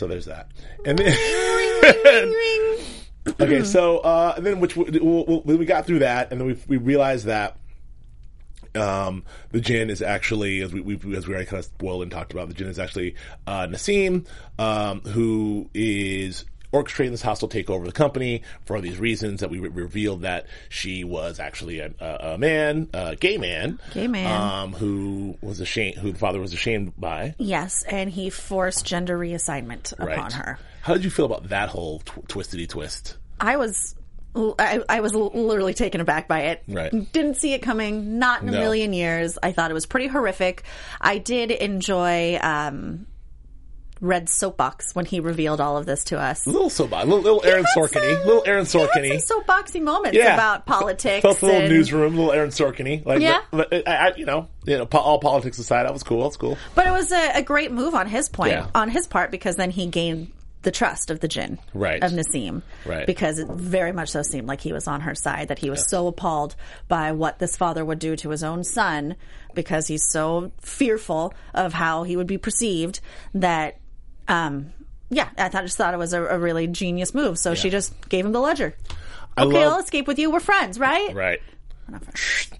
So 0.00 0.06
there's 0.06 0.24
that. 0.24 0.48
And 0.86 0.98
then 0.98 1.12
okay, 3.38 3.64
so 3.64 3.98
uh, 3.98 4.32
and 4.34 4.46
then 4.46 4.58
which 4.58 4.74
we, 4.74 4.84
we, 4.84 5.56
we 5.56 5.66
got 5.66 5.84
through 5.84 5.98
that, 5.98 6.32
and 6.32 6.40
then 6.40 6.46
we 6.46 6.58
we 6.68 6.78
realized 6.78 7.26
that 7.26 7.58
um, 8.74 9.24
the 9.50 9.60
Djinn 9.60 9.90
is 9.90 10.00
actually, 10.00 10.62
as 10.62 10.72
we, 10.72 10.80
we 10.80 10.94
as 11.14 11.28
we 11.28 11.34
already 11.34 11.44
kind 11.44 11.58
of 11.58 11.66
spoiled 11.66 12.00
and 12.00 12.10
talked 12.10 12.32
about, 12.32 12.48
the 12.48 12.54
Djinn 12.54 12.68
is 12.68 12.78
actually 12.78 13.14
uh, 13.46 13.66
Nassim, 13.66 14.26
um, 14.58 15.02
who 15.02 15.68
is 15.74 16.46
orchestrating 16.72 17.10
this 17.10 17.22
hostile 17.22 17.48
takeover 17.48 17.80
of 17.80 17.86
the 17.86 17.92
company 17.92 18.42
for 18.64 18.80
these 18.80 18.98
reasons 18.98 19.40
that 19.40 19.50
we 19.50 19.58
re- 19.58 19.68
revealed 19.68 20.22
that 20.22 20.46
she 20.68 21.02
was 21.04 21.40
actually 21.40 21.80
a, 21.80 21.90
a, 22.00 22.34
a 22.34 22.38
man, 22.38 22.88
a 22.94 23.16
gay 23.16 23.36
man, 23.38 23.78
Gay 23.92 24.06
man. 24.06 24.40
um, 24.40 24.72
who 24.72 25.36
was 25.40 25.60
ashamed, 25.60 25.96
who 25.98 26.12
the 26.12 26.18
father 26.18 26.40
was 26.40 26.52
ashamed 26.52 26.92
by. 26.96 27.34
Yes, 27.38 27.82
and 27.82 28.08
he 28.10 28.30
forced 28.30 28.84
gender 28.84 29.18
reassignment 29.18 29.92
upon 29.98 30.30
her. 30.32 30.58
How 30.82 30.94
did 30.94 31.04
you 31.04 31.10
feel 31.10 31.26
about 31.26 31.48
that 31.50 31.68
whole 31.70 31.98
tw- 32.00 32.26
twistedy 32.28 32.68
twist? 32.68 33.16
I 33.40 33.56
was. 33.56 33.94
I, 34.32 34.80
I 34.88 35.00
was 35.00 35.12
literally 35.12 35.74
taken 35.74 36.00
aback 36.00 36.28
by 36.28 36.42
it. 36.42 36.62
Right. 36.68 36.92
Didn't 37.12 37.34
see 37.34 37.52
it 37.52 37.62
coming. 37.62 38.20
Not 38.20 38.42
in 38.42 38.48
a 38.48 38.52
No. 38.52 38.60
million 38.60 38.92
years. 38.92 39.36
I 39.42 39.50
thought 39.50 39.72
it 39.72 39.74
was 39.74 39.86
pretty 39.86 40.06
horrific. 40.06 40.62
I 41.00 41.18
did 41.18 41.50
enjoy 41.50 42.38
um, 42.40 43.06
Red's 44.00 44.32
soapbox 44.32 44.94
when 44.94 45.04
he 45.04 45.20
revealed 45.20 45.60
all 45.60 45.76
of 45.76 45.84
this 45.86 46.04
to 46.04 46.18
us. 46.18 46.46
little 46.46 46.70
soapbox, 46.70 47.06
little, 47.06 47.22
little 47.22 47.44
Aaron 47.44 47.64
Sorkin, 47.76 48.24
little 48.24 48.42
Aaron 48.46 48.64
Sorkin. 48.64 49.20
some 49.20 49.42
soapboxy 49.42 49.82
moments 49.82 50.16
Yeah. 50.16 50.34
about 50.34 50.64
politics. 50.66 51.22
Felt 51.22 51.42
a 51.42 51.46
little 51.46 51.60
and- 51.62 51.70
newsroom, 51.70 52.16
little 52.16 52.32
Aaron 52.32 52.50
Sorkin. 52.50 53.04
Like, 53.04 53.20
Yeah. 53.20 53.40
but, 53.50 53.70
but 53.70 53.86
I, 53.88 54.08
I, 54.08 54.14
you 54.16 54.24
know, 54.24 54.48
you 54.64 54.78
know, 54.78 54.84
all 54.92 55.18
politics 55.18 55.58
aside, 55.58 55.84
that 55.84 55.92
was 55.92 56.02
cool. 56.02 56.22
That's 56.22 56.36
cool. 56.36 56.56
But 56.74 56.86
it 56.86 56.90
was 56.92 57.12
a, 57.12 57.32
a 57.38 57.42
great 57.42 57.72
move 57.72 57.94
on 57.94 58.06
his 58.08 58.28
point, 58.28 58.52
Yeah. 58.52 58.66
on 58.74 58.88
his 58.88 59.06
part, 59.06 59.30
because 59.30 59.56
then 59.56 59.70
he 59.70 59.86
gained 59.86 60.32
the 60.62 60.70
trust 60.70 61.10
of 61.10 61.20
the 61.20 61.28
Djinn, 61.28 61.58
Right. 61.72 62.02
Of 62.04 62.12
Nassim, 62.12 62.60
Right. 62.84 63.06
Because 63.06 63.38
it 63.38 63.48
very 63.48 63.92
much 63.92 64.10
so 64.10 64.20
seemed 64.22 64.46
like 64.46 64.60
he 64.60 64.74
was 64.74 64.86
on 64.86 65.00
her 65.02 65.14
side. 65.14 65.48
That 65.48 65.58
he 65.58 65.70
was 65.70 65.88
so 65.88 66.06
appalled 66.06 66.54
by 66.86 67.12
what 67.12 67.38
this 67.38 67.56
father 67.56 67.82
would 67.82 67.98
do 67.98 68.14
to 68.16 68.28
his 68.28 68.44
own 68.44 68.62
son, 68.64 69.16
because 69.54 69.86
he's 69.86 70.04
so 70.10 70.52
fearful 70.60 71.32
of 71.54 71.72
how 71.72 72.02
he 72.02 72.14
would 72.14 72.26
be 72.26 72.36
perceived. 72.36 73.00
That, 73.34 73.78
um, 74.30 74.72
yeah, 75.10 75.28
I 75.36 75.48
thought, 75.48 75.64
just 75.64 75.76
thought 75.76 75.92
it 75.92 75.98
was 75.98 76.12
a, 76.12 76.22
a 76.24 76.38
really 76.38 76.66
genius 76.68 77.12
move. 77.14 77.38
So 77.38 77.54
she 77.54 77.68
just 77.68 78.08
gave 78.08 78.24
him 78.24 78.32
the 78.32 78.40
ledger. 78.40 78.74
I 79.36 79.42
Okay, 79.44 79.64
love, 79.64 79.72
I'll 79.74 79.80
escape 79.80 80.06
with 80.06 80.18
you. 80.18 80.30
We're 80.30 80.40
friends, 80.40 80.78
right? 80.78 81.14
right. 81.14 81.40
We're 81.88 81.92
not 81.92 82.04
friends. 82.04 82.50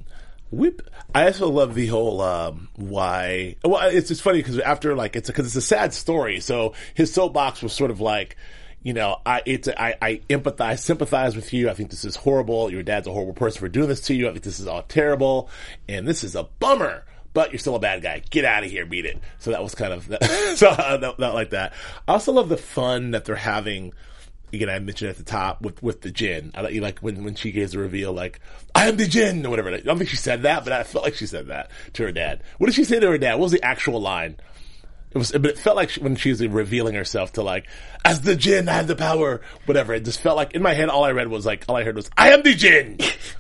Whip. 0.50 0.82
I 1.14 1.26
also 1.26 1.48
love 1.48 1.74
the 1.74 1.86
whole 1.86 2.20
um, 2.20 2.68
why. 2.74 3.56
Well, 3.64 3.88
it's 3.88 4.08
just 4.08 4.22
funny 4.22 4.38
because 4.38 4.58
after 4.58 4.94
like 4.96 5.14
it's 5.14 5.28
because 5.28 5.46
it's 5.46 5.56
a 5.56 5.62
sad 5.62 5.94
story. 5.94 6.40
So 6.40 6.74
his 6.94 7.12
soapbox 7.12 7.62
was 7.62 7.72
sort 7.72 7.90
of 7.92 8.00
like, 8.00 8.36
you 8.82 8.92
know, 8.92 9.18
I 9.24 9.42
it's 9.46 9.68
I, 9.68 9.94
I 10.02 10.20
empathize, 10.28 10.80
sympathize 10.80 11.36
with 11.36 11.52
you. 11.52 11.70
I 11.70 11.74
think 11.74 11.90
this 11.90 12.04
is 12.04 12.16
horrible. 12.16 12.70
Your 12.70 12.82
dad's 12.82 13.06
a 13.06 13.12
horrible 13.12 13.34
person 13.34 13.60
for 13.60 13.68
doing 13.68 13.88
this 13.88 14.00
to 14.02 14.14
you. 14.14 14.28
I 14.28 14.32
think 14.32 14.42
this 14.42 14.58
is 14.58 14.66
all 14.66 14.82
terrible, 14.82 15.50
and 15.88 16.06
this 16.06 16.24
is 16.24 16.34
a 16.34 16.44
bummer. 16.44 17.04
But 17.40 17.52
you're 17.52 17.58
still 17.58 17.74
a 17.74 17.80
bad 17.80 18.02
guy. 18.02 18.22
Get 18.28 18.44
out 18.44 18.64
of 18.64 18.70
here. 18.70 18.84
Beat 18.84 19.06
it. 19.06 19.18
So 19.38 19.52
that 19.52 19.62
was 19.62 19.74
kind 19.74 19.94
of 19.94 20.04
so 20.58 20.68
not, 21.18 21.18
like 21.18 21.50
that. 21.50 21.72
I 22.06 22.12
also 22.12 22.32
love 22.32 22.50
the 22.50 22.58
fun 22.58 23.12
that 23.12 23.24
they're 23.24 23.34
having 23.34 23.94
again, 24.52 24.68
I 24.68 24.78
mentioned 24.78 25.08
at 25.08 25.16
the 25.16 25.22
top 25.22 25.62
with 25.62 25.82
with 25.82 26.02
the 26.02 26.10
Djinn. 26.10 26.50
I 26.54 26.60
like 26.60 26.98
when 26.98 27.24
when 27.24 27.36
she 27.36 27.50
gives 27.50 27.72
the 27.72 27.78
reveal, 27.78 28.12
like 28.12 28.40
I 28.74 28.88
am 28.88 28.98
the 28.98 29.06
Djinn 29.06 29.46
or 29.46 29.48
whatever. 29.48 29.72
I 29.72 29.78
don't 29.78 29.96
think 29.96 30.10
she 30.10 30.18
said 30.18 30.42
that, 30.42 30.64
but 30.64 30.74
I 30.74 30.82
felt 30.82 31.02
like 31.02 31.14
she 31.14 31.26
said 31.26 31.46
that 31.46 31.70
to 31.94 32.02
her 32.02 32.12
dad. 32.12 32.42
What 32.58 32.66
did 32.66 32.74
she 32.74 32.84
say 32.84 33.00
to 33.00 33.10
her 33.10 33.16
dad? 33.16 33.36
What 33.36 33.44
was 33.44 33.52
the 33.52 33.64
actual 33.64 34.02
line? 34.02 34.36
It 35.12 35.16
was, 35.16 35.32
but 35.32 35.46
it 35.46 35.58
felt 35.58 35.76
like 35.76 35.88
she, 35.88 36.02
when 36.02 36.14
she 36.16 36.28
was 36.28 36.46
revealing 36.46 36.94
herself 36.94 37.32
to 37.32 37.42
like, 37.42 37.68
as 38.04 38.20
the 38.20 38.36
Djinn, 38.36 38.68
I 38.68 38.74
have 38.74 38.86
the 38.86 38.96
power. 38.96 39.40
Whatever. 39.64 39.94
It 39.94 40.04
just 40.04 40.20
felt 40.20 40.36
like 40.36 40.52
in 40.52 40.60
my 40.60 40.74
head, 40.74 40.90
all 40.90 41.04
I 41.04 41.12
read 41.12 41.28
was 41.28 41.46
like, 41.46 41.64
all 41.70 41.76
I 41.76 41.84
heard 41.84 41.96
was, 41.96 42.10
I 42.18 42.32
am 42.32 42.42
the 42.42 42.54
Djinn. 42.54 42.98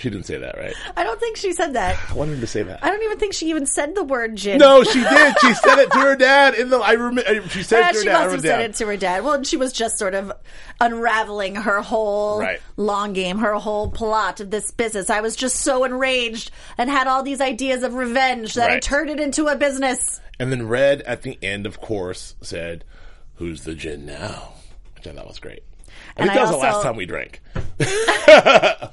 she 0.00 0.10
didn't 0.10 0.26
say 0.26 0.38
that, 0.38 0.56
right? 0.56 0.74
I 0.96 1.04
don't 1.04 1.20
think 1.20 1.36
she 1.36 1.52
said 1.52 1.74
that. 1.74 1.96
I 2.10 2.14
wanted 2.14 2.40
to 2.40 2.46
say 2.46 2.62
that. 2.62 2.82
I 2.82 2.88
don't 2.90 3.02
even 3.02 3.18
think 3.18 3.34
she 3.34 3.50
even 3.50 3.66
said 3.66 3.94
the 3.94 4.02
word 4.04 4.34
Djinn. 4.36 4.58
no, 4.58 4.82
she 4.82 5.00
did. 5.00 5.34
She 5.40 5.54
said 5.54 5.78
it 5.78 5.90
to 5.92 5.98
her 6.00 6.16
dad 6.16 6.54
in 6.54 6.70
the. 6.70 6.78
I 6.78 6.92
remember. 6.92 7.48
She 7.48 7.62
said 7.62 7.80
it 7.80 7.92
to 7.92 7.94
her 7.98 8.00
she 8.00 8.04
dad. 8.06 8.12
must 8.12 8.32
have 8.32 8.40
said 8.42 8.60
it 8.70 8.74
to 8.76 8.86
her 8.86 8.96
dad. 8.96 9.24
Well, 9.24 9.42
she 9.42 9.56
was 9.56 9.72
just 9.72 9.98
sort 9.98 10.14
of 10.14 10.32
unraveling 10.80 11.54
her 11.56 11.82
whole 11.82 12.40
Right. 12.40 12.60
long 12.76 13.12
game, 13.12 13.38
her 13.38 13.54
whole 13.54 13.90
plot 13.90 14.40
of 14.40 14.50
this 14.50 14.70
business. 14.70 15.10
I 15.10 15.20
was 15.20 15.36
just 15.36 15.56
so 15.56 15.84
enraged 15.84 16.50
and 16.78 16.88
had 16.88 17.06
all 17.06 17.22
these 17.22 17.40
ideas 17.40 17.82
of 17.82 17.94
revenge 17.94 18.54
that 18.54 18.70
I 18.70 18.80
turned 18.80 19.10
it 19.10 19.20
into 19.20 19.46
a 19.48 19.56
business. 19.56 20.20
And 20.38 20.50
then 20.50 20.66
Red 20.68 21.02
at 21.02 21.22
the 21.22 21.38
end, 21.42 21.66
of 21.66 21.80
course, 21.80 22.34
said, 22.40 22.84
"Who's 23.34 23.64
the 23.64 23.74
Djinn 23.74 24.06
now?" 24.06 24.54
Which 24.96 25.06
I 25.06 25.12
thought 25.12 25.28
was 25.28 25.38
great. 25.38 25.62
I 26.16 26.22
And 26.22 26.30
think 26.30 26.34
that 26.34 26.38
I 26.38 26.42
was 26.42 26.50
the 26.50 26.56
last 26.58 26.82
time 26.82 26.96
we 26.96 27.06
drank. 27.06 27.40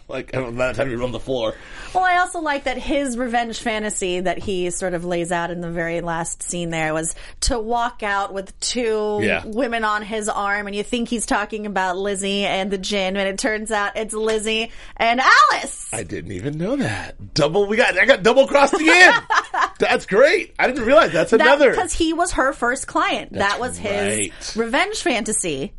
like 0.08 0.34
I 0.36 0.50
that 0.52 0.74
time 0.76 0.90
we 0.90 0.96
were 0.96 1.04
on 1.04 1.12
the 1.12 1.20
floor. 1.20 1.56
Well, 1.94 2.04
I 2.04 2.18
also 2.18 2.40
like 2.40 2.66
that 2.66 2.78
his 2.78 3.18
revenge 3.18 3.60
fantasy 3.60 4.20
that 4.20 4.38
he 4.38 4.70
sort 4.70 4.94
of 4.94 5.04
lays 5.06 5.32
out 5.32 5.52
in 5.52 5.62
the 5.62 5.70
very 5.72 6.02
last 6.02 6.44
scene 6.44 6.70
there 6.70 6.94
was 6.94 7.16
to 7.42 7.60
walk 7.60 8.04
out 8.04 8.34
with 8.34 8.58
two 8.60 9.20
Yeah. 9.22 9.44
women 9.46 9.84
on 9.84 10.02
his 10.04 10.30
arm, 10.30 10.68
and 10.68 10.76
you 10.76 10.84
think 10.84 11.10
he's 11.10 11.26
talking 11.26 11.66
about 11.66 11.98
Lizzie 11.98 12.46
and 12.46 12.72
the 12.72 12.78
Djinn, 12.78 13.18
and 13.18 13.28
it 13.28 13.38
turns 13.40 13.72
out 13.72 13.98
it's 13.98 14.14
Lizzie 14.14 14.72
and 14.96 15.20
Alice. 15.52 15.90
I 15.94 16.04
didn't 16.04 16.32
even 16.34 16.58
know 16.58 16.76
that. 16.78 17.34
Double. 17.34 17.68
We 17.68 17.78
got. 17.78 17.98
I 17.98 18.06
got 18.06 18.24
double 18.24 18.48
crossed 18.48 18.74
again. 18.74 19.14
That's 19.80 20.06
great. 20.06 20.54
I 20.60 20.68
didn't 20.68 20.86
realize 20.86 21.12
that's 21.12 21.34
another. 21.34 21.70
because 21.72 21.94
he 21.94 22.12
was 22.14 22.32
her 22.34 22.52
first 22.52 22.88
client. 22.88 23.34
that 23.34 23.60
was 23.60 23.78
his 23.78 23.92
right. 23.92 24.56
revenge 24.56 25.02
fantasy. 25.04 25.74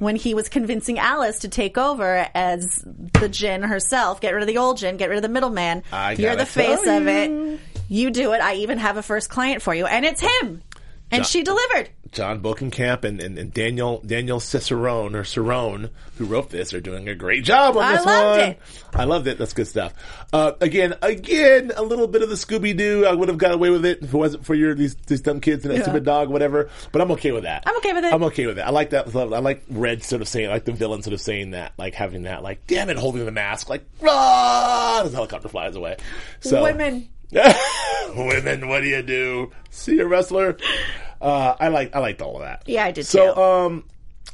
When 0.00 0.16
he 0.16 0.34
was 0.34 0.48
convincing 0.48 0.98
Alice 0.98 1.40
to 1.40 1.48
take 1.48 1.78
over 1.78 2.26
as 2.34 2.82
the 2.84 3.28
Djinn 3.28 3.62
herself, 3.62 4.20
get 4.20 4.32
rid 4.32 4.42
of 4.42 4.48
the 4.48 4.58
old 4.58 4.78
Djinn, 4.78 4.96
get 4.96 5.10
rid 5.10 5.16
of 5.16 5.22
the 5.22 5.28
middleman. 5.28 5.84
I 5.92 6.12
You're 6.12 6.36
the 6.36 6.46
face 6.46 6.82
tell 6.82 7.02
of 7.02 7.06
it. 7.06 7.60
You 7.88 8.10
do 8.10 8.32
it. 8.32 8.40
I 8.40 8.54
even 8.54 8.78
have 8.78 8.96
a 8.96 9.02
first 9.02 9.28
client 9.28 9.62
for 9.62 9.74
you, 9.74 9.86
and 9.86 10.04
it's 10.04 10.20
him. 10.20 10.62
And 11.10 11.22
John- 11.24 11.28
she 11.30 11.42
delivered. 11.42 11.90
John 12.12 12.42
Bokenkamp 12.42 13.04
and, 13.04 13.20
and, 13.20 13.38
and 13.38 13.54
Daniel 13.54 14.02
Daniel 14.04 14.40
Cicerone 14.40 15.14
or 15.14 15.22
Cerrone, 15.22 15.90
who 16.18 16.24
wrote 16.24 16.50
this, 16.50 16.74
are 16.74 16.80
doing 16.80 17.08
a 17.08 17.14
great 17.14 17.44
job 17.44 17.76
on 17.76 17.84
I 17.84 17.96
this 17.96 18.04
loved 18.06 18.40
one. 18.40 18.50
it. 18.50 18.58
I 18.94 19.04
loved 19.04 19.26
it. 19.28 19.38
That's 19.38 19.52
good 19.52 19.68
stuff. 19.68 19.94
Uh, 20.32 20.50
again, 20.60 20.94
again, 21.02 21.70
a 21.76 21.82
little 21.84 22.08
bit 22.08 22.22
of 22.22 22.28
the 22.28 22.34
Scooby 22.34 22.76
Doo. 22.76 23.06
I 23.06 23.14
would 23.14 23.28
have 23.28 23.38
got 23.38 23.52
away 23.52 23.70
with 23.70 23.84
it 23.84 23.98
if 24.02 24.12
it 24.12 24.16
wasn't 24.16 24.44
for 24.44 24.56
your 24.56 24.74
these 24.74 24.96
these 25.06 25.20
dumb 25.20 25.40
kids 25.40 25.64
and 25.64 25.70
that 25.72 25.78
Yeah. 25.78 25.82
stupid 25.84 26.04
dog, 26.04 26.30
whatever. 26.30 26.68
But 26.90 27.00
I'm 27.00 27.12
okay 27.12 27.30
with 27.30 27.44
that. 27.44 27.62
I'm 27.66 27.76
okay 27.76 27.92
with 27.92 28.04
it. 28.04 28.12
I'm 28.12 28.24
okay 28.24 28.46
with 28.46 28.58
it. 28.58 28.62
I 28.62 28.70
like 28.70 28.90
that. 28.90 29.14
I 29.14 29.22
like 29.38 29.62
Red 29.70 30.02
sort 30.02 30.20
of 30.20 30.26
saying, 30.26 30.48
I 30.48 30.54
like 30.54 30.64
the 30.64 30.72
villain 30.72 31.02
sort 31.04 31.14
of 31.14 31.20
saying 31.20 31.52
that, 31.52 31.74
like 31.78 31.94
having 31.94 32.22
that, 32.24 32.42
like 32.42 32.66
damn 32.66 32.90
it, 32.90 32.96
holding 32.96 33.24
the 33.24 33.30
mask, 33.30 33.68
like 33.68 33.84
ah, 34.04 35.02
as 35.04 35.10
the 35.12 35.16
helicopter 35.16 35.48
flies 35.48 35.76
away. 35.76 35.96
So 36.40 36.60
Women 36.64 37.08
Women, 37.32 38.68
what 38.68 38.80
do 38.82 38.88
you 38.88 39.02
do? 39.02 39.52
See 39.70 39.98
a 40.00 40.06
wrestler? 40.06 40.56
Uh, 41.20 41.54
I 41.60 41.68
like 41.68 41.94
I 41.94 41.98
liked 42.00 42.22
all 42.22 42.36
of 42.36 42.42
that. 42.42 42.62
Yeah, 42.66 42.84
I 42.84 42.90
did 42.92 43.06
So, 43.06 43.34
too. 43.34 43.40
um, 43.40 43.84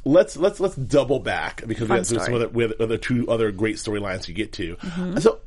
let's 0.05 0.37
let's 0.37 0.59
let's 0.59 0.75
double 0.75 1.19
back 1.19 1.63
because 1.67 1.89
we 1.89 1.95
have 1.95 2.07
some 2.07 2.33
other 2.33 2.47
we 2.49 2.63
have 2.63 2.73
other 2.79 2.97
two 2.97 3.29
other 3.29 3.51
great 3.51 3.75
storylines 3.75 4.23
to 4.23 4.33
get 4.33 4.53
to. 4.53 4.75
Mm-hmm. 4.77 5.17
So, 5.19 5.39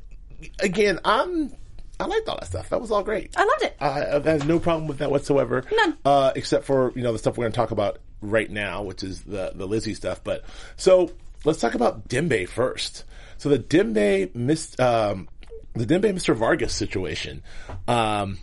again, 0.61 1.01
I'm 1.05 1.53
I 1.98 2.07
liked 2.07 2.28
all 2.28 2.36
that 2.36 2.46
stuff. 2.46 2.68
That 2.70 2.80
was 2.80 2.90
all 2.90 3.03
great. 3.03 3.34
I 3.36 3.44
loved 3.44 3.62
it. 3.62 3.76
I, 3.80 4.16
I 4.16 4.30
have 4.32 4.46
no 4.46 4.59
problem 4.59 4.86
with 4.86 4.98
that 4.98 5.11
whatsoever. 5.11 5.64
None. 5.72 5.96
Uh, 6.05 6.32
except 6.36 6.64
for 6.66 6.92
you 6.94 7.03
know 7.03 7.12
the 7.12 7.18
stuff 7.18 7.36
we're 7.36 7.44
going 7.44 7.53
to 7.53 7.57
talk 7.57 7.70
about 7.72 7.98
right 8.20 8.51
now, 8.51 8.82
which 8.82 9.03
is 9.03 9.22
the 9.22 9.53
the 9.55 9.66
Lizzie 9.66 9.94
stuff. 9.94 10.22
But 10.22 10.44
so 10.76 11.11
let's 11.44 11.59
talk 11.59 11.74
about 11.74 12.07
Dembe 12.09 12.46
first. 12.48 13.05
So 13.38 13.48
the 13.48 13.59
Dembe 13.59 14.34
Mis- 14.34 14.78
um, 14.78 15.26
the 15.74 15.86
Dembe 15.86 16.12
Mr. 16.12 16.34
Vargas 16.34 16.74
situation. 16.74 17.42
Um, 17.88 18.38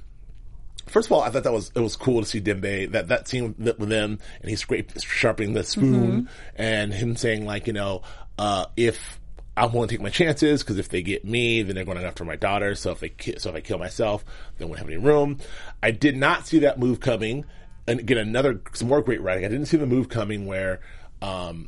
First 0.88 1.09
of 1.09 1.11
all, 1.11 1.21
I 1.21 1.30
thought 1.30 1.43
that 1.43 1.51
was 1.51 1.69
it 1.75 1.82
was 1.82 1.97
cool 1.97 2.21
to 2.21 2.25
see 2.25 2.39
Dembe 2.39 2.91
that 2.93 3.09
that 3.09 3.28
scene 3.28 3.53
with 3.57 3.78
with 3.78 3.89
them 3.89 4.19
and 4.41 4.49
he's 4.49 4.61
scraping 4.61 5.01
sharpening 5.01 5.53
the 5.53 5.63
spoon 5.65 6.30
and 6.55 6.93
him 6.93 7.17
saying 7.17 7.45
like 7.45 7.67
you 7.67 7.73
know 7.73 8.03
uh, 8.39 8.67
if 8.78 9.19
I 9.57 9.65
want 9.65 9.89
to 9.89 9.95
take 9.97 10.01
my 10.01 10.09
chances 10.09 10.63
because 10.63 10.78
if 10.78 10.88
they 10.88 11.01
get 11.01 11.25
me, 11.25 11.61
then 11.63 11.75
they're 11.75 11.84
going 11.84 11.97
after 11.97 12.23
my 12.23 12.38
daughter. 12.38 12.73
So 12.75 12.91
if 12.91 13.01
they 13.01 13.09
ki- 13.09 13.38
so 13.38 13.49
if 13.49 13.55
I 13.55 13.59
kill 13.59 13.80
myself, 13.80 14.23
they 14.57 14.65
won't 14.65 14.78
have 14.78 14.88
any 14.88 14.95
room. 14.97 15.39
I 15.84 15.91
did 15.91 16.15
not 16.15 16.47
see 16.47 16.59
that 16.59 16.80
move 16.80 17.01
coming. 17.01 17.43
And 17.86 17.99
again, 17.99 18.17
another 18.19 18.61
some 18.71 18.88
more 18.88 19.01
great 19.01 19.21
writing. 19.21 19.43
I 19.43 19.49
didn't 19.49 19.65
see 19.65 19.78
the 19.78 19.86
move 19.88 20.07
coming 20.07 20.45
where, 20.45 20.80
um, 21.21 21.67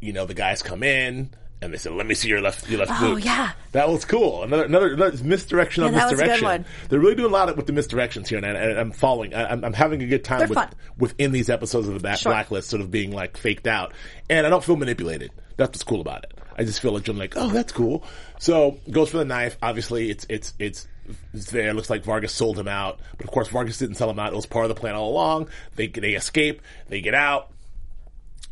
you 0.00 0.12
know, 0.12 0.26
the 0.26 0.34
guys 0.34 0.62
come 0.62 0.82
in 0.82 1.30
and 1.62 1.72
they 1.72 1.78
said, 1.78 1.92
"Let 1.92 2.06
me 2.06 2.14
see 2.14 2.28
your 2.28 2.40
left 2.40 2.68
your 2.68 2.80
left 2.80 2.92
Oh, 3.00 3.14
boot." 3.14 3.24
yeah. 3.24 3.52
that 3.72 3.88
was 3.88 4.04
cool. 4.04 4.42
Another 4.42 4.64
another, 4.64 4.92
another 4.94 5.24
misdirection 5.24 5.84
on 5.84 5.92
Yeah, 5.92 6.00
that 6.00 6.10
was 6.10 6.20
a 6.20 6.24
good 6.24 6.30
misdirection. 6.30 6.62
one. 6.64 6.88
They're 6.88 6.98
really 7.00 7.14
doing 7.14 7.30
a 7.30 7.32
lot 7.32 7.56
with 7.56 7.66
the 7.66 7.72
misdirections 7.72 8.28
here, 8.28 8.38
and, 8.38 8.46
I, 8.46 8.80
I'm 8.80 8.90
following. 8.92 9.34
I, 9.34 9.50
I'm, 9.52 9.64
I'm 9.64 9.72
having 9.72 10.02
a 10.02 10.06
good 10.06 10.24
time 10.24 10.48
with 10.48 10.58
within 10.98 11.32
these 11.32 11.48
episodes 11.48 11.88
of 11.88 11.94
the 11.94 12.00
back 12.00 12.18
Sure. 12.18 12.32
blacklist, 12.32 12.68
sort 12.68 12.82
of 12.82 12.90
being 12.90 13.12
like 13.12 13.36
faked 13.36 13.66
out, 13.66 13.92
and 14.28 14.46
I 14.46 14.50
don't 14.50 14.64
feel 14.64 14.76
manipulated. 14.76 15.30
That's 15.56 15.68
what's 15.70 15.84
cool 15.84 16.00
about 16.00 16.24
it. 16.24 16.34
I 16.58 16.64
just 16.64 16.80
feel 16.80 16.92
like 16.92 17.08
I'm 17.08 17.16
like, 17.18 17.34
oh, 17.36 17.48
that's 17.48 17.72
cool. 17.72 18.04
So 18.38 18.78
goes 18.90 19.10
for 19.10 19.18
the 19.18 19.24
knife. 19.24 19.56
Obviously, 19.62 20.10
it's 20.10 20.26
it's 20.28 20.52
it's. 20.58 20.88
It's 21.34 21.50
there. 21.50 21.68
It 21.70 21.74
looks 21.74 21.90
like 21.90 22.04
Vargas 22.04 22.32
sold 22.32 22.56
him 22.56 22.68
out, 22.68 23.00
but 23.16 23.26
of 23.26 23.32
course 23.32 23.48
Vargas 23.48 23.76
didn't 23.76 23.96
sell 23.96 24.08
him 24.08 24.20
out. 24.20 24.32
It 24.32 24.36
was 24.36 24.46
part 24.46 24.66
of 24.66 24.68
the 24.68 24.76
plan 24.80 24.94
all 24.94 25.10
along. 25.10 25.48
They 25.74 25.88
they 25.88 26.12
escape. 26.12 26.62
They 26.88 27.00
get 27.00 27.12
out. 27.12 27.50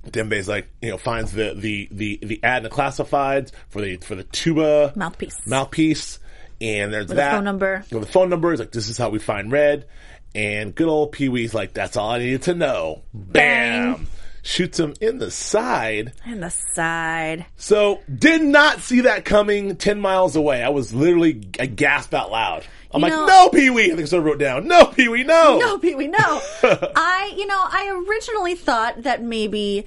Dembe's 0.07 0.49
like, 0.49 0.69
you 0.81 0.91
know, 0.91 0.97
finds 0.99 1.33
the, 1.33 1.55
the, 1.55 1.89
the, 1.91 2.19
the 2.23 2.41
ad 2.43 2.59
in 2.59 2.63
the 2.65 2.71
classifieds 2.71 3.53
for 3.69 3.81
the, 3.83 3.97
for 3.99 4.15
the 4.15 4.25
tuba 4.25 4.93
Mouthpiece. 4.97 5.47
mouthpiece. 5.47 6.19
And 6.61 6.93
there's 6.93 7.09
With 7.09 7.17
that. 7.17 7.33
phone 7.33 7.45
number. 7.45 7.85
With 7.91 8.03
the 8.03 8.11
phone 8.13 8.29
number. 8.31 8.53
It's 8.53 8.61
like, 8.61 8.73
this 8.73 8.89
is 8.89 8.99
how 8.99 9.09
we 9.11 9.19
find 9.19 9.51
Red. 9.53 9.87
And 10.35 10.75
good 10.75 10.89
old 10.89 11.13
Pee 11.13 11.29
Wee's 11.29 11.55
like, 11.55 11.73
that's 11.73 11.97
all 11.97 12.11
I 12.11 12.19
needed 12.19 12.43
to 12.43 12.55
know. 12.55 13.03
Bam! 13.15 13.95
Bang. 13.95 14.07
Shoots 14.43 14.81
him 14.81 14.95
in 15.03 15.19
the 15.19 15.31
side. 15.31 16.13
In 16.27 16.41
the 16.41 16.49
side. 16.51 17.45
So, 17.57 18.01
did 18.15 18.41
not 18.43 18.81
see 18.81 19.03
that 19.03 19.27
coming 19.27 19.77
10 19.77 20.01
miles 20.01 20.35
away. 20.35 20.63
I 20.63 20.71
was 20.71 20.95
literally, 20.95 21.43
I 21.59 21.67
gasped 21.67 22.15
out 22.15 22.31
loud. 22.31 22.65
I'm 22.93 23.01
You 23.01 23.09
like, 23.09 23.13
know- 23.13 23.27
no, 23.27 23.49
Pee 23.51 23.71
Wee! 23.71 23.93
I 23.93 23.97
think 23.97 24.09
so 24.09 24.19
I 24.19 24.21
wrote 24.21 24.39
down, 24.39 24.67
no, 24.67 24.87
Pee 24.87 25.09
Wee, 25.09 25.23
no! 25.25 25.59
No, 25.59 25.79
Pee 25.79 25.95
Wee, 25.95 26.09
no. 26.09 26.19
I, 26.63 27.33
you 27.37 27.47
know, 27.47 27.59
I 27.63 28.05
originally 28.09 28.55
thought 28.57 29.03
that 29.05 29.23
maybe 29.23 29.85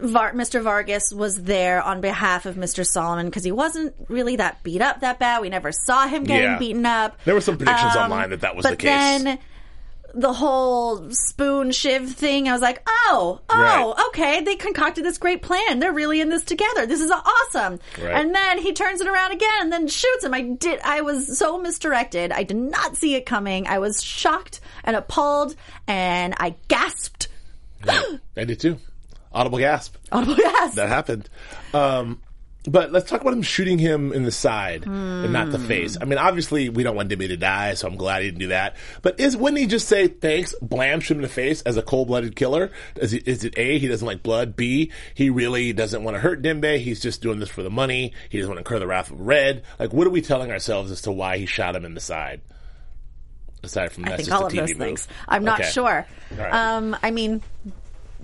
Var- 0.00 0.32
Mr. 0.32 0.62
Vargas 0.62 1.12
was 1.12 1.42
there 1.42 1.82
on 1.82 2.00
behalf 2.00 2.46
of 2.46 2.54
Mr. 2.56 2.86
Solomon 2.86 3.26
because 3.26 3.42
he 3.42 3.50
wasn't 3.52 3.94
really 4.08 4.36
that 4.36 4.62
beat 4.62 4.80
up 4.82 5.00
that 5.00 5.18
bad. 5.18 5.40
We 5.40 5.48
never 5.48 5.72
saw 5.72 6.06
him 6.06 6.24
getting 6.24 6.42
Yeah. 6.52 6.58
beaten 6.58 6.86
up. 6.86 7.18
There 7.24 7.34
were 7.34 7.40
some 7.40 7.56
predictions 7.56 7.96
Um, 7.96 8.04
online 8.04 8.30
that 8.30 8.42
that 8.42 8.54
was 8.54 8.64
the 8.64 8.76
case. 8.76 8.88
then 9.24 9.38
the 10.20 10.32
whole 10.32 11.10
spoon 11.12 11.70
shiv 11.70 12.12
thing, 12.12 12.48
I 12.48 12.52
was 12.52 12.60
like, 12.62 12.82
oh, 12.86 13.40
oh, 13.48 13.58
Right. 13.94 14.06
okay, 14.08 14.40
they 14.42 14.56
concocted 14.56 15.04
this 15.04 15.18
great 15.18 15.42
plan. 15.42 15.78
They're 15.78 15.92
really 15.92 16.20
in 16.20 16.28
this 16.28 16.44
together. 16.44 16.86
This 16.86 17.00
is 17.00 17.10
awesome. 17.10 17.78
Right. 18.02 18.14
And 18.14 18.34
then 18.34 18.58
he 18.58 18.72
turns 18.72 19.00
it 19.00 19.06
around 19.06 19.32
again 19.32 19.48
and 19.60 19.72
then 19.72 19.86
shoots 19.88 20.24
him. 20.24 20.34
I 20.34 20.42
did, 20.42 20.80
I 20.84 21.02
was 21.02 21.38
so 21.38 21.58
misdirected. 21.58 22.32
I 22.32 22.42
did 22.42 22.56
not 22.56 22.96
see 22.96 23.14
it 23.14 23.26
coming. 23.26 23.66
I 23.66 23.78
was 23.78 24.02
shocked 24.02 24.60
and 24.84 24.96
appalled 24.96 25.54
and 25.86 26.34
I 26.38 26.56
gasped. 26.68 27.28
I 27.86 28.18
did 28.44 28.58
too. 28.60 28.78
Audible 29.32 29.58
gasp. 29.58 29.94
Audible 30.12 30.34
gasp. 30.36 30.74
that 30.76 30.88
happened. 30.88 31.28
Um, 31.72 32.20
but 32.64 32.92
let's 32.92 33.08
talk 33.08 33.20
about 33.20 33.32
him 33.32 33.42
shooting 33.42 33.78
him 33.78 34.12
in 34.12 34.24
the 34.24 34.32
side 34.32 34.84
and 34.84 35.32
not 35.32 35.50
the 35.52 35.58
face. 35.58 35.96
I 36.00 36.04
mean, 36.04 36.18
obviously 36.18 36.68
we 36.68 36.82
don't 36.82 36.96
want 36.96 37.08
Dembe 37.08 37.26
to 37.28 37.36
die, 37.36 37.74
so 37.74 37.88
I'm 37.88 37.96
glad 37.96 38.22
he 38.22 38.28
didn't 38.28 38.40
do 38.40 38.48
that. 38.48 38.76
But 39.00 39.18
is 39.20 39.36
wouldn't 39.36 39.58
he 39.60 39.66
just 39.66 39.88
say 39.88 40.08
thanks, 40.08 40.54
blam, 40.60 41.00
shoot 41.00 41.14
him 41.14 41.18
in 41.18 41.22
the 41.22 41.28
face 41.28 41.62
as 41.62 41.76
a 41.76 41.82
cold 41.82 42.08
blooded 42.08 42.36
killer? 42.36 42.70
Is 42.96 43.14
it, 43.14 43.26
is 43.26 43.44
it 43.44 43.54
A, 43.56 43.78
he 43.78 43.88
doesn't 43.88 44.06
like 44.06 44.22
blood? 44.22 44.56
B, 44.56 44.90
he 45.14 45.30
really 45.30 45.72
doesn't 45.72 46.02
want 46.02 46.16
to 46.16 46.20
hurt 46.20 46.42
Dembe. 46.42 46.78
He's 46.78 47.00
just 47.00 47.22
doing 47.22 47.38
this 47.38 47.48
for 47.48 47.62
the 47.62 47.70
money. 47.70 48.12
He 48.28 48.38
doesn't 48.38 48.52
want 48.52 48.56
to 48.64 48.68
incur 48.68 48.80
the 48.80 48.86
wrath 48.86 49.10
of 49.10 49.20
Red. 49.20 49.62
Like, 49.78 49.92
what 49.92 50.06
are 50.06 50.10
we 50.10 50.20
telling 50.20 50.50
ourselves 50.50 50.90
as 50.90 51.00
to 51.02 51.12
why 51.12 51.38
he 51.38 51.46
shot 51.46 51.74
him 51.76 51.84
in 51.84 51.94
the 51.94 52.00
side? 52.00 52.40
Aside 53.62 53.90
from 53.92 54.04
I 54.04 54.16
think 54.16 54.30
all 54.30 54.46
of 54.46 54.52
TV 54.52 54.56
those 54.58 54.68
move. 54.70 54.78
things. 54.78 55.08
I'm 55.26 55.42
not 55.44 55.60
Okay. 55.60 55.70
sure. 55.70 56.06
Right. 56.36 56.52
Um, 56.52 56.96
I 57.02 57.10
mean, 57.10 57.42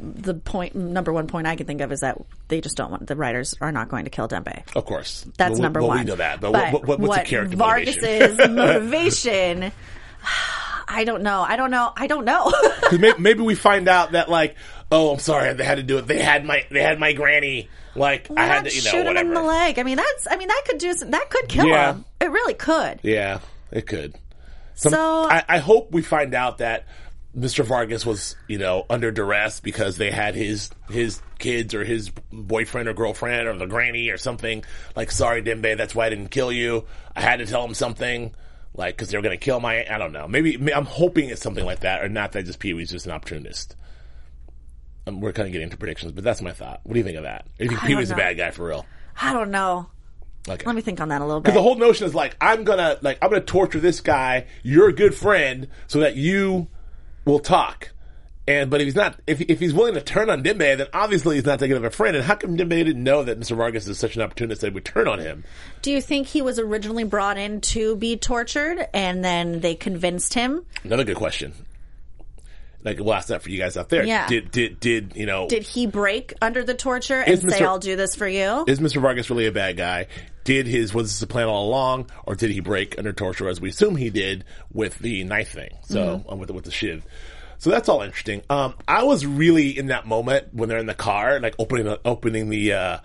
the 0.04 0.34
point, 0.34 0.74
number 0.74 1.12
one 1.12 1.26
point 1.26 1.46
I 1.46 1.56
can 1.56 1.66
think 1.66 1.80
of 1.80 1.90
is 1.92 2.00
that 2.00 2.20
they 2.48 2.60
just 2.60 2.76
don't 2.76 2.90
want 2.90 3.06
the 3.06 3.16
writers 3.16 3.54
are 3.60 3.72
not 3.72 3.88
going 3.88 4.04
to 4.04 4.10
kill 4.10 4.28
Dembe. 4.28 4.62
Of 4.76 4.84
course, 4.84 5.26
That's 5.38 5.52
Well, 5.52 5.62
number 5.62 5.80
well, 5.80 5.88
one. 5.88 5.98
We 5.98 6.04
know 6.04 6.16
that, 6.16 6.40
but, 6.40 6.52
what, 6.52 6.86
what, 6.86 7.00
what's 7.00 7.18
the 7.22 7.24
character 7.24 7.56
Vargas's 7.56 8.38
motivation? 8.38 8.54
motivation? 8.56 9.72
I 10.86 11.04
don't 11.04 11.22
know. 11.22 11.40
I 11.40 11.56
don't 11.56 11.70
know. 11.70 11.92
I 11.96 12.06
don't 12.06 12.24
know. 12.24 12.52
may- 12.98 13.14
maybe 13.18 13.40
we 13.40 13.54
find 13.54 13.88
out 13.88 14.12
that 14.12 14.28
like, 14.28 14.56
oh, 14.92 15.12
I'm 15.12 15.18
sorry, 15.18 15.52
they 15.54 15.64
had 15.64 15.76
to 15.76 15.82
do 15.82 15.98
it. 15.98 16.06
They 16.06 16.20
had 16.22 16.44
my, 16.44 16.64
they 16.70 16.82
had 16.82 16.98
my 17.00 17.12
granny. 17.14 17.68
Like, 17.96 18.28
I 18.36 18.44
had 18.46 18.64
to, 18.64 18.70
you 18.70 18.82
know, 18.82 18.90
shoot 18.90 19.00
him 19.00 19.06
whatever. 19.06 19.28
in 19.28 19.34
the 19.34 19.42
leg? 19.42 19.78
I 19.78 19.82
mean, 19.84 19.96
that's. 19.96 20.26
I 20.28 20.36
mean, 20.36 20.48
that 20.48 20.62
could 20.66 20.78
do. 20.78 20.92
That 20.94 21.30
could 21.30 21.48
kill 21.48 21.66
Yeah. 21.68 21.92
him. 21.94 22.04
It 22.20 22.30
really 22.30 22.54
could. 22.54 22.98
Yeah, 23.02 23.38
it 23.70 23.86
could. 23.86 24.16
so 24.74 24.90
I, 25.28 25.44
I 25.48 25.58
hope 25.58 25.92
we 25.92 26.02
find 26.02 26.34
out 26.34 26.58
that 26.58 26.86
Mr. 27.36 27.64
Vargas 27.64 28.06
was, 28.06 28.36
you 28.46 28.58
know, 28.58 28.86
under 28.88 29.10
duress 29.10 29.60
because 29.60 29.96
they 29.96 30.10
had 30.10 30.34
his 30.34 30.70
his 30.88 31.20
kids 31.38 31.74
or 31.74 31.84
his 31.84 32.10
boyfriend 32.32 32.88
or 32.88 32.94
girlfriend 32.94 33.48
or 33.48 33.56
the 33.56 33.66
granny 33.66 34.08
or 34.10 34.18
something. 34.18 34.64
Like, 34.94 35.10
sorry, 35.10 35.42
Dembe, 35.42 35.76
that's 35.76 35.94
why 35.94 36.06
I 36.06 36.10
didn't 36.10 36.28
kill 36.28 36.52
you. 36.52 36.84
I 37.16 37.20
had 37.20 37.38
to 37.38 37.46
tell 37.46 37.64
him 37.64 37.74
something. 37.74 38.34
Like, 38.76 38.96
because 38.96 39.10
they 39.10 39.16
were 39.16 39.22
going 39.22 39.38
to 39.38 39.44
kill 39.44 39.60
my. 39.60 39.86
I 39.88 39.98
don't 39.98 40.12
know. 40.12 40.26
Maybe 40.26 40.56
I'm 40.72 40.84
hoping 40.84 41.28
it's 41.28 41.42
something 41.42 41.64
like 41.64 41.80
that, 41.80 42.02
or 42.02 42.08
not 42.08 42.32
that 42.32 42.44
just 42.44 42.58
Pee 42.58 42.74
Wee's 42.74 42.90
just 42.90 43.06
an 43.06 43.12
opportunist. 43.12 43.76
Um, 45.06 45.20
we're 45.20 45.32
kind 45.32 45.46
of 45.46 45.52
getting 45.52 45.66
into 45.66 45.76
predictions, 45.76 46.12
but 46.12 46.24
that's 46.24 46.40
my 46.42 46.52
thought. 46.52 46.80
What 46.82 46.94
do 46.94 46.98
you 46.98 47.04
think 47.04 47.16
of 47.16 47.24
that? 47.24 47.46
Do 47.58 47.64
you 47.64 47.70
think 47.70 47.82
Pee 47.82 47.94
Wee's 47.94 48.10
a 48.10 48.16
bad 48.16 48.36
guy 48.36 48.50
for 48.50 48.66
real? 48.66 48.86
I 49.20 49.32
don't 49.32 49.50
know. 49.50 49.90
Okay. 50.48 50.66
Let 50.66 50.74
me 50.74 50.82
think 50.82 51.00
on 51.00 51.08
that 51.08 51.22
a 51.22 51.24
little 51.24 51.40
bit. 51.40 51.44
Because 51.44 51.54
the 51.54 51.62
whole 51.62 51.76
notion 51.76 52.06
is 52.06 52.14
like, 52.14 52.36
I'm 52.40 52.64
gonna, 52.64 52.98
like, 53.00 53.18
I'm 53.22 53.30
gonna 53.30 53.42
torture 53.42 53.80
this 53.80 54.00
guy. 54.00 54.46
You're 54.62 54.92
good 54.92 55.14
friend, 55.14 55.68
so 55.86 56.00
that 56.00 56.16
you 56.16 56.68
will 57.24 57.40
talk. 57.40 57.90
And 58.46 58.68
but 58.70 58.82
if 58.82 58.86
he's 58.86 58.94
not, 58.94 59.18
if 59.26 59.40
if 59.40 59.58
he's 59.58 59.72
willing 59.72 59.94
to 59.94 60.02
turn 60.02 60.28
on 60.28 60.42
Dembe, 60.44 60.76
then 60.76 60.86
obviously 60.92 61.36
he's 61.36 61.46
not 61.46 61.60
that 61.60 61.68
good 61.68 61.78
of 61.78 61.84
a 61.84 61.90
friend. 61.90 62.14
And 62.14 62.24
how 62.24 62.34
come 62.34 62.58
Dembe 62.58 62.84
didn't 62.84 63.02
know 63.02 63.22
that 63.22 63.40
Mr. 63.40 63.56
Vargas 63.56 63.88
is 63.88 63.98
such 63.98 64.16
an 64.16 64.22
opportunist 64.22 64.60
that 64.60 64.68
he 64.68 64.74
would 64.74 64.84
turn 64.84 65.08
on 65.08 65.18
him? 65.18 65.44
Do 65.80 65.90
you 65.90 66.02
think 66.02 66.26
he 66.26 66.42
was 66.42 66.58
originally 66.58 67.04
brought 67.04 67.38
in 67.38 67.62
to 67.62 67.96
be 67.96 68.18
tortured, 68.18 68.86
and 68.92 69.24
then 69.24 69.60
they 69.60 69.74
convinced 69.74 70.34
him? 70.34 70.66
Another 70.82 71.04
good 71.04 71.16
question. 71.16 71.54
Like, 72.82 72.98
we'll 72.98 73.14
ask 73.14 73.28
that 73.28 73.42
for 73.42 73.48
you 73.48 73.58
guys 73.58 73.78
out 73.78 73.88
there. 73.88 74.04
Yeah. 74.04 74.26
Did 74.26 74.50
did 74.50 74.78
did 74.78 75.12
you 75.16 75.24
know? 75.24 75.48
Did 75.48 75.62
he 75.62 75.86
break 75.86 76.34
under 76.42 76.62
the 76.62 76.74
torture 76.74 77.20
and 77.20 77.32
Is 77.32 77.40
say, 77.40 77.60
Mr. 77.60 77.66
"I'll 77.66 77.78
do 77.78 77.96
this 77.96 78.14
for 78.14 78.28
you"? 78.28 78.64
is 78.66 78.78
Mr. 78.78 79.00
Vargas 79.00 79.30
really 79.30 79.46
a 79.46 79.52
bad 79.52 79.78
guy? 79.78 80.08
Did 80.44 80.66
his 80.66 80.92
was 80.94 81.10
this 81.10 81.22
a 81.22 81.26
plan 81.26 81.48
all 81.48 81.66
along, 81.68 82.10
or 82.26 82.34
did 82.34 82.50
he 82.50 82.60
break 82.60 82.98
under 82.98 83.12
torture 83.12 83.48
as 83.48 83.60
we 83.60 83.70
assume 83.70 83.96
he 83.96 84.10
did 84.10 84.44
with 84.72 84.98
the 84.98 85.24
knife 85.24 85.52
thing? 85.52 85.70
So 85.84 86.18
Mm-hmm. 86.18 86.30
um, 86.30 86.38
with 86.38 86.48
the, 86.48 86.52
with 86.52 86.64
the 86.64 86.70
shiv. 86.70 87.02
So 87.58 87.70
that's 87.70 87.88
all 87.88 88.02
interesting. 88.02 88.42
Um, 88.50 88.74
I 88.86 89.04
was 89.04 89.24
really 89.24 89.76
in 89.78 89.86
that 89.86 90.06
moment 90.06 90.48
when 90.52 90.68
they're 90.68 90.78
in 90.78 90.86
the 90.86 90.92
car, 90.94 91.40
like 91.40 91.54
opening 91.58 91.84
the 91.86 91.98
opening 92.04 92.50
the 92.50 92.72
uh, 92.74 92.98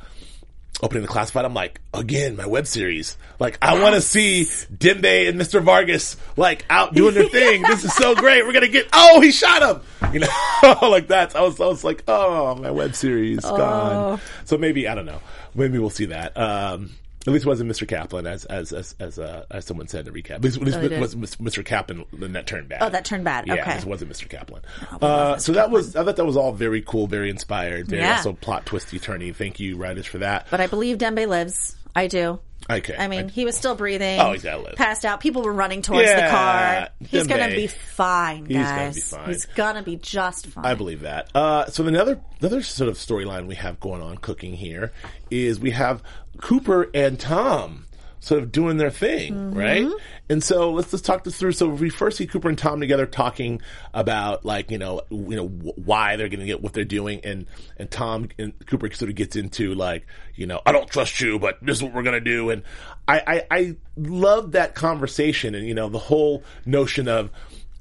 opening 0.82 1.02
the 1.04 1.08
classified. 1.08 1.46
I'm 1.46 1.54
like, 1.54 1.80
again, 1.94 2.36
my 2.36 2.46
web 2.46 2.68
series. 2.68 3.18
Like, 3.40 3.58
I 3.62 3.82
want 3.82 3.96
to 3.96 4.02
see 4.02 4.44
Dembe 4.74 5.30
and 5.30 5.40
Mr. 5.40 5.62
Vargas 5.62 6.18
like 6.36 6.66
out 6.70 6.94
doing 6.94 7.14
their 7.14 7.30
thing. 7.30 7.62
this 7.62 7.86
is 7.86 7.94
so 7.94 8.16
great. 8.16 8.46
We're 8.46 8.52
gonna 8.54 8.68
get. 8.68 8.88
Oh, 8.92 9.22
he 9.22 9.32
shot 9.32 9.62
him. 9.62 10.12
You 10.14 10.20
know, 10.22 10.28
like 10.82 11.08
that. 11.08 11.38
I 11.38 11.42
was, 11.42 11.62
I 11.62 11.66
was 11.68 11.84
like, 11.86 12.04
oh, 12.10 12.56
my 12.56 12.72
web 12.72 12.96
series 12.96 13.40
gone. 13.42 14.20
So 14.44 14.58
maybe 14.58 14.90
I 14.90 14.96
don't 14.96 15.06
know. 15.06 15.22
Maybe 15.56 15.80
we'll 15.80 15.90
see 15.90 16.06
that. 16.08 16.36
Um, 16.38 16.90
at 17.30 17.34
least 17.34 17.46
it 17.46 17.50
wasn't 17.50 17.72
Mr. 17.72 17.88
Kaplan, 17.88 18.28
as 18.28 18.46
as 18.46 18.74
as 18.74 18.96
as, 19.00 19.18
uh, 19.20 19.46
as 19.52 19.66
someone 19.66 19.88
said 19.88 20.08
in 20.08 20.14
the 20.14 20.22
recap. 20.22 20.36
At 20.36 20.44
least, 20.44 20.58
at 20.58 20.64
least 20.64 20.78
Oh, 20.80 21.00
was 21.00 21.16
Mr. 21.16 21.64
Kaplan, 21.64 22.06
then 22.14 22.34
that 22.34 22.48
turned 22.48 22.70
bad. 22.70 22.80
Oh, 22.82 22.90
that 22.90 23.06
turned 23.06 23.24
bad. 23.24 23.48
Yeah, 23.48 23.56
Okay. 23.62 23.78
it 23.78 23.86
wasn't 23.86 24.12
Mr. 24.12 24.28
Kaplan. 24.30 24.62
love 24.92 25.04
Uh, 25.04 25.36
Mr. 25.36 25.40
so 25.42 25.52
that 25.54 25.72
was 25.72 25.96
I 25.96 26.04
thought 26.04 26.16
that 26.18 26.26
was 26.26 26.38
all 26.38 26.52
very 26.52 26.82
cool, 26.82 27.08
very 27.08 27.30
inspired, 27.30 27.88
very 27.88 28.02
Yeah. 28.02 28.18
also 28.18 28.34
plot 28.34 28.66
twisty 28.66 29.00
turny. 29.00 29.34
Thank 29.36 29.60
you, 29.60 29.78
writers, 29.78 30.06
for 30.06 30.18
that. 30.20 30.48
But 30.52 30.62
I 30.62 30.68
believe 30.68 30.98
Dembe 30.98 31.28
lives. 31.28 31.76
I 31.96 32.08
do. 32.08 32.40
Okay. 32.70 32.96
I 32.98 33.08
mean, 33.08 33.30
he 33.30 33.46
was 33.46 33.56
still 33.58 33.76
breathing. 33.76 34.20
Oh, 34.20 34.32
he's 34.32 34.44
gotta 34.44 34.62
live. 34.62 34.76
Passed 34.76 35.04
out. 35.06 35.20
People 35.22 35.42
were 35.42 35.54
running 35.54 35.82
towards 35.82 36.08
the 36.08 36.28
car. 36.30 36.90
He's 37.10 37.26
gonna 37.28 37.48
be 37.48 37.68
fine, 37.68 38.46
He's 38.46 38.58
gonna 38.58 38.68
guys. 38.68 38.96
be 38.96 39.02
fine. 39.02 39.28
He's 39.28 39.46
gonna 39.46 39.84
be 39.84 39.96
just 39.96 40.48
fine. 40.48 40.66
I 40.66 40.76
believe 40.76 41.02
that. 41.02 41.30
Uh, 41.36 41.66
so 41.68 41.86
another 41.88 42.20
another 42.42 42.62
sort 42.62 42.90
of 42.90 42.96
storyline 42.98 43.48
we 43.48 43.56
have 43.56 43.80
going 43.80 44.02
on 44.02 44.18
cooking 44.18 44.54
here 44.54 44.92
is 45.32 45.60
we 45.60 45.72
have 45.72 46.04
Cooper 46.42 46.90
and 46.94 47.20
Tom 47.20 47.86
sort 48.22 48.44
of 48.44 48.52
doing 48.52 48.78
their 48.78 48.90
thing, 48.92 49.34
Mm-hmm. 49.34 49.58
right? 49.58 49.88
And 50.30 50.44
so 50.44 50.72
let's 50.72 50.94
let's 50.94 51.02
talk 51.02 51.24
this 51.24 51.38
through. 51.38 51.54
So 51.54 51.68
we 51.70 51.90
first 51.90 52.18
see 52.18 52.28
Cooper 52.28 52.50
and 52.50 52.58
Tom 52.58 52.80
together 52.80 53.06
talking 53.06 53.62
about 53.94 54.46
like 54.46 54.70
you 54.70 54.78
know 54.78 55.02
you 55.10 55.36
know 55.36 55.48
why 55.48 56.16
they're 56.18 56.30
going 56.30 56.42
to 56.42 56.46
get 56.46 56.62
what 56.62 56.74
they're 56.74 56.86
doing, 56.86 57.22
and 57.24 57.48
and 57.78 57.90
Tom 57.90 58.30
and 58.38 58.54
Cooper 58.68 58.92
sort 58.92 59.10
of 59.10 59.16
gets 59.16 59.36
into 59.36 59.74
like 59.74 60.06
you 60.36 60.46
know 60.46 60.62
I 60.66 60.72
don't 60.72 60.90
trust 60.90 61.20
you, 61.22 61.40
but 61.40 61.58
this 61.64 61.78
is 61.78 61.84
what 61.84 61.94
we're 61.94 62.04
going 62.04 62.14
to 62.14 62.20
do, 62.22 62.50
and 62.52 62.62
I 63.08 63.22
I, 63.50 63.58
I 63.58 63.76
love 63.98 64.52
that 64.52 64.76
conversation, 64.76 65.56
and 65.56 65.68
you 65.68 65.74
know 65.74 65.90
the 65.90 65.98
whole 66.00 66.44
notion 66.66 67.08
of 67.08 67.32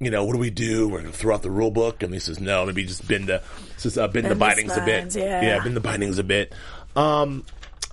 you 0.00 0.12
know, 0.12 0.24
what 0.24 0.32
do 0.34 0.38
we 0.38 0.48
do? 0.50 0.88
We're 0.88 1.00
going 1.00 1.10
to 1.10 1.18
throw 1.18 1.34
out 1.34 1.42
the 1.42 1.50
rule 1.50 1.72
book. 1.72 2.04
And 2.04 2.14
he 2.14 2.20
says, 2.20 2.38
no, 2.38 2.64
maybe 2.64 2.84
just 2.84 3.08
bend 3.08 3.26
the, 3.26 3.42
says, 3.78 3.98
uh, 3.98 4.06
bend, 4.06 4.26
the 4.26 4.28
Bend 4.28 4.30
the 4.30 4.34
bindings 4.36 4.76
a 4.76 4.80
bit. 4.84 5.10
spines, 5.10 5.16
yeah. 5.16 5.58
bend 5.60 5.74
the 5.74 5.80
bindings 5.80 6.18
a 6.20 6.22
bit. 6.22 6.54
Um, 6.94 7.44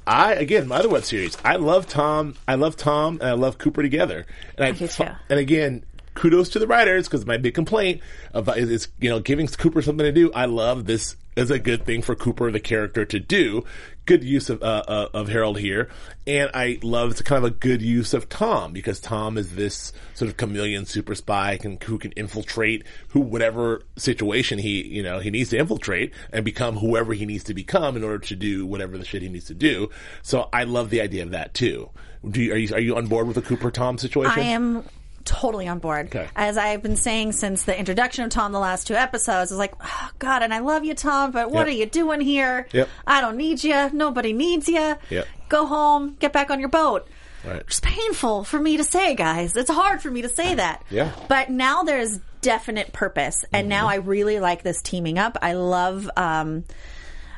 I, 0.08 0.34
again, 0.34 0.68
my 0.68 0.78
other 0.78 0.90
web 0.90 1.04
series, 1.04 1.38
I 1.44 1.56
love 1.56 1.88
Tom, 1.88 2.36
I 2.48 2.56
love 2.56 2.78
Tom 2.78 3.18
and 3.22 3.30
I 3.30 3.34
love 3.34 3.58
Cooper 3.58 3.82
together. 3.82 4.26
And 4.58 4.66
I, 4.66 4.72
too. 4.72 5.06
and 5.30 5.40
again, 5.40 5.84
kudos 6.14 6.50
to 6.50 6.60
the 6.60 6.68
writers 6.68 7.08
because 7.08 7.26
my 7.26 7.38
big 7.38 7.54
complaint 7.54 8.02
about 8.34 8.58
uh, 8.58 8.62
is, 8.62 8.70
is, 8.72 8.88
you 9.00 9.10
know, 9.10 9.20
giving 9.20 9.48
Cooper 9.48 9.82
something 9.82 10.06
to 10.06 10.12
do. 10.12 10.32
I 10.34 10.46
love 10.46 10.86
this 10.86 11.16
is 11.36 11.52
a 11.52 11.60
good 11.60 11.86
thing 11.86 12.02
for 12.02 12.16
Cooper, 12.16 12.52
the 12.52 12.60
character, 12.60 13.06
to 13.06 13.20
do. 13.20 13.66
Good 14.06 14.24
use 14.24 14.50
of 14.50 14.62
uh, 14.62 14.84
uh, 14.88 15.10
of 15.14 15.30
Harold 15.30 15.58
here, 15.58 15.90
and 16.28 16.52
I 16.54 16.80
love 16.84 17.12
it's 17.12 17.22
kind 17.22 17.44
of 17.44 17.52
a 17.52 17.56
good 17.56 17.82
use 17.82 18.14
of 18.14 18.30
Tom 18.30 18.72
because 18.72 19.00
Tom 19.00 19.38
is 19.38 19.56
this 19.56 19.94
sort 20.14 20.30
of 20.30 20.38
chameleon 20.38 20.86
super 20.86 21.16
spy 21.16 21.58
can, 21.58 21.80
who 21.84 21.98
can 21.98 22.12
infiltrate 22.12 22.84
who 23.10 23.20
whatever 23.20 23.82
situation 23.98 24.60
he 24.60 24.86
you 24.86 25.02
know 25.02 25.20
he 25.20 25.32
needs 25.32 25.50
to 25.50 25.58
infiltrate 25.58 26.14
and 26.32 26.46
become 26.46 26.78
whoever 26.78 27.14
he 27.14 27.26
needs 27.26 27.44
to 27.46 27.54
become 27.56 27.98
in 27.98 28.04
order 28.04 28.20
to 28.20 28.36
do 28.36 28.66
whatever 28.66 28.98
the 28.98 29.06
shit 29.06 29.24
he 29.24 29.30
needs 29.30 29.46
to 29.46 29.56
do. 29.56 29.90
So 30.22 30.50
I 30.54 30.66
love 30.66 30.92
the 30.92 31.02
idea 31.02 31.24
of 31.24 31.32
that 31.32 31.54
too. 31.54 31.90
Do 32.30 32.42
you, 32.42 32.54
are 32.54 32.58
you 32.58 32.76
are 32.76 32.80
you 32.80 32.96
on 32.98 33.08
board 33.08 33.26
with 33.26 33.36
the 33.36 33.42
Cooper 33.42 33.72
Tom 33.72 33.98
situation? 33.98 34.40
I 34.40 34.48
am 34.50 34.84
totally 35.26 35.68
on 35.68 35.80
board. 35.80 36.08
Okay. 36.08 36.28
As 36.36 36.58
I've 36.58 36.82
been 36.82 36.96
saying 36.96 37.34
since 37.34 37.64
the 37.64 37.78
introduction 37.78 38.24
of 38.24 38.30
Tom, 38.32 38.52
the 38.52 38.60
last 38.60 38.88
two 38.88 38.94
episodes, 38.96 39.52
I 39.52 39.56
was 39.56 39.60
like, 39.60 39.74
oh, 39.84 40.10
God, 40.20 40.44
and 40.44 40.54
I 40.54 40.60
love 40.60 40.86
you, 40.86 40.94
Tom, 40.94 41.32
but 41.32 41.50
what 41.52 41.62
Yep. 41.62 41.68
are 41.68 41.78
you 41.78 41.86
doing 41.88 42.22
here? 42.22 42.68
Yep. 42.72 42.90
I 43.06 43.22
don't 43.22 43.36
need 43.38 43.64
you. 43.64 43.90
Nobody 43.92 44.34
needs 44.34 44.70
you. 44.70 44.96
Yep. 45.10 45.28
Go 45.50 45.66
home. 45.66 46.16
Get 46.20 46.32
back 46.32 46.50
on 46.52 46.60
your 46.60 46.70
boat. 46.70 47.08
Right. 47.44 47.58
It's 47.62 47.80
painful 47.80 48.44
for 48.44 48.60
me 48.60 48.78
to 48.78 48.84
say, 48.84 49.14
guys. 49.16 49.56
It's 49.56 49.70
hard 49.70 50.02
for 50.02 50.10
me 50.10 50.24
to 50.24 50.30
say 50.30 50.56
that. 50.56 50.84
Yeah. 50.90 51.12
But 51.30 51.50
now 51.50 51.84
there's 51.84 52.20
definite 52.42 52.92
purpose, 52.94 53.46
and 53.54 53.68
now 53.70 53.88
I 53.88 53.96
really 53.96 54.40
like 54.40 54.64
this 54.64 54.82
teaming 54.82 55.20
up. 55.20 55.38
I 55.42 55.54
love, 55.54 56.10
um, 56.18 56.64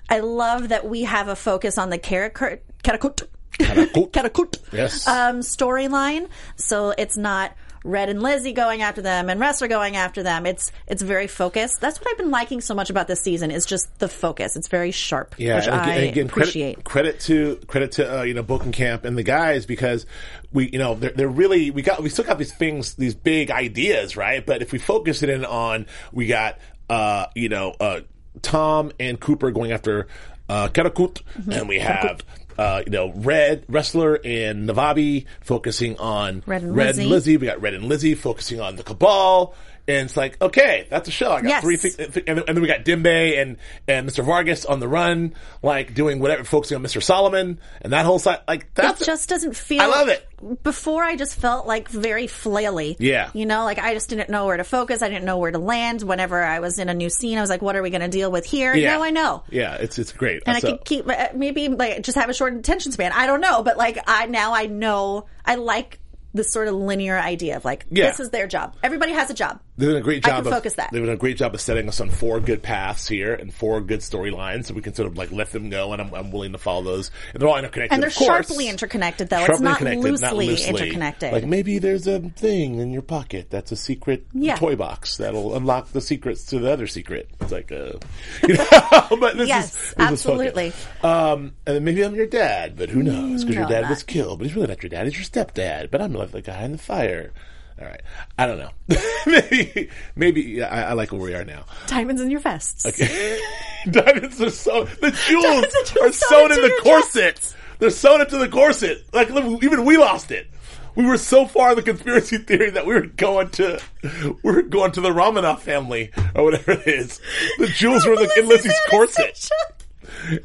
I 0.10 0.20
love 0.20 0.70
that 0.70 0.88
we 0.88 1.04
have 1.04 1.28
a 1.28 1.36
focus 1.36 1.78
on 1.78 1.90
the. 1.90 1.98
Karakut. 1.98 2.60
Karakut. 2.84 3.28
Karakut. 3.60 4.58
Yes. 4.72 5.08
Um, 5.08 5.40
storyline. 5.40 6.28
So 6.56 6.92
it's 6.98 7.18
not 7.18 7.54
Red 7.88 8.10
and 8.10 8.22
Lizzie 8.22 8.52
going 8.52 8.82
after 8.82 9.02
them 9.02 9.30
and 9.30 9.40
Ressler 9.40 9.70
going 9.70 9.96
after 9.96 10.22
them. 10.22 10.46
It's 10.46 10.72
it's 10.88 11.02
very 11.02 11.28
focused. 11.28 11.80
That's 11.80 12.00
what 12.00 12.10
I've 12.12 12.18
been 12.18 12.32
liking 12.32 12.60
so 12.62 12.76
much 12.76 12.90
about 12.90 13.08
this 13.08 13.22
season 13.22 13.50
is 13.50 13.66
just 13.66 13.98
the 14.00 14.10
focus. 14.10 14.56
It's 14.58 14.68
very 14.68 14.92
sharp, 14.92 15.36
Yeah, 15.38 15.56
which 15.56 15.68
and 15.68 15.76
I 15.76 15.96
again, 15.96 16.10
again, 16.10 16.26
appreciate. 16.28 16.84
Credit, 16.84 17.20
credit 17.20 17.20
to 17.22 17.66
credit 17.68 17.92
to 17.94 18.20
uh, 18.20 18.24
you 18.24 18.34
know 18.34 18.44
Camp 18.72 19.06
and 19.06 19.18
the 19.18 19.24
guys 19.24 19.66
because 19.66 20.06
we 20.52 20.70
you 20.70 20.80
know 20.80 20.96
they're, 20.96 21.12
they're 21.12 21.28
really 21.30 21.72
we 21.72 21.82
got 21.82 22.04
we 22.04 22.10
still 22.10 22.26
got 22.26 22.38
these 22.38 22.54
things 22.54 22.96
these 22.96 23.16
big 23.16 23.52
ideas 23.52 24.18
right, 24.18 24.46
but 24.46 24.62
if 24.62 24.72
we 24.72 24.80
focus 24.80 25.24
it 25.24 25.30
in 25.30 25.46
on 25.46 25.86
we 26.12 26.28
got 26.28 26.60
uh 26.90 27.28
you 27.36 27.48
know 27.50 27.74
uh 27.80 28.02
Tom 28.42 28.92
and 29.00 29.20
Cooper 29.20 29.52
going 29.52 29.72
after 29.72 30.08
uh 30.50 30.68
Karakut 30.68 31.22
Mm-hmm. 31.40 31.52
and 31.52 31.70
we 31.70 31.80
have. 31.80 32.22
Uh, 32.58 32.82
you 32.86 32.92
know, 32.92 33.12
Red 33.16 33.68
Ressler 33.68 34.20
and 34.26 34.68
Navabi 34.68 35.26
focusing 35.42 35.98
on 36.00 36.44
Red 36.48 36.64
and 36.64 36.76
Lizzie. 36.76 37.06
Lizzie. 37.06 37.38
We 37.38 37.48
got 37.48 37.62
Red 37.62 37.76
and 37.76 37.86
Lizzie 37.86 38.16
focusing 38.16 38.60
on 38.60 38.78
the 38.78 38.84
Cabal, 38.84 39.54
and 39.88 40.06
it's 40.06 40.18
like, 40.18 40.42
okay, 40.42 40.88
that's 40.90 41.08
a 41.08 41.12
show. 41.12 41.32
I 41.32 41.42
got 41.42 41.50
Yes. 41.50 41.64
three 41.64 41.78
things, 41.78 41.96
and, 41.98 42.28
and 42.40 42.44
then 42.48 42.62
we 42.62 42.68
got 42.68 42.84
Dembe 42.84 43.42
and 43.42 43.58
and 43.88 44.08
Mr. 44.10 44.24
Vargas 44.24 44.66
on 44.66 44.80
the 44.80 44.88
run, 44.88 45.34
like 45.64 45.94
doing 45.94 46.20
whatever, 46.20 46.44
focusing 46.44 46.76
on 46.76 46.84
Mr. 46.84 47.02
Solomon 47.02 47.60
and 47.82 47.94
that 47.94 48.06
whole 48.06 48.20
side. 48.20 48.40
Like 48.48 48.74
that 48.76 49.00
just 49.00 49.30
doesn't 49.30 49.56
feel. 49.56 49.82
I 49.82 49.86
love 49.88 50.10
it. 50.10 50.26
Before 50.64 51.04
I 51.04 51.16
just 51.16 51.36
felt 51.40 51.66
like 51.66 51.88
very 51.90 52.28
flaily. 52.28 52.96
Yeah. 53.00 53.32
You 53.34 53.46
know, 53.46 53.64
like 53.64 53.80
I 53.80 53.94
just 53.94 54.10
didn't 54.10 54.30
know 54.30 54.46
where 54.46 54.58
to 54.58 54.64
focus. 54.64 55.02
I 55.02 55.10
didn't 55.10 55.26
know 55.26 55.38
where 55.40 55.52
to 55.52 55.58
land. 55.60 56.04
Whenever 56.04 56.44
I 56.44 56.60
was 56.60 56.78
in 56.80 56.90
a 56.90 56.94
new 56.94 57.10
scene, 57.10 57.38
I 57.38 57.42
was 57.42 57.50
like, 57.50 57.62
"What 57.62 57.76
are 57.76 57.82
we 57.82 57.90
going 57.90 58.02
to 58.02 58.08
deal 58.08 58.32
with 58.32 58.46
here?" 58.46 58.76
yeah. 58.76 58.92
Now 58.98 59.04
I 59.04 59.10
know. 59.12 59.44
Yeah, 59.50 59.76
it's 59.76 59.98
it's 59.98 60.12
great. 60.12 60.44
and 60.46 60.58
So- 60.60 60.68
I 60.68 60.72
could 60.72 60.86
keep 60.86 61.10
uh, 61.10 61.30
maybe 61.34 61.70
like 61.70 62.04
just 62.04 62.18
have 62.18 62.30
a 62.30 62.34
short 62.34 62.54
attention 62.56 62.92
span. 62.92 63.12
I 63.14 63.26
don't 63.26 63.42
know, 63.42 63.64
but 63.64 63.78
like 63.78 63.98
I 64.06 64.26
now 64.28 64.54
I 64.54 64.68
know 64.68 65.26
I 65.46 65.56
like 65.56 66.00
this 66.34 66.52
sort 66.52 66.68
of 66.68 66.76
linear 66.76 67.18
idea 67.18 67.56
of 67.58 67.66
like 67.66 67.86
Yeah. 67.90 68.08
this 68.08 68.20
is 68.20 68.30
their 68.30 68.46
job. 68.48 68.76
Everybody 68.84 69.14
has 69.14 69.30
a 69.32 69.34
job. 69.34 69.60
They've 69.78 69.90
done 69.90 69.98
a 69.98 70.02
great 70.02 70.26
I 70.26 70.30
job 70.30 70.44
can 70.44 70.48
of 70.48 70.58
focus 70.58 70.74
that. 70.74 70.90
They've 70.92 71.04
done 71.06 71.14
a 71.14 71.18
great 71.18 71.38
job 71.38 71.54
of 71.54 71.62
setting 71.62 71.88
us 71.88 72.02
on 72.02 72.10
four 72.10 72.40
good 72.40 72.64
paths 72.64 73.08
here 73.08 73.34
and 73.36 73.54
four 73.54 73.80
good 73.80 74.00
storylines, 74.00 74.66
so 74.66 74.74
we 74.74 74.82
can 74.82 74.96
sort 74.96 75.08
of 75.08 75.18
like 75.18 75.32
let 75.32 75.52
them 75.52 75.70
go, 75.70 75.94
and 75.94 76.02
I'm, 76.02 76.12
I'm 76.16 76.32
willing 76.32 76.54
to 76.54 76.58
follow 76.58 76.82
those. 76.84 77.12
And 77.34 77.42
they're 77.42 77.48
all 77.48 77.58
interconnected, 77.58 77.94
And 77.94 78.02
they're 78.02 78.10
sharply 78.10 78.68
interconnected, 78.70 79.30
though. 79.30 79.38
It's 79.46 79.60
Sharply 79.60 79.96
not 79.96 80.04
loosely 80.04 80.64
interconnected. 80.66 81.32
Like 81.32 81.46
maybe 81.46 81.78
there's 81.78 82.08
a 82.08 82.20
thing 82.20 82.80
in 82.80 82.92
your 82.92 83.04
pocket 83.04 83.52
that's 83.52 83.72
a 83.72 83.76
secret 83.76 84.26
Yeah. 84.34 84.56
toy 84.56 84.76
box 84.76 85.18
that'll 85.18 85.56
unlock 85.56 85.90
the 85.92 86.02
secrets 86.02 86.46
to 86.48 86.60
the 86.60 86.72
other 86.72 86.88
secret. 86.88 87.30
It's 87.40 87.52
like, 87.52 87.72
uh, 87.72 87.94
you 88.48 88.56
know, 88.56 89.18
but 89.20 89.38
this 89.38 89.48
Yes, 89.48 89.66
is, 89.76 89.82
this 89.82 89.94
absolutely. 90.00 90.72
focused. 90.72 91.06
Um, 91.06 91.54
and 91.68 91.76
then 91.76 91.84
maybe 91.84 92.02
I'm 92.04 92.16
your 92.16 92.26
dad, 92.26 92.76
but 92.78 92.90
who 92.90 93.04
knows? 93.04 93.44
Because 93.44 93.56
your 93.58 93.68
dad 93.68 93.82
not. 93.82 93.90
was 93.92 94.02
killed, 94.04 94.40
but 94.40 94.48
he's 94.48 94.56
really 94.56 94.68
not 94.70 94.82
your 94.82 94.90
dad. 94.90 95.06
He's 95.06 95.16
your 95.16 95.24
stepdad. 95.46 95.92
But 95.92 96.02
I'm 96.02 96.14
like 96.14 96.32
the 96.32 96.42
guy 96.42 96.64
in 96.64 96.72
the 96.72 96.78
fire. 96.80 97.32
All 97.80 97.86
right, 97.86 98.02
I 98.40 98.48
don't 98.48 98.58
know. 98.58 98.72
maybe, 99.28 99.90
maybe 100.16 100.42
yeah, 100.42 100.68
I, 100.68 100.82
I 100.82 100.94
like 100.94 101.12
where 101.12 101.22
we 101.22 101.36
are 101.36 101.46
now. 101.46 101.66
Diamonds 101.86 102.22
in 102.22 102.32
your 102.32 102.40
vests. 102.40 102.86
Okay. 102.86 103.40
Diamonds 103.92 104.42
are 104.42 104.50
so 104.50 104.86
the 104.86 105.12
jewels 105.28 105.98
are 106.02 106.08
are 106.08 106.12
sewn 106.12 106.52
in 106.52 106.62
the 106.62 106.80
corset. 106.82 107.56
They're 107.80 107.92
sewn 107.92 108.22
into 108.22 108.38
the 108.38 108.50
corset. 108.50 109.06
Like 109.14 109.30
even 109.30 109.86
we 109.86 109.98
lost 109.98 110.32
it. 110.32 110.48
We 110.96 111.06
were 111.06 111.18
so 111.18 111.46
far 111.46 111.72
in 111.72 111.76
the 111.76 111.84
conspiracy 111.84 112.40
theory 112.40 112.72
that 112.72 112.88
we 112.88 112.96
were 112.96 113.06
going 113.06 113.50
to 113.52 113.80
we 114.02 114.52
were 114.52 114.64
going 114.64 114.92
to 114.94 115.02
the 115.02 115.12
Romanov 115.12 115.60
family 115.60 116.12
or 116.34 116.46
whatever 116.46 116.72
it 116.72 116.88
is. 116.88 117.22
The 117.60 117.68
jewels 117.68 118.08
were 118.08 118.14
in, 118.14 118.20
the, 118.20 118.40
in 118.40 118.48
Lizzie's 118.48 118.80
corset. 118.90 119.50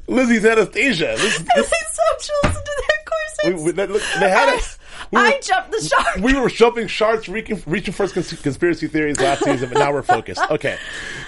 Lizzie's 0.07 0.45
Anastasia. 0.45 1.14
This, 1.16 1.39
And 1.39 1.49
this, 1.57 1.70
they 1.70 1.76
sew 1.93 2.33
jewels 2.43 2.57
into 2.59 2.72
their. 2.87 3.01
We, 3.45 3.55
we, 3.55 3.72
that, 3.72 3.90
look, 3.90 4.03
they 4.20 4.28
had 4.30 4.49
us. 4.57 4.78
We 5.11 5.18
were- 5.20 5.26
I 5.26 5.40
jumped 5.40 5.72
the 5.72 5.80
shark. 5.80 6.16
we 6.18 6.34
were 6.38 6.49
jumping 6.49 6.86
sharks, 6.86 7.28
reaching, 7.28 7.62
reaching 7.66 7.93
for 7.95 8.07
cons- 8.09 8.40
conspiracy 8.40 8.86
theories 8.88 9.18
last 9.20 9.45
season, 9.45 9.68
but 9.70 9.78
now 9.78 9.93
we're 9.93 10.03
focused. 10.03 10.40
Okay, 10.51 10.78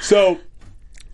so 0.00 0.38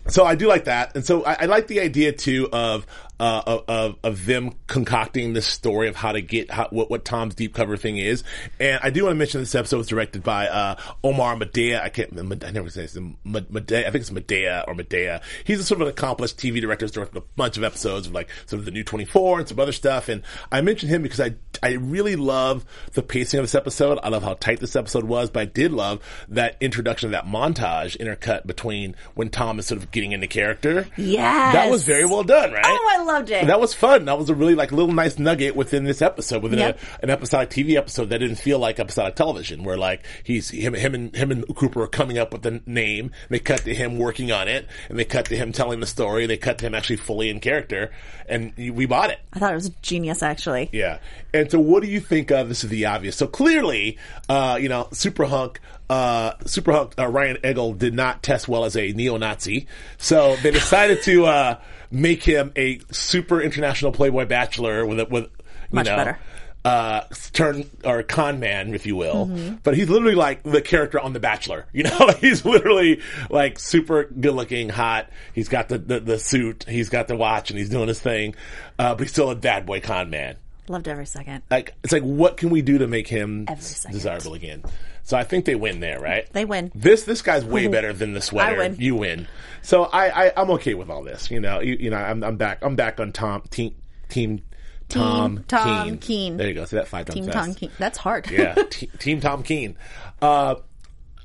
so 0.07 0.25
I 0.25 0.35
do 0.35 0.47
like 0.47 0.65
that, 0.65 0.95
and 0.95 1.05
so 1.05 1.23
I, 1.25 1.37
I 1.41 1.45
like 1.45 1.67
the 1.67 1.79
idea 1.81 2.11
too 2.11 2.49
of. 2.51 2.85
Uh, 3.21 3.43
of, 3.45 3.63
of 3.67 3.95
of 4.03 4.25
them 4.25 4.51
concocting 4.65 5.33
this 5.33 5.45
story 5.45 5.87
of 5.87 5.95
how 5.95 6.11
to 6.11 6.21
get 6.21 6.49
how, 6.49 6.67
what 6.71 6.89
what 6.89 7.05
Tom's 7.05 7.35
deep 7.35 7.53
cover 7.53 7.77
thing 7.77 7.97
is, 7.97 8.23
and 8.59 8.79
I 8.81 8.89
do 8.89 9.03
want 9.03 9.13
to 9.13 9.17
mention 9.17 9.41
this 9.41 9.53
episode 9.53 9.77
was 9.77 9.87
directed 9.87 10.23
by 10.23 10.47
uh, 10.47 10.75
Omar 11.03 11.35
Madha. 11.35 11.79
I 11.79 11.89
can't 11.89 12.17
I 12.43 12.49
never 12.49 12.71
say 12.71 12.81
his 12.81 12.95
name. 12.95 13.17
Medea. 13.23 13.81
I 13.87 13.91
think 13.91 14.01
it's 14.01 14.11
Medea 14.11 14.65
or 14.67 14.73
Medea. 14.73 15.21
He's 15.43 15.59
a 15.59 15.63
sort 15.63 15.81
of 15.81 15.87
an 15.87 15.93
accomplished 15.93 16.37
TV 16.37 16.59
director. 16.61 16.85
He's 16.85 16.93
directed 16.93 17.15
a 17.15 17.21
bunch 17.35 17.57
of 17.57 17.63
episodes 17.63 18.07
of 18.07 18.13
like 18.13 18.29
sort 18.47 18.59
of 18.59 18.65
the 18.65 18.71
new 18.71 18.83
Twenty 18.83 19.05
Four 19.05 19.37
and 19.37 19.47
some 19.47 19.59
other 19.59 19.71
stuff. 19.71 20.09
And 20.09 20.23
I 20.51 20.61
mentioned 20.61 20.91
him 20.91 21.03
because 21.03 21.19
I 21.19 21.35
I 21.61 21.73
really 21.73 22.15
love 22.15 22.65
the 22.93 23.03
pacing 23.03 23.39
of 23.39 23.43
this 23.43 23.53
episode. 23.53 23.99
I 24.01 24.09
love 24.09 24.23
how 24.23 24.33
tight 24.33 24.59
this 24.59 24.75
episode 24.75 25.03
was, 25.03 25.29
but 25.29 25.41
I 25.41 25.45
did 25.45 25.73
love 25.73 26.01
that 26.29 26.57
introduction 26.59 27.07
of 27.07 27.11
that 27.11 27.25
montage 27.25 27.95
intercut 27.97 28.47
between 28.47 28.95
when 29.13 29.29
Tom 29.29 29.59
is 29.59 29.67
sort 29.67 29.79
of 29.79 29.91
getting 29.91 30.11
into 30.11 30.25
character. 30.25 30.87
Yes. 30.97 31.53
That 31.53 31.69
was 31.69 31.83
very 31.83 32.05
well 32.05 32.23
done, 32.23 32.51
right? 32.51 32.65
Oh, 32.65 33.05
loved 33.13 33.29
it. 33.29 33.47
That 33.47 33.59
was 33.59 33.73
fun. 33.73 34.05
That 34.05 34.17
was 34.17 34.29
a 34.29 34.35
really 34.35 34.55
like 34.55 34.71
little 34.71 34.93
nice 34.93 35.17
nugget 35.19 35.55
within 35.55 35.83
this 35.83 36.01
episode, 36.01 36.43
within 36.43 36.59
Yep. 36.59 36.79
a, 36.99 37.03
an 37.03 37.09
episodic 37.09 37.49
TV 37.49 37.75
episode 37.75 38.09
that 38.09 38.19
didn't 38.19 38.37
feel 38.37 38.59
like 38.59 38.79
episodic 38.79 39.15
television, 39.15 39.63
where 39.63 39.77
like 39.77 40.05
he's 40.23 40.49
him, 40.49 40.73
him 40.73 40.93
and 40.95 41.15
him 41.15 41.31
and 41.31 41.55
Cooper 41.55 41.81
are 41.83 41.87
coming 41.87 42.17
up 42.17 42.31
with 42.33 42.41
the 42.41 42.61
name. 42.65 43.11
They 43.29 43.39
cut 43.39 43.61
to 43.65 43.73
him 43.73 43.97
working 43.97 44.31
on 44.31 44.47
it, 44.47 44.67
and 44.89 44.97
they 44.99 45.05
cut 45.05 45.25
to 45.25 45.35
him 45.35 45.51
telling 45.51 45.79
the 45.79 45.87
story. 45.87 46.25
They 46.25 46.37
cut 46.37 46.57
to 46.59 46.65
him 46.67 46.75
actually 46.75 46.97
fully 46.97 47.29
in 47.29 47.39
character, 47.39 47.91
and 48.27 48.53
we 48.57 48.85
bought 48.85 49.09
it. 49.09 49.19
I 49.33 49.39
thought 49.39 49.51
it 49.51 49.55
was 49.55 49.69
genius, 49.81 50.23
actually. 50.23 50.69
Yeah. 50.71 50.99
And 51.33 51.49
so 51.49 51.59
what 51.59 51.81
do 51.83 51.89
you 51.89 51.99
think 51.99 52.31
of 52.31 52.49
this 52.49 52.63
is 52.63 52.69
the 52.69 52.85
obvious. 52.85 53.15
So 53.15 53.27
clearly, 53.27 53.97
uh, 54.29 54.57
you 54.61 54.69
know, 54.69 54.87
Super 54.91 55.25
Hunk, 55.25 55.59
uh, 55.91 56.33
Super 56.45 56.71
Hunk, 56.71 56.93
uh, 56.97 57.07
Ryan 57.07 57.37
Eggold 57.43 57.77
did 57.77 57.93
not 57.93 58.23
test 58.23 58.47
well 58.47 58.63
as 58.65 58.77
a 58.77 58.91
neo-Nazi. 58.93 59.67
So 59.97 60.37
they 60.37 60.51
decided 60.51 61.01
to, 61.03 61.25
uh, 61.25 61.59
make 61.91 62.23
him 62.23 62.53
a 62.55 62.79
super 62.91 63.41
international 63.41 63.91
Playboy 63.91 64.25
bachelor 64.25 64.85
with, 64.85 65.01
a- 65.01 65.05
with, 65.05 65.25
you 65.25 65.29
Much 65.71 65.87
know, 65.87 65.97
better. 65.97 66.19
uh, 66.63 67.01
turn 67.33 67.65
or 67.83 68.03
con 68.03 68.39
man, 68.39 68.73
if 68.73 68.85
you 68.85 68.95
will. 68.95 69.25
Mm-hmm. 69.25 69.55
But 69.63 69.75
he's 69.75 69.89
literally 69.89 70.15
like 70.15 70.43
the 70.43 70.61
character 70.61 70.97
on 70.99 71.11
The 71.11 71.19
Bachelor. 71.19 71.65
You 71.73 71.83
know, 71.83 72.09
he's 72.19 72.45
literally 72.45 73.01
like 73.29 73.59
super 73.59 74.05
good 74.05 74.33
looking, 74.33 74.69
hot. 74.69 75.09
He's 75.33 75.49
got 75.49 75.67
the, 75.67 75.77
the, 75.79 75.99
the 75.99 76.19
suit, 76.19 76.65
he's 76.69 76.87
got 76.87 77.09
the 77.09 77.17
watch, 77.17 77.49
and 77.49 77.59
he's 77.59 77.69
doing 77.69 77.89
his 77.89 77.99
thing. 77.99 78.35
Uh, 78.79 78.95
but 78.95 79.01
he's 79.01 79.11
still 79.11 79.29
a 79.29 79.35
bad 79.35 79.65
boy 79.65 79.81
con 79.81 80.09
man. 80.09 80.37
Loved 80.69 80.87
every 80.87 81.05
second. 81.05 81.43
Like 81.51 81.73
it's 81.83 81.91
like, 81.91 82.03
what 82.03 82.37
can 82.37 82.49
we 82.49 82.61
do 82.61 82.77
to 82.77 82.87
make 82.87 83.07
him 83.09 83.45
Every 83.49 83.91
desirable 83.91 84.35
again? 84.35 84.63
So 85.03 85.17
I 85.17 85.23
think 85.23 85.45
they 85.45 85.55
win 85.55 85.79
there, 85.79 85.99
right? 85.99 86.31
They 86.33 86.45
win. 86.45 86.71
This 86.75 87.03
this 87.03 87.21
guy's 87.21 87.43
way 87.43 87.67
better 87.67 87.91
than 87.93 88.13
the 88.13 88.21
sweater. 88.21 88.57
win. 88.57 88.75
You 88.79 88.95
win. 88.95 89.27
So 89.61 89.83
I, 89.85 90.27
I 90.27 90.33
I'm 90.37 90.49
okay 90.51 90.73
with 90.73 90.89
all 90.89 91.03
this. 91.03 91.29
You 91.31 91.39
know, 91.39 91.59
you, 91.59 91.75
you 91.79 91.89
know, 91.89 91.97
I'm 91.97 92.23
I'm 92.23 92.37
back. 92.37 92.59
I'm 92.61 92.75
back 92.75 92.99
on 92.99 93.11
Tom 93.11 93.41
team 93.49 93.75
team 94.09 94.41
Tom 94.89 95.43
Tom 95.47 95.87
Keen. 95.89 95.97
Keen. 95.99 96.37
There 96.37 96.47
you 96.47 96.53
go. 96.53 96.65
See 96.65 96.75
that 96.77 96.87
five 96.87 97.05
times 97.05 97.15
Team 97.15 97.25
fast. 97.25 97.35
Tom 97.47 97.55
Keen. 97.55 97.71
That's 97.79 97.97
hard. 97.97 98.29
Yeah, 98.29 98.53
te- 98.69 98.87
Team 98.99 99.21
Tom 99.21 99.41
Keen. 99.43 99.75
Uh, 100.21 100.55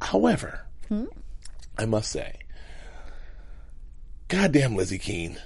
however, 0.01 0.61
Hmm? 0.89 1.07
I 1.79 1.85
must 1.85 2.11
say, 2.11 2.39
goddamn 4.29 4.77
Lizzie 4.77 4.99
Keen. 4.99 5.39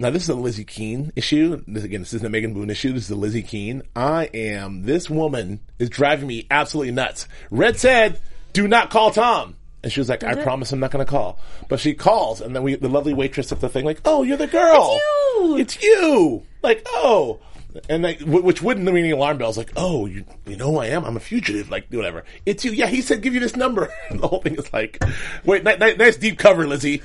Now 0.00 0.10
this 0.10 0.22
is 0.22 0.28
a 0.28 0.34
Lizzie 0.34 0.64
Keen 0.64 1.12
issue. 1.16 1.60
This 1.66 1.82
again, 1.82 2.00
this 2.00 2.12
isn't 2.14 2.26
a 2.26 2.30
Megan 2.30 2.54
Boone 2.54 2.70
issue. 2.70 2.92
This 2.92 3.04
is 3.04 3.10
a 3.10 3.16
Lizzie 3.16 3.42
Keen. 3.42 3.82
I 3.96 4.30
am. 4.32 4.84
This 4.84 5.10
woman 5.10 5.58
is 5.80 5.90
driving 5.90 6.28
me 6.28 6.46
absolutely 6.52 6.92
nuts. 6.92 7.26
Red 7.50 7.76
said, 7.78 8.20
"Do 8.52 8.68
not 8.68 8.90
call 8.90 9.10
Tom." 9.10 9.56
And 9.82 9.92
she 9.92 9.98
was 9.98 10.08
like, 10.08 10.22
"I 10.22 10.32
it? 10.32 10.42
promise 10.44 10.70
I'm 10.70 10.78
not 10.78 10.92
going 10.92 11.04
to 11.04 11.10
call." 11.10 11.40
But 11.68 11.80
she 11.80 11.94
calls, 11.94 12.40
and 12.40 12.54
then 12.54 12.62
we, 12.62 12.76
the 12.76 12.88
lovely 12.88 13.12
waitress 13.12 13.50
at 13.50 13.60
the 13.60 13.68
thing, 13.68 13.84
like, 13.84 14.00
"Oh, 14.04 14.22
you're 14.22 14.36
the 14.36 14.46
girl. 14.46 14.92
It's 14.92 15.02
you!" 15.02 15.56
It's 15.58 15.82
you." 15.82 16.42
Like, 16.62 16.86
oh, 16.86 17.40
and 17.88 18.04
like, 18.04 18.20
which 18.20 18.62
wouldn't 18.62 18.86
ring 18.86 18.98
any 18.98 19.10
alarm 19.10 19.38
bells. 19.38 19.58
Like, 19.58 19.72
oh, 19.76 20.06
you, 20.06 20.24
you 20.46 20.56
know 20.56 20.70
who 20.70 20.78
I 20.78 20.86
am? 20.86 21.04
I'm 21.04 21.16
a 21.16 21.20
fugitive. 21.20 21.70
Like, 21.70 21.88
whatever. 21.90 22.24
It's 22.46 22.64
you. 22.64 22.70
Yeah, 22.70 22.86
he 22.86 23.02
said 23.02 23.20
give 23.20 23.34
you 23.34 23.40
this 23.40 23.56
number. 23.56 23.92
The 24.12 24.28
whole 24.28 24.42
thing 24.42 24.54
is 24.54 24.72
like, 24.72 25.02
wait, 25.44 25.64
ni- 25.64 25.76
ni- 25.76 25.96
nice 25.96 26.16
deep 26.16 26.38
cover, 26.38 26.66
Lizzie. 26.68 27.02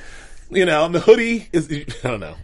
You 0.51 0.65
know, 0.65 0.85
and 0.85 0.93
the 0.93 0.99
hoodie 0.99 1.49
is. 1.51 1.71
I 2.03 2.07
don't 2.07 2.19
know. 2.19 2.35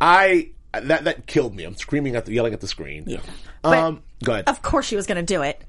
I 0.00 0.50
that 0.72 1.04
that 1.04 1.26
killed 1.26 1.54
me. 1.54 1.64
I'm 1.64 1.76
screaming 1.76 2.16
at 2.16 2.24
the 2.26 2.32
yelling 2.32 2.52
at 2.54 2.60
the 2.60 2.68
screen. 2.68 3.04
Yeah. 3.06 3.20
Um, 3.64 4.02
go 4.24 4.32
ahead. 4.32 4.48
Of 4.48 4.62
course 4.62 4.86
she 4.86 4.96
was 4.96 5.06
going 5.06 5.24
to 5.24 5.34
do 5.34 5.42
it. 5.42 5.60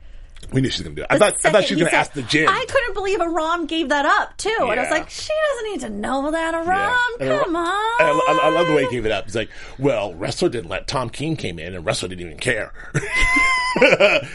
we 0.51 0.59
knew 0.61 0.69
she 0.69 0.79
was 0.81 0.83
gonna 0.83 0.95
do 0.95 1.01
it. 1.03 1.07
I 1.09 1.17
thought 1.17 1.35
I 1.45 1.51
thought 1.51 1.63
she 1.63 1.75
was 1.75 1.81
gonna 1.83 1.91
said- 1.91 1.99
ask 1.99 2.11
the 2.13 2.21
gym. 2.23 2.49
I 2.49 2.65
couldn't 2.67 2.93
believe 2.95 3.21
Aram 3.21 3.65
gave 3.65 3.89
that 3.89 4.05
up 4.05 4.35
too, 4.37 4.49
and 4.59 4.71
I 4.71 4.83
was 4.83 4.87
Yeah. 4.87 4.91
like, 4.91 5.09
she 5.09 5.31
doesn't 5.51 5.71
need 5.71 5.79
to 5.81 5.89
know 5.89 6.31
that, 6.31 6.53
Aram. 6.53 6.67
Yeah. 6.67 6.95
And 7.21 7.33
I- 7.33 7.43
Come 7.43 7.55
on. 7.55 7.65
and 8.01 8.09
I, 8.09 8.11
I, 8.27 8.39
I 8.43 8.49
love 8.49 8.67
the 8.67 8.73
way 8.73 8.83
he 8.85 8.91
gave 8.91 9.05
it 9.05 9.11
up. 9.13 9.23
He's 9.25 9.35
like, 9.35 9.49
"Well, 9.79 10.13
Ressler 10.13 10.51
didn't 10.51 10.69
let 10.69 10.87
Tom 10.87 11.09
Keen 11.09 11.37
came 11.37 11.59
in, 11.59 11.73
and 11.75 11.85
Ressler 11.85 12.09
didn't 12.09 12.21
even 12.25 12.37
care." 12.39 12.73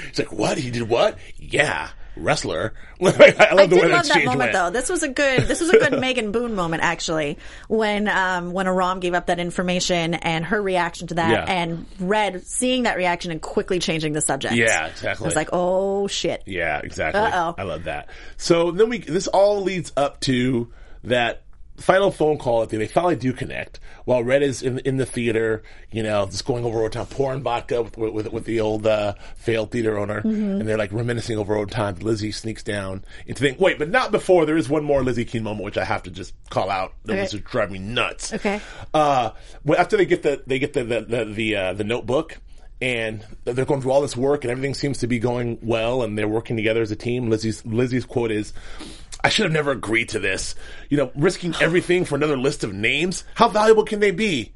He's 0.08 0.18
like, 0.18 0.32
"What? 0.32 0.58
He 0.58 0.70
did 0.70 0.88
what? 0.88 1.18
Yeah, 1.36 1.90
Ressler." 2.18 2.72
I 3.00 3.04
love 3.04 3.20
I 3.20 3.66
the 3.66 3.76
did 3.76 3.90
love 3.90 4.08
that 4.08 4.24
moment 4.24 4.38
went. 4.38 4.52
though. 4.52 4.70
This 4.70 4.88
was 4.88 5.02
a 5.02 5.08
good. 5.08 5.42
This 5.42 5.60
was 5.60 5.70
a 5.70 5.78
good 5.78 6.00
Megan 6.00 6.32
Boone 6.32 6.54
moment 6.54 6.82
actually. 6.82 7.38
When 7.68 8.08
um 8.08 8.52
when 8.52 8.66
Aram 8.66 9.00
gave 9.00 9.14
up 9.14 9.26
that 9.26 9.38
information 9.38 10.14
and 10.14 10.44
her 10.44 10.60
reaction 10.60 11.06
to 11.08 11.14
that, 11.14 11.30
Yeah. 11.30 11.44
and 11.52 11.86
Red 12.00 12.46
seeing 12.46 12.82
that 12.84 12.96
reaction 12.96 13.30
and 13.30 13.40
quickly 13.40 13.78
changing 13.78 14.12
the 14.12 14.20
subject. 14.20 14.54
Yeah, 14.54 14.86
exactly. 14.88 15.24
I 15.24 15.26
was 15.28 15.36
like, 15.36 15.50
oh 15.52 16.06
shit. 16.08 16.42
Yeah, 16.46 16.80
exactly. 16.82 17.20
Uh-oh. 17.20 17.54
I 17.56 17.62
love 17.62 17.84
that. 17.84 18.08
So 18.36 18.70
then 18.72 18.88
we 18.88 18.98
this 18.98 19.28
all 19.28 19.62
leads 19.62 19.92
up 19.96 20.20
to 20.22 20.72
that 21.04 21.42
final 21.78 22.10
phone 22.10 22.38
call 22.38 22.62
at 22.62 22.68
the 22.70 22.76
they 22.76 22.86
finally 22.88 23.16
do 23.16 23.32
connect 23.32 23.80
while 24.04 24.22
Red 24.22 24.42
is 24.42 24.62
in 24.62 24.78
in 24.80 24.96
the 24.96 25.06
theater, 25.06 25.62
you 25.90 26.02
know, 26.02 26.26
just 26.26 26.44
going 26.44 26.64
over 26.64 26.82
old 26.82 26.92
time, 26.92 27.06
pouring 27.06 27.42
vodka 27.42 27.82
with 27.82 27.96
with, 27.96 28.32
with 28.32 28.44
the 28.44 28.60
old 28.60 28.86
uh, 28.86 29.14
failed 29.36 29.70
theater 29.70 29.98
owner, 29.98 30.20
Mm-hmm. 30.22 30.60
and 30.60 30.68
they're 30.68 30.76
like 30.78 30.92
reminiscing 30.92 31.38
over 31.38 31.56
old 31.56 31.70
times. 31.70 32.02
Lizzie 32.02 32.32
sneaks 32.32 32.62
down 32.62 33.04
into 33.26 33.42
the 33.42 33.56
wait, 33.58 33.78
but 33.78 33.88
not 33.90 34.10
before. 34.12 34.44
There 34.46 34.56
is 34.56 34.68
one 34.68 34.84
more 34.84 35.02
Lizzie 35.02 35.24
Keen 35.24 35.42
moment 35.42 35.64
which 35.64 35.78
I 35.78 35.84
have 35.84 36.02
to 36.04 36.10
just 36.10 36.34
call 36.50 36.70
out. 36.70 36.94
That 37.04 37.12
Okay. 37.14 37.22
was 37.22 37.30
just 37.32 37.44
driving 37.44 37.72
me 37.74 37.78
nuts. 37.94 38.32
Okay. 38.32 38.60
Uh, 38.92 39.30
well, 39.64 39.78
after 39.80 39.96
they 39.96 40.06
get 40.06 40.22
the 40.22 40.42
they 40.46 40.58
get 40.58 40.72
the 40.72 40.84
the 40.84 41.00
the 41.02 41.24
the, 41.24 41.56
uh, 41.56 41.72
the 41.74 41.84
notebook. 41.84 42.38
And 42.80 43.24
they're 43.44 43.64
going 43.64 43.80
through 43.80 43.90
all 43.90 44.02
this 44.02 44.16
work, 44.16 44.44
and 44.44 44.50
everything 44.50 44.74
seems 44.74 44.98
to 44.98 45.06
be 45.06 45.18
going 45.18 45.58
well, 45.62 46.02
and 46.02 46.16
they're 46.16 46.28
working 46.28 46.56
together 46.56 46.80
as 46.80 46.90
a 46.92 46.96
team. 46.96 47.28
Lizzie's 47.28 47.64
Lizzie's 47.66 48.04
quote 48.04 48.30
is, 48.30 48.52
"I 49.24 49.30
should 49.30 49.44
have 49.44 49.52
never 49.52 49.72
agreed 49.72 50.10
to 50.10 50.20
this. 50.20 50.54
You 50.88 50.96
know, 50.96 51.10
risking 51.16 51.54
everything 51.60 52.04
for 52.04 52.14
another 52.14 52.36
list 52.36 52.62
of 52.62 52.72
names. 52.72 53.24
How 53.34 53.48
valuable 53.48 53.84
can 53.84 53.98
they 53.98 54.12
be?" 54.12 54.52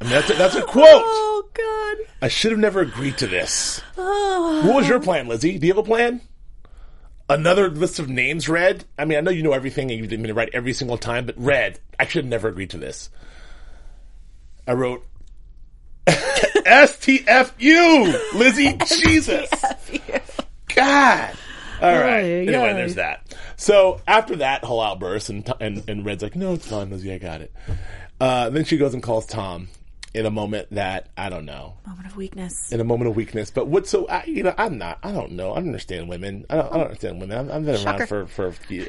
I 0.00 0.04
mean, 0.04 0.12
that's 0.12 0.30
a, 0.30 0.34
that's 0.34 0.54
a 0.54 0.62
quote. 0.62 1.02
Oh 1.04 1.48
god. 1.54 2.06
I 2.22 2.28
should 2.28 2.52
have 2.52 2.60
never 2.60 2.80
agreed 2.80 3.18
to 3.18 3.26
this. 3.26 3.82
Oh. 3.96 4.62
What 4.66 4.76
was 4.76 4.88
your 4.88 5.00
plan, 5.00 5.28
Lizzie? 5.28 5.58
Do 5.58 5.66
you 5.66 5.72
have 5.72 5.78
a 5.78 5.86
plan? 5.86 6.20
Another 7.28 7.68
list 7.68 7.98
of 7.98 8.08
names 8.08 8.48
read? 8.48 8.84
I 8.98 9.04
mean, 9.04 9.18
I 9.18 9.20
know 9.20 9.30
you 9.30 9.42
know 9.42 9.52
everything 9.52 9.90
and 9.90 9.98
you 9.98 10.06
didn't 10.06 10.22
mean 10.22 10.28
to 10.28 10.34
write 10.34 10.50
every 10.52 10.72
single 10.72 10.96
time, 10.96 11.26
but 11.26 11.34
read. 11.36 11.80
I 11.98 12.06
should 12.06 12.24
have 12.24 12.30
never 12.30 12.48
agreed 12.48 12.70
to 12.70 12.78
this. 12.78 13.10
I 14.66 14.72
wrote 14.74 15.04
STFU, 16.06 18.32
Lizzie. 18.34 18.72
Jesus. 18.86 19.50
God. 20.74 21.34
All 21.80 21.92
right. 21.92 22.24
Ay, 22.24 22.46
Anyway, 22.46 22.70
ay. 22.70 22.72
there's 22.72 22.94
that. 22.96 23.34
So 23.56 24.00
after 24.06 24.36
that 24.36 24.64
whole 24.64 24.80
outburst, 24.80 25.30
and 25.30 25.48
and, 25.60 25.82
and 25.88 26.04
Red's 26.04 26.22
like, 26.22 26.36
"No, 26.36 26.54
it's 26.54 26.66
fine, 26.68 26.90
Lizzie. 26.90 27.12
I 27.12 27.18
got 27.18 27.40
it." 27.42 27.52
Uh, 28.20 28.50
then 28.50 28.64
she 28.64 28.76
goes 28.78 28.94
and 28.94 29.02
calls 29.02 29.26
Tom 29.26 29.68
in 30.16 30.24
a 30.24 30.30
moment 30.30 30.68
that 30.70 31.10
I 31.16 31.28
don't 31.28 31.44
know 31.44 31.74
Moment 31.86 32.06
of 32.06 32.16
weakness. 32.16 32.72
in 32.72 32.80
a 32.80 32.84
moment 32.84 33.10
of 33.10 33.16
weakness. 33.16 33.50
But 33.50 33.68
what? 33.68 33.86
So 33.86 34.06
I, 34.08 34.24
you 34.24 34.42
know, 34.42 34.54
I'm 34.56 34.78
not. 34.78 34.98
I 35.02 35.12
don't 35.12 35.32
know. 35.32 35.52
I 35.52 35.56
don't 35.56 35.66
understand 35.68 36.08
women. 36.08 36.46
I 36.48 36.56
don't, 36.56 36.66
I 36.72 36.76
don't 36.78 36.86
understand 36.86 37.20
women. 37.20 37.38
I'm, 37.38 37.52
I've 37.52 37.64
been 37.64 37.76
Shocker. 37.76 38.14
around 38.14 38.30
for 38.30 38.52
for 38.52 38.72
yeah. 38.72 38.86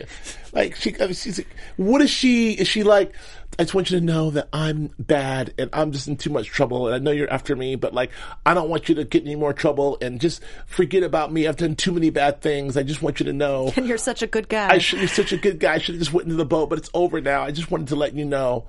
like 0.54 0.76
she. 0.76 0.96
I 0.96 1.06
mean, 1.06 1.14
she's 1.14 1.40
like, 1.40 1.48
what 1.76 2.02
is 2.02 2.10
she? 2.10 2.54
Is 2.54 2.68
she 2.68 2.84
like? 2.84 3.14
I 3.60 3.64
just 3.64 3.74
want 3.74 3.90
you 3.90 4.00
to 4.00 4.06
know 4.06 4.30
that 4.32 4.50
I'm 4.54 4.92
bad 5.00 5.54
and 5.58 5.70
I'm 5.74 5.92
just 5.92 6.08
in 6.08 6.16
too 6.16 6.30
much 6.30 6.48
trouble. 6.48 6.88
And 6.88 6.96
I 6.96 7.00
know 7.00 7.12
you're 7.12 7.32
after 7.32 7.56
me, 7.56 7.76
but 7.76 7.94
like, 7.94 8.12
I 8.46 8.54
don't 8.54 8.70
want 8.70 8.88
you 8.88 8.96
to 8.96 9.04
get 9.04 9.24
any 9.24 9.36
more 9.36 9.52
trouble 9.52 9.98
and 10.00 10.22
just 10.22 10.44
forget 10.68 11.02
about 11.02 11.34
me. 11.34 11.48
I've 11.48 11.58
done 11.58 11.76
too 11.76 11.92
many 11.92 12.10
bad 12.12 12.42
things. 12.42 12.78
I 12.78 12.84
just 12.84 13.02
want 13.02 13.20
you 13.20 13.26
to 13.26 13.34
know. 13.34 13.74
And 13.78 13.88
you're 13.88 13.98
such 13.98 14.22
a 14.22 14.28
good 14.28 14.48
guy. 14.50 14.70
I 14.70 14.78
should, 14.80 15.00
you're 15.00 15.08
such 15.08 15.32
a 15.32 15.38
good 15.38 15.60
guy. 15.60 15.76
I 15.76 15.78
should 15.80 15.96
have 15.96 16.02
just 16.02 16.14
went 16.14 16.26
into 16.26 16.36
the 16.36 16.46
boat, 16.46 16.70
but 16.70 16.78
it's 16.78 16.90
over 16.94 17.20
now. 17.22 17.44
I 17.44 17.52
just 17.52 17.72
wanted 17.72 17.88
to 17.90 17.96
let 17.96 18.14
you 18.14 18.26
know. 18.26 18.66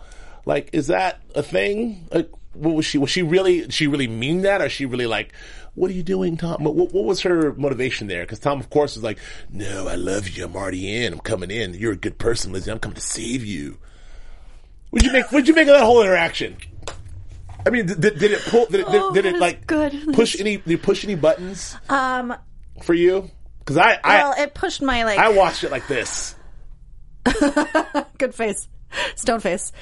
Like, 0.46 0.70
is 0.72 0.86
that 0.86 1.20
a 1.34 1.42
thing? 1.42 2.06
Like, 2.12 2.30
what 2.58 2.74
was 2.74 2.84
she? 2.86 2.98
Was 2.98 3.10
she 3.10 3.22
really? 3.22 3.68
She 3.70 3.86
really 3.86 4.08
mean 4.08 4.42
that, 4.42 4.60
or 4.60 4.66
is 4.66 4.72
she 4.72 4.86
really 4.86 5.06
like? 5.06 5.32
What 5.74 5.90
are 5.90 5.94
you 5.94 6.02
doing, 6.02 6.36
Tom? 6.36 6.64
What, 6.64 6.74
what, 6.74 6.92
what 6.92 7.04
was 7.04 7.20
her 7.22 7.54
motivation 7.54 8.08
there? 8.08 8.22
Because 8.24 8.40
Tom, 8.40 8.58
of 8.58 8.68
course, 8.70 8.96
was 8.96 9.04
like, 9.04 9.18
"No, 9.50 9.86
I 9.88 9.94
love 9.94 10.28
you. 10.28 10.44
I'm 10.44 10.56
already 10.56 11.04
in. 11.04 11.12
I'm 11.12 11.20
coming 11.20 11.50
in. 11.50 11.74
You're 11.74 11.92
a 11.92 11.96
good 11.96 12.18
person, 12.18 12.52
Lizzie. 12.52 12.70
I'm 12.70 12.78
coming 12.78 12.96
to 12.96 13.00
save 13.00 13.44
you." 13.44 13.78
What'd 14.90 15.06
you 15.06 15.12
make? 15.12 15.30
What'd 15.30 15.48
you 15.48 15.54
make 15.54 15.68
of 15.68 15.74
that 15.74 15.84
whole 15.84 16.02
interaction? 16.02 16.56
I 17.66 17.70
mean, 17.70 17.86
did, 17.86 18.00
did 18.00 18.22
it 18.22 18.40
pull? 18.46 18.66
Did 18.66 18.80
it, 18.80 18.86
did, 18.86 19.02
Oh, 19.02 19.12
did 19.12 19.26
it 19.26 19.34
is 19.34 19.40
like 19.40 19.66
good. 19.66 20.14
push 20.14 20.40
any? 20.40 20.56
Did 20.56 20.70
it 20.72 20.82
push 20.82 21.04
any 21.04 21.14
buttons 21.14 21.76
um. 21.88 22.34
for 22.82 22.94
you? 22.94 23.30
Because 23.60 23.76
I, 23.76 23.98
Well, 24.02 24.34
I, 24.36 24.42
it 24.44 24.54
pushed 24.54 24.80
my 24.80 25.04
like. 25.04 25.18
I 25.18 25.28
watched 25.30 25.64
it 25.64 25.70
like 25.70 25.86
this. 25.88 26.34
good 28.18 28.34
face, 28.34 28.66
stone 29.16 29.40
face. 29.40 29.72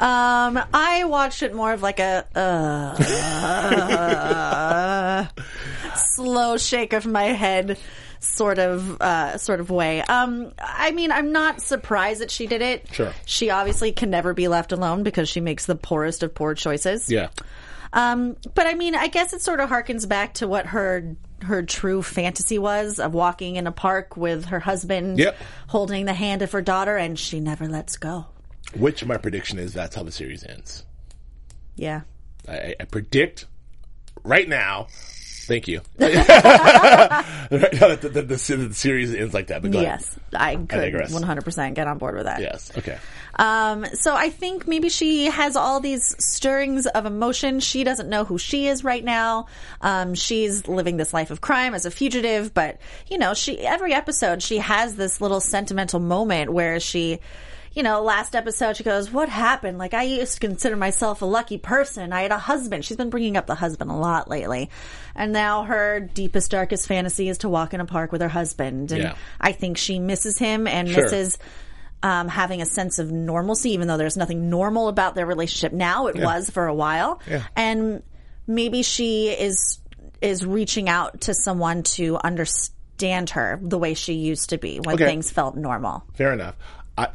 Um, 0.00 0.58
I 0.74 1.04
watched 1.04 1.42
it 1.42 1.54
more 1.54 1.72
of 1.72 1.82
like 1.82 2.00
a 2.00 2.26
uh, 2.34 2.96
slow 5.96 6.56
shake 6.56 6.92
of 6.92 7.06
my 7.06 7.24
head, 7.24 7.78
sort 8.20 8.58
of, 8.58 9.00
uh, 9.00 9.38
sort 9.38 9.60
of 9.60 9.70
way. 9.70 10.02
Um, 10.02 10.52
I 10.58 10.92
mean, 10.92 11.12
I'm 11.12 11.32
not 11.32 11.60
surprised 11.60 12.20
that 12.20 12.30
she 12.30 12.46
did 12.46 12.62
it. 12.62 12.88
Sure. 12.92 13.12
she 13.26 13.50
obviously 13.50 13.92
can 13.92 14.10
never 14.10 14.34
be 14.34 14.48
left 14.48 14.72
alone 14.72 15.02
because 15.02 15.28
she 15.28 15.40
makes 15.40 15.66
the 15.66 15.76
poorest 15.76 16.22
of 16.22 16.34
poor 16.34 16.54
choices. 16.54 17.10
Yeah. 17.10 17.28
Um, 17.92 18.36
but 18.54 18.66
I 18.66 18.74
mean, 18.74 18.94
I 18.94 19.08
guess 19.08 19.32
it 19.34 19.42
sort 19.42 19.60
of 19.60 19.68
harkens 19.68 20.08
back 20.08 20.34
to 20.34 20.48
what 20.48 20.66
her 20.66 21.14
her 21.42 21.62
true 21.62 22.02
fantasy 22.02 22.58
was 22.58 23.00
of 23.00 23.12
walking 23.12 23.56
in 23.56 23.66
a 23.66 23.72
park 23.72 24.16
with 24.16 24.46
her 24.46 24.60
husband, 24.60 25.18
Yep. 25.18 25.36
holding 25.66 26.06
the 26.06 26.14
hand 26.14 26.40
of 26.40 26.52
her 26.52 26.62
daughter, 26.62 26.96
and 26.96 27.18
she 27.18 27.40
never 27.40 27.66
lets 27.66 27.96
go. 27.96 28.26
Which 28.76 29.04
my 29.04 29.16
prediction 29.16 29.58
is 29.58 29.72
that's 29.72 29.94
how 29.94 30.02
the 30.02 30.12
series 30.12 30.44
ends. 30.44 30.84
Yeah. 31.76 32.02
I, 32.48 32.74
I 32.78 32.84
predict 32.84 33.46
right 34.24 34.48
now. 34.48 34.88
Thank 35.44 35.66
you. 35.66 35.80
right 35.98 36.12
now 37.50 37.88
the, 37.96 37.98
the, 38.00 38.22
the, 38.22 38.22
the 38.22 38.74
series 38.74 39.12
ends 39.14 39.34
like 39.34 39.48
that. 39.48 39.62
But. 39.62 39.72
Yes, 39.72 40.16
I 40.32 40.54
could 40.56 40.68
digress. 40.68 41.12
100% 41.12 41.74
get 41.74 41.88
on 41.88 41.98
board 41.98 42.14
with 42.14 42.24
that. 42.24 42.40
Yes. 42.40 42.70
Okay. 42.78 42.98
Um, 43.34 43.84
so 43.94 44.14
I 44.14 44.30
think 44.30 44.68
maybe 44.68 44.88
she 44.88 45.26
has 45.26 45.56
all 45.56 45.80
these 45.80 46.14
stirrings 46.18 46.86
of 46.86 47.06
emotion. 47.06 47.60
She 47.60 47.82
doesn't 47.82 48.08
know 48.08 48.24
who 48.24 48.38
she 48.38 48.68
is 48.68 48.84
right 48.84 49.02
now. 49.02 49.46
Um, 49.80 50.14
she's 50.14 50.68
living 50.68 50.96
this 50.96 51.12
life 51.12 51.30
of 51.30 51.40
crime 51.40 51.74
as 51.74 51.86
a 51.86 51.90
fugitive, 51.90 52.54
but 52.54 52.78
you 53.08 53.18
know, 53.18 53.34
she 53.34 53.58
every 53.60 53.94
episode 53.94 54.42
she 54.42 54.58
has 54.58 54.96
this 54.96 55.20
little 55.20 55.40
sentimental 55.40 55.98
moment 55.98 56.52
where 56.52 56.78
she 56.78 57.20
you 57.74 57.82
know, 57.82 58.02
last 58.02 58.34
episode 58.36 58.76
she 58.76 58.84
goes, 58.84 59.10
"What 59.10 59.28
happened? 59.28 59.78
Like 59.78 59.94
I 59.94 60.02
used 60.02 60.34
to 60.34 60.40
consider 60.40 60.76
myself 60.76 61.22
a 61.22 61.26
lucky 61.26 61.58
person. 61.58 62.12
I 62.12 62.22
had 62.22 62.30
a 62.32 62.38
husband." 62.38 62.84
She's 62.84 62.96
been 62.96 63.10
bringing 63.10 63.36
up 63.36 63.46
the 63.46 63.54
husband 63.54 63.90
a 63.90 63.94
lot 63.96 64.28
lately, 64.28 64.70
and 65.14 65.32
now 65.32 65.64
her 65.64 66.00
deepest, 66.00 66.50
darkest 66.50 66.86
fantasy 66.86 67.28
is 67.28 67.38
to 67.38 67.48
walk 67.48 67.72
in 67.74 67.80
a 67.80 67.86
park 67.86 68.12
with 68.12 68.20
her 68.20 68.28
husband, 68.28 68.92
and 68.92 69.02
Yeah. 69.02 69.14
I 69.40 69.52
think 69.52 69.78
she 69.78 69.98
misses 69.98 70.38
him 70.38 70.66
and 70.66 70.88
Sure. 70.88 71.02
misses. 71.04 71.38
Um, 72.04 72.26
having 72.26 72.60
a 72.60 72.66
sense 72.66 72.98
of 72.98 73.12
normalcy, 73.12 73.70
even 73.74 73.86
though 73.86 73.96
there's 73.96 74.16
nothing 74.16 74.50
normal 74.50 74.88
about 74.88 75.14
their 75.14 75.24
relationship 75.24 75.72
now, 75.72 76.08
it 76.08 76.16
was 76.16 76.50
for 76.50 76.66
a 76.66 76.74
while, 76.74 77.20
Yeah. 77.30 77.42
and 77.54 78.02
maybe 78.46 78.82
she 78.82 79.28
is 79.28 79.78
is 80.20 80.44
reaching 80.44 80.88
out 80.88 81.20
to 81.22 81.34
someone 81.34 81.82
to 81.84 82.16
understand 82.24 83.30
her 83.30 83.58
the 83.62 83.78
way 83.78 83.94
she 83.94 84.14
used 84.14 84.50
to 84.50 84.58
be 84.58 84.78
when 84.80 84.94
Okay. 84.96 85.04
things 85.04 85.30
felt 85.30 85.56
normal. 85.56 86.04
Fair 86.14 86.32
enough. 86.32 86.54
I, 86.98 87.08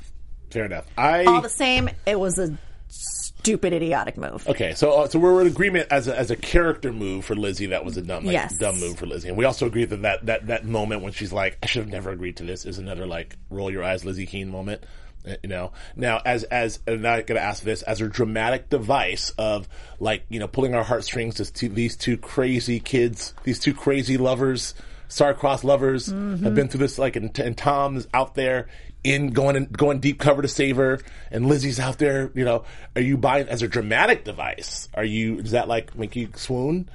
fair 0.51 0.65
enough. 0.65 0.85
I 0.97 1.25
All 1.25 1.41
the 1.41 1.49
same, 1.49 1.89
it 2.05 2.19
was 2.19 2.37
a 2.39 2.57
stupid, 2.89 3.73
idiotic 3.73 4.17
move. 4.17 4.47
Okay, 4.47 4.73
so 4.73 4.91
uh, 4.91 5.07
so 5.07 5.19
we're 5.19 5.41
in 5.41 5.47
agreement 5.47 5.87
as 5.91 6.07
a, 6.07 6.17
as 6.17 6.31
a 6.31 6.35
character 6.35 6.91
move 6.91 7.25
for 7.25 7.35
Lizzie. 7.35 7.67
That 7.67 7.85
was 7.85 7.97
a 7.97 8.01
dumb, 8.01 8.25
like, 8.25 8.33
Yes. 8.33 8.57
dumb 8.57 8.79
move 8.79 8.97
for 8.97 9.05
Lizzie, 9.05 9.29
and 9.29 9.37
we 9.37 9.45
also 9.45 9.65
agree 9.65 9.85
that, 9.85 10.01
that 10.01 10.25
that 10.25 10.47
that 10.47 10.65
moment 10.65 11.01
when 11.01 11.13
she's 11.13 11.31
like, 11.33 11.57
"I 11.63 11.65
should 11.67 11.83
have 11.83 11.91
never 11.91 12.11
agreed 12.11 12.37
to 12.37 12.43
this," 12.43 12.65
is 12.65 12.77
another 12.77 13.05
like 13.05 13.35
roll 13.49 13.71
your 13.71 13.83
eyes, 13.83 14.03
Lizzie 14.05 14.25
Keen 14.25 14.49
moment. 14.49 14.83
Uh, 15.27 15.35
You 15.43 15.49
know, 15.49 15.71
now 15.95 16.21
as 16.25 16.43
as 16.45 16.79
and 16.87 16.95
I'm 16.97 17.01
not 17.01 17.27
going 17.27 17.39
to 17.39 17.45
ask 17.45 17.63
this 17.63 17.81
as 17.83 18.01
a 18.01 18.07
dramatic 18.07 18.69
device 18.69 19.31
of 19.37 19.67
like 19.99 20.23
you 20.29 20.39
know 20.39 20.47
pulling 20.47 20.73
our 20.75 20.83
heartstrings 20.83 21.35
to 21.35 21.51
two, 21.51 21.69
these 21.69 21.95
two 21.95 22.17
crazy 22.17 22.79
kids, 22.79 23.33
these 23.43 23.59
two 23.59 23.73
crazy 23.73 24.17
lovers, 24.17 24.73
star-crossed 25.09 25.63
lovers 25.63 26.07
have 26.07 26.53
been 26.55 26.67
through 26.67 26.79
this 26.79 26.97
like 26.99 27.15
and, 27.15 27.37
and 27.39 27.57
Tom's 27.57 28.07
out 28.13 28.35
there 28.35 28.67
in 29.07 29.31
going 29.31 29.55
and 29.55 29.71
going 29.71 29.99
deep 29.99 30.19
cover 30.19 30.41
to 30.41 30.47
save 30.47 30.77
her, 30.77 30.99
and 31.31 31.45
Lizzie's 31.47 31.79
out 31.79 31.97
there. 31.97 32.31
You 32.35 32.45
know, 32.45 32.63
are 32.95 33.01
you 33.01 33.17
buying 33.17 33.47
as 33.47 33.61
a 33.61 33.67
dramatic 33.67 34.23
device? 34.25 34.87
Are 34.93 35.05
you 35.05 35.41
does 35.41 35.51
that 35.51 35.67
like 35.67 35.95
make 35.97 36.15
you 36.15 36.29
swoon? 36.35 36.89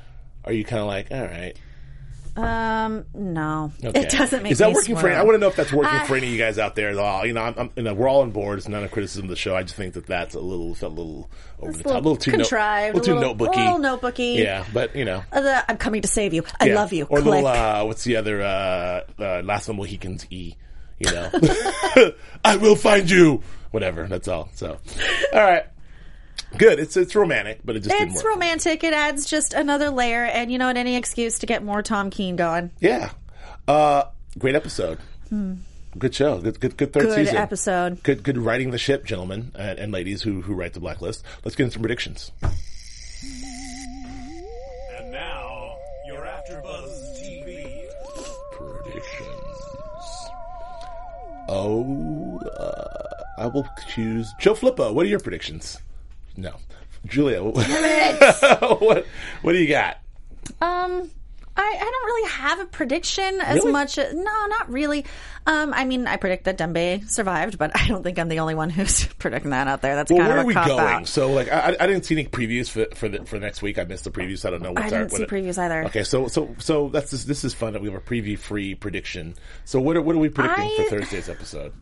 Are 0.44 0.52
you 0.52 0.64
kind 0.64 0.80
of 0.80 0.88
like, 0.88 1.10
all 1.10 1.22
right? 1.22 1.56
Um, 2.34 3.04
no, 3.14 3.72
Okay. 3.84 4.00
it 4.00 4.08
doesn't 4.10 4.42
make. 4.42 4.52
Is 4.52 4.58
that 4.58 4.72
working 4.72 4.96
for? 4.96 5.06
Any, 5.06 5.16
I 5.16 5.22
want 5.22 5.34
to 5.34 5.38
know 5.38 5.48
if 5.48 5.56
that's 5.56 5.70
working 5.72 5.94
Uh, 5.94 6.04
for 6.04 6.16
any 6.16 6.28
of 6.28 6.32
you 6.32 6.38
guys 6.38 6.58
out 6.58 6.74
there. 6.74 6.98
Uh, 6.98 7.24
You 7.24 7.34
know, 7.34 7.42
I'm, 7.42 7.54
I'm, 7.58 7.70
you 7.76 7.82
know, 7.82 7.92
we're 7.92 8.08
all 8.08 8.22
on 8.22 8.30
board. 8.30 8.56
It's 8.56 8.68
not 8.68 8.82
a 8.82 8.88
criticism 8.88 9.24
of 9.24 9.28
the 9.30 9.36
show. 9.36 9.54
I 9.54 9.62
just 9.64 9.74
think 9.74 9.92
that 9.94 10.06
that's 10.06 10.34
a 10.34 10.40
little, 10.40 10.74
felt 10.74 10.94
a 10.94 10.96
little 10.96 11.30
over 11.60 11.72
the 11.72 11.80
a 11.80 11.82
top, 11.82 11.92
a 11.92 11.96
little 11.96 12.16
too 12.16 12.30
contrived, 12.30 12.96
no, 12.96 13.00
a 13.00 13.02
little 13.02 13.20
too 13.20 13.26
notebooky, 13.44 13.68
a 13.68 13.74
little 13.74 13.98
notebooky. 13.98 14.36
Yeah, 14.38 14.64
but 14.72 14.96
you 14.96 15.04
know, 15.04 15.22
Uh, 15.30 15.42
the, 15.42 15.70
I'm 15.70 15.76
coming 15.76 16.00
to 16.02 16.08
save 16.08 16.32
you. 16.32 16.42
I 16.58 16.68
yeah. 16.68 16.74
love 16.74 16.94
you. 16.94 17.04
Or 17.04 17.20
Click. 17.20 17.26
little, 17.26 17.46
uh, 17.48 17.84
what's 17.84 18.04
the 18.04 18.16
other 18.16 18.40
uh, 18.40 19.02
uh, 19.18 19.42
last 19.44 19.64
of 19.68 19.74
the 19.76 19.82
Mohicans? 19.82 20.26
E. 20.30 20.54
You 21.04 21.12
know, 21.12 21.30
I 22.44 22.56
will 22.56 22.76
find 22.76 23.10
you. 23.10 23.42
Whatever. 23.70 24.06
That's 24.06 24.28
all. 24.28 24.48
So, 24.54 24.78
all 25.32 25.40
right. 25.40 25.64
Good. 26.58 26.78
It's 26.78 26.96
it's 26.96 27.14
romantic, 27.14 27.60
but 27.64 27.76
it 27.76 27.80
just 27.80 27.94
it's 27.98 28.22
romantic. 28.24 28.84
It 28.84 28.92
adds 28.92 29.24
just 29.24 29.54
another 29.54 29.88
layer, 29.90 30.24
and 30.24 30.52
you 30.52 30.58
know, 30.58 30.66
what? 30.66 30.76
any 30.76 30.96
excuse 30.96 31.38
to 31.38 31.46
get 31.46 31.62
more 31.64 31.82
Tom 31.82 32.10
Keen 32.10 32.36
going. 32.36 32.70
Yeah. 32.80 33.10
Uh, 33.66 34.04
great 34.38 34.54
episode. 34.54 34.98
Good 35.98 36.14
show. 36.14 36.38
Good, 36.40 36.60
good, 36.60 36.76
good 36.76 36.92
third 36.92 37.04
Hmm. 37.04 37.08
Good 37.08 37.26
season. 37.26 37.36
episode. 37.36 38.02
Good, 38.02 38.22
good 38.22 38.36
writing 38.38 38.70
the 38.70 38.78
ship, 38.78 39.04
gentlemen 39.04 39.52
and, 39.54 39.78
and 39.78 39.92
ladies 39.92 40.20
who 40.22 40.42
who 40.42 40.52
write 40.54 40.74
the 40.74 40.80
blacklist. 40.80 41.24
Let's 41.44 41.56
get 41.56 41.64
into 41.64 41.74
some 41.74 41.82
predictions. 41.82 42.32
Oh, 51.54 52.38
uh, 52.38 53.24
I 53.36 53.46
will 53.46 53.68
choose 53.86 54.32
Joe 54.40 54.54
Flippo. 54.54 54.94
What 54.94 55.04
are 55.04 55.08
your 55.10 55.20
predictions? 55.20 55.78
No, 56.34 56.54
Julia. 57.04 57.42
what 57.44 58.80
what, 58.80 59.06
what 59.42 59.52
do 59.52 59.58
you 59.58 59.68
got? 59.68 59.98
Um, 60.62 61.10
I, 61.54 61.60
I 61.60 61.84
don't 61.84 62.04
really 62.06 62.30
have 62.30 62.60
a 62.60 62.64
prediction 62.64 63.40
as 63.42 63.56
Really? 63.56 63.72
much. 63.72 63.98
No, 63.98 64.46
not 64.46 64.70
really. 64.70 65.04
Um, 65.46 65.74
I 65.74 65.84
mean, 65.84 66.06
I 66.06 66.16
predict 66.16 66.44
that 66.44 66.56
Dembe 66.56 67.06
survived, 67.10 67.58
but 67.58 67.72
I 67.78 67.88
don't 67.88 68.02
think 68.02 68.18
I'm 68.18 68.28
the 68.28 68.38
only 68.38 68.54
one 68.54 68.70
who's 68.70 69.04
predicting 69.18 69.50
that 69.50 69.68
out 69.68 69.82
there. 69.82 69.94
That's 69.94 70.10
Well, 70.10 70.20
kind 70.20 70.28
where 70.30 70.38
of 70.38 70.44
are 70.44 70.48
we 70.48 70.54
going? 70.54 70.78
out. 70.80 71.08
So, 71.08 71.30
like, 71.30 71.52
I, 71.52 71.76
I 71.78 71.86
didn't 71.86 72.04
see 72.06 72.14
any 72.14 72.26
previews 72.26 72.70
for 72.70 72.86
for, 72.96 73.08
the, 73.08 73.24
for 73.26 73.38
next 73.38 73.60
week. 73.60 73.78
I 73.78 73.84
missed 73.84 74.04
the 74.04 74.10
previews. 74.10 74.46
I 74.46 74.50
don't 74.50 74.62
know. 74.62 74.72
What's 74.72 74.86
I 74.86 74.90
didn't 74.90 75.10
see 75.10 75.20
what- 75.22 75.28
previews 75.28 75.58
either. 75.58 75.84
Okay, 75.86 76.04
so 76.04 76.26
so 76.28 76.54
so 76.58 76.88
that's 76.88 77.10
this, 77.10 77.24
this 77.24 77.44
is 77.44 77.52
fun 77.52 77.74
that 77.74 77.82
we 77.82 77.90
have 77.90 77.98
a 78.00 78.04
preview 78.04 78.38
free 78.38 78.74
prediction. 78.74 79.34
So, 79.66 79.78
what 79.80 79.96
are, 79.96 80.02
what 80.02 80.16
are 80.16 80.20
we 80.20 80.30
predicting 80.30 80.64
I- 80.64 80.84
for 80.88 80.96
Thursday's 80.98 81.28
episode? 81.28 81.72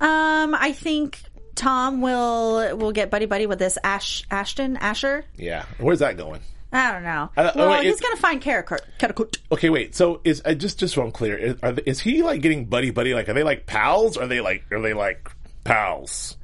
Um, 0.00 0.54
I 0.54 0.72
think 0.72 1.20
Tom 1.54 2.00
will 2.00 2.76
will 2.76 2.92
get 2.92 3.10
buddy 3.10 3.26
buddy 3.26 3.46
with 3.46 3.58
this 3.58 3.78
Ash 3.82 4.24
Ashton 4.30 4.76
Asher. 4.76 5.24
Yeah, 5.36 5.64
where's 5.78 6.00
that 6.00 6.16
going? 6.16 6.40
I 6.74 6.92
don't 6.92 7.02
know. 7.04 7.30
I- 7.36 7.42
I- 7.42 7.52
well, 7.54 7.70
wait, 7.70 7.84
he's 7.84 7.96
it- 7.98 8.02
gonna 8.02 8.16
find 8.16 8.42
Karakurt. 8.42 8.80
Karakurt. 8.98 9.38
Okay, 9.52 9.70
wait. 9.70 9.94
So 9.94 10.20
is 10.24 10.42
uh, 10.44 10.54
just 10.54 10.78
just 10.80 10.94
so 10.94 11.02
I'm 11.02 11.12
clear, 11.12 11.36
is, 11.36 11.56
are 11.62 11.72
they, 11.72 11.82
is 11.86 12.00
he 12.00 12.22
like 12.22 12.42
getting 12.42 12.64
buddy 12.66 12.90
buddy? 12.90 13.14
Like, 13.14 13.28
are 13.28 13.32
they 13.34 13.44
like 13.44 13.66
pals? 13.66 14.16
Are 14.16 14.26
they 14.26 14.40
like 14.40 14.64
are 14.72 14.80
they 14.80 14.92
like 14.94 15.30
pals? 15.64 16.36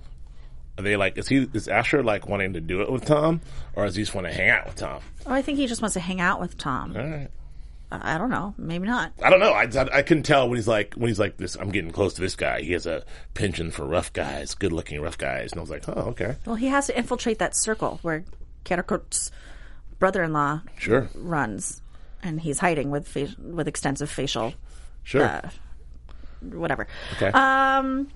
Are 0.78 0.82
they 0.82 0.96
like 0.96 1.18
is 1.18 1.28
he 1.28 1.48
is 1.52 1.68
Asher 1.68 2.02
like 2.02 2.28
wanting 2.28 2.54
to 2.54 2.60
do 2.60 2.80
it 2.80 2.90
with 2.90 3.04
Tom, 3.04 3.40
or 3.74 3.84
is 3.86 3.96
he 3.96 4.02
just 4.02 4.14
want 4.14 4.26
to 4.26 4.32
hang 4.32 4.48
out 4.50 4.66
with 4.66 4.76
Tom? 4.76 5.00
Oh, 5.26 5.32
I 5.32 5.42
think 5.42 5.58
he 5.58 5.66
just 5.66 5.82
wants 5.82 5.94
to 5.94 6.00
hang 6.00 6.20
out 6.20 6.40
with 6.40 6.56
Tom. 6.56 6.96
All 6.96 7.02
right. 7.02 7.28
I 7.92 8.14
I 8.14 8.18
don't 8.18 8.30
know. 8.30 8.54
Maybe 8.56 8.86
not. 8.86 9.12
I 9.20 9.30
don't 9.30 9.40
know. 9.40 9.50
I, 9.52 9.64
I, 9.64 9.98
I 9.98 10.02
couldn't 10.02 10.22
tell 10.22 10.48
when 10.48 10.56
he's 10.56 10.68
like 10.68 10.94
when 10.94 11.08
he's 11.08 11.18
like 11.18 11.36
this. 11.38 11.56
I'm 11.56 11.70
getting 11.70 11.90
close 11.90 12.14
to 12.14 12.20
this 12.20 12.36
guy. 12.36 12.62
He 12.62 12.72
has 12.72 12.86
a 12.86 13.04
penchant 13.34 13.74
for 13.74 13.84
rough 13.84 14.12
guys, 14.12 14.54
good 14.54 14.72
looking 14.72 15.00
rough 15.02 15.18
guys, 15.18 15.50
and 15.50 15.58
I 15.58 15.60
was 15.62 15.70
like, 15.70 15.88
oh, 15.88 16.10
okay, 16.10 16.36
Well, 16.46 16.54
he 16.54 16.68
has 16.68 16.86
to 16.86 16.96
infiltrate 16.96 17.40
that 17.40 17.56
circle 17.56 17.98
where 18.02 18.24
Karakurt's 18.64 19.32
brother-in-law 20.00 20.62
sure, 20.78 21.08
runs, 21.14 21.80
and 22.24 22.40
he's 22.40 22.58
hiding 22.58 22.90
with 22.90 23.06
fa- 23.06 23.34
with 23.38 23.68
extensive 23.68 24.10
facial 24.10 24.54
sure. 25.04 25.22
uh, 25.24 25.50
whatever. 26.42 26.88
Okay. 27.16 27.28
Um. 27.28 28.08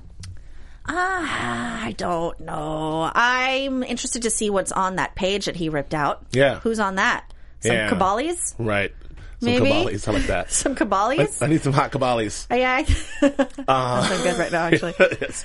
Ah, 0.87 1.82
I 1.85 1.93
don't 1.93 2.39
know. 2.41 3.11
I'm 3.14 3.82
interested 3.82 4.22
to 4.22 4.30
see 4.30 4.51
what's 4.51 4.70
on 4.72 4.97
that 4.97 5.14
page 5.14 5.47
that 5.47 5.57
he 5.57 5.70
ripped 5.70 5.95
out. 5.95 6.26
Yeah. 6.32 6.61
Who's 6.61 6.78
on 6.78 6.97
that? 6.97 7.32
Some 7.61 7.72
Yeah. 7.72 7.89
Kabalis? 7.91 8.55
right. 8.59 8.93
Some 9.41 9.47
Maybe. 9.51 9.70
Kabalis. 9.70 10.09
I 10.09 10.11
like 10.12 10.26
that. 10.26 10.53
Some 10.53 10.74
Kabalis? 10.76 11.43
I 11.43 11.47
need 11.47 11.62
some 11.62 11.72
hot 11.72 11.91
Kabalis. 11.91 12.47
yeah. 12.55 12.85
I- 12.87 13.28
That's 13.66 14.22
good 14.22 14.39
right 14.39 14.53
now, 14.53 14.64
actually. 14.66 14.95
yes. 15.22 15.45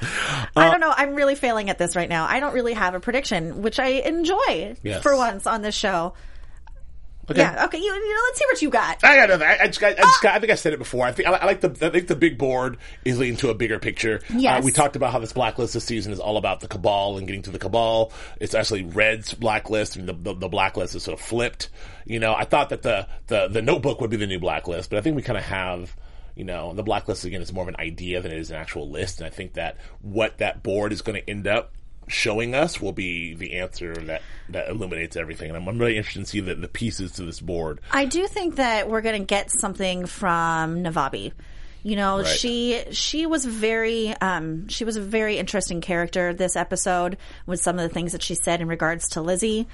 I 0.57 0.69
don't 0.69 0.81
know. 0.81 0.93
I'm 0.93 1.15
really 1.15 1.35
failing 1.35 1.69
at 1.69 1.77
this 1.77 1.95
right 1.95 2.09
now. 2.09 2.25
I 2.25 2.41
don't 2.41 2.53
really 2.53 2.73
have 2.73 2.93
a 2.93 2.99
prediction, 2.99 3.61
which 3.61 3.79
I 3.79 3.87
enjoy 3.87 4.75
Yes. 4.83 5.01
for 5.03 5.15
once 5.15 5.47
on 5.47 5.61
this 5.61 5.75
show. 5.75 6.15
Okay. 7.29 7.41
Yeah. 7.41 7.65
Okay. 7.65 7.77
You, 7.77 7.83
you 7.83 8.15
know, 8.15 8.21
let's 8.25 8.39
see 8.39 8.45
what 8.47 8.61
you 8.61 8.69
got. 8.69 9.03
I 9.03 9.15
got 9.15 9.29
nothing. 9.29 9.47
I, 9.47 9.63
I 9.63 9.67
just 9.67 9.79
got. 9.79 9.99
I, 9.99 10.01
just 10.01 10.21
got, 10.21 10.35
I 10.35 10.39
think 10.39 10.51
I 10.51 10.55
said 10.55 10.73
it 10.73 10.79
before. 10.79 11.05
I 11.05 11.11
think 11.11 11.27
I, 11.27 11.33
I 11.33 11.45
like 11.45 11.61
the. 11.61 11.69
I 11.85 11.89
think 11.89 12.07
the 12.07 12.15
big 12.15 12.37
board 12.37 12.77
is 13.05 13.19
leading 13.19 13.37
to 13.37 13.49
a 13.49 13.53
bigger 13.53 13.79
picture. 13.79 14.21
Yes. 14.29 14.61
Uh, 14.61 14.65
we 14.65 14.71
talked 14.71 14.95
about 14.95 15.11
how 15.11 15.19
this 15.19 15.33
blacklist 15.33 15.73
this 15.73 15.83
season 15.83 16.11
is 16.11 16.19
all 16.19 16.37
about 16.37 16.59
the 16.59 16.67
cabal 16.67 17.17
and 17.17 17.27
getting 17.27 17.43
to 17.43 17.51
the 17.51 17.59
cabal. 17.59 18.11
It's 18.39 18.55
actually 18.55 18.83
Red's 18.83 19.33
blacklist, 19.33 19.95
and 19.95 20.07
the, 20.07 20.13
the 20.13 20.33
the 20.33 20.49
blacklist 20.49 20.95
is 20.95 21.03
sort 21.03 21.19
of 21.19 21.25
flipped. 21.25 21.69
You 22.05 22.19
know, 22.19 22.33
I 22.33 22.45
thought 22.45 22.69
that 22.69 22.81
the 22.81 23.07
the 23.27 23.47
the 23.47 23.61
notebook 23.61 24.01
would 24.01 24.09
be 24.09 24.17
the 24.17 24.27
new 24.27 24.39
blacklist, 24.39 24.89
but 24.89 24.97
I 24.97 25.01
think 25.01 25.15
we 25.15 25.21
kind 25.21 25.37
of 25.37 25.45
have. 25.45 25.95
You 26.35 26.45
know, 26.45 26.73
the 26.73 26.83
blacklist 26.83 27.25
again 27.25 27.41
is 27.41 27.51
more 27.51 27.63
of 27.63 27.67
an 27.67 27.75
idea 27.79 28.21
than 28.21 28.31
it 28.31 28.37
is 28.37 28.49
an 28.49 28.55
actual 28.55 28.89
list, 28.89 29.19
and 29.19 29.27
I 29.27 29.29
think 29.29 29.55
that 29.55 29.75
what 30.01 30.37
that 30.37 30.63
board 30.63 30.93
is 30.93 31.01
going 31.01 31.21
to 31.21 31.29
end 31.29 31.47
up 31.47 31.73
showing 32.09 32.55
us 32.55 32.81
will 32.81 32.91
be 32.91 33.33
the 33.35 33.53
answer 33.53 33.93
that 33.93 34.21
that 34.49 34.67
illuminates 34.69 35.15
everything. 35.15 35.49
And 35.49 35.57
I'm, 35.57 35.67
I'm 35.67 35.77
really 35.77 35.95
interested 35.97 36.21
to 36.21 36.25
see 36.25 36.39
the, 36.39 36.55
the 36.55 36.67
pieces 36.67 37.13
to 37.13 37.23
this 37.23 37.39
board. 37.39 37.79
I 37.91 38.05
do 38.05 38.27
think 38.27 38.55
that 38.55 38.89
we're 38.89 39.01
going 39.01 39.21
to 39.21 39.25
get 39.25 39.51
something 39.51 40.05
from 40.07 40.83
Navabi. 40.83 41.31
You 41.83 41.95
know, 41.95 42.17
Right. 42.17 42.27
she 42.27 42.83
she 42.91 43.25
was 43.25 43.45
very 43.45 44.09
um, 44.19 44.67
she 44.67 44.83
was 44.83 44.97
a 44.97 45.01
very 45.01 45.37
interesting 45.37 45.79
character 45.81 46.33
this 46.33 46.55
episode 46.57 47.17
with 47.45 47.61
some 47.61 47.79
of 47.79 47.83
the 47.87 47.93
things 47.93 48.11
that 48.11 48.21
she 48.23 48.35
said 48.35 48.59
in 48.59 48.67
regards 48.67 49.09
to 49.09 49.21
Lizzie 49.21 49.67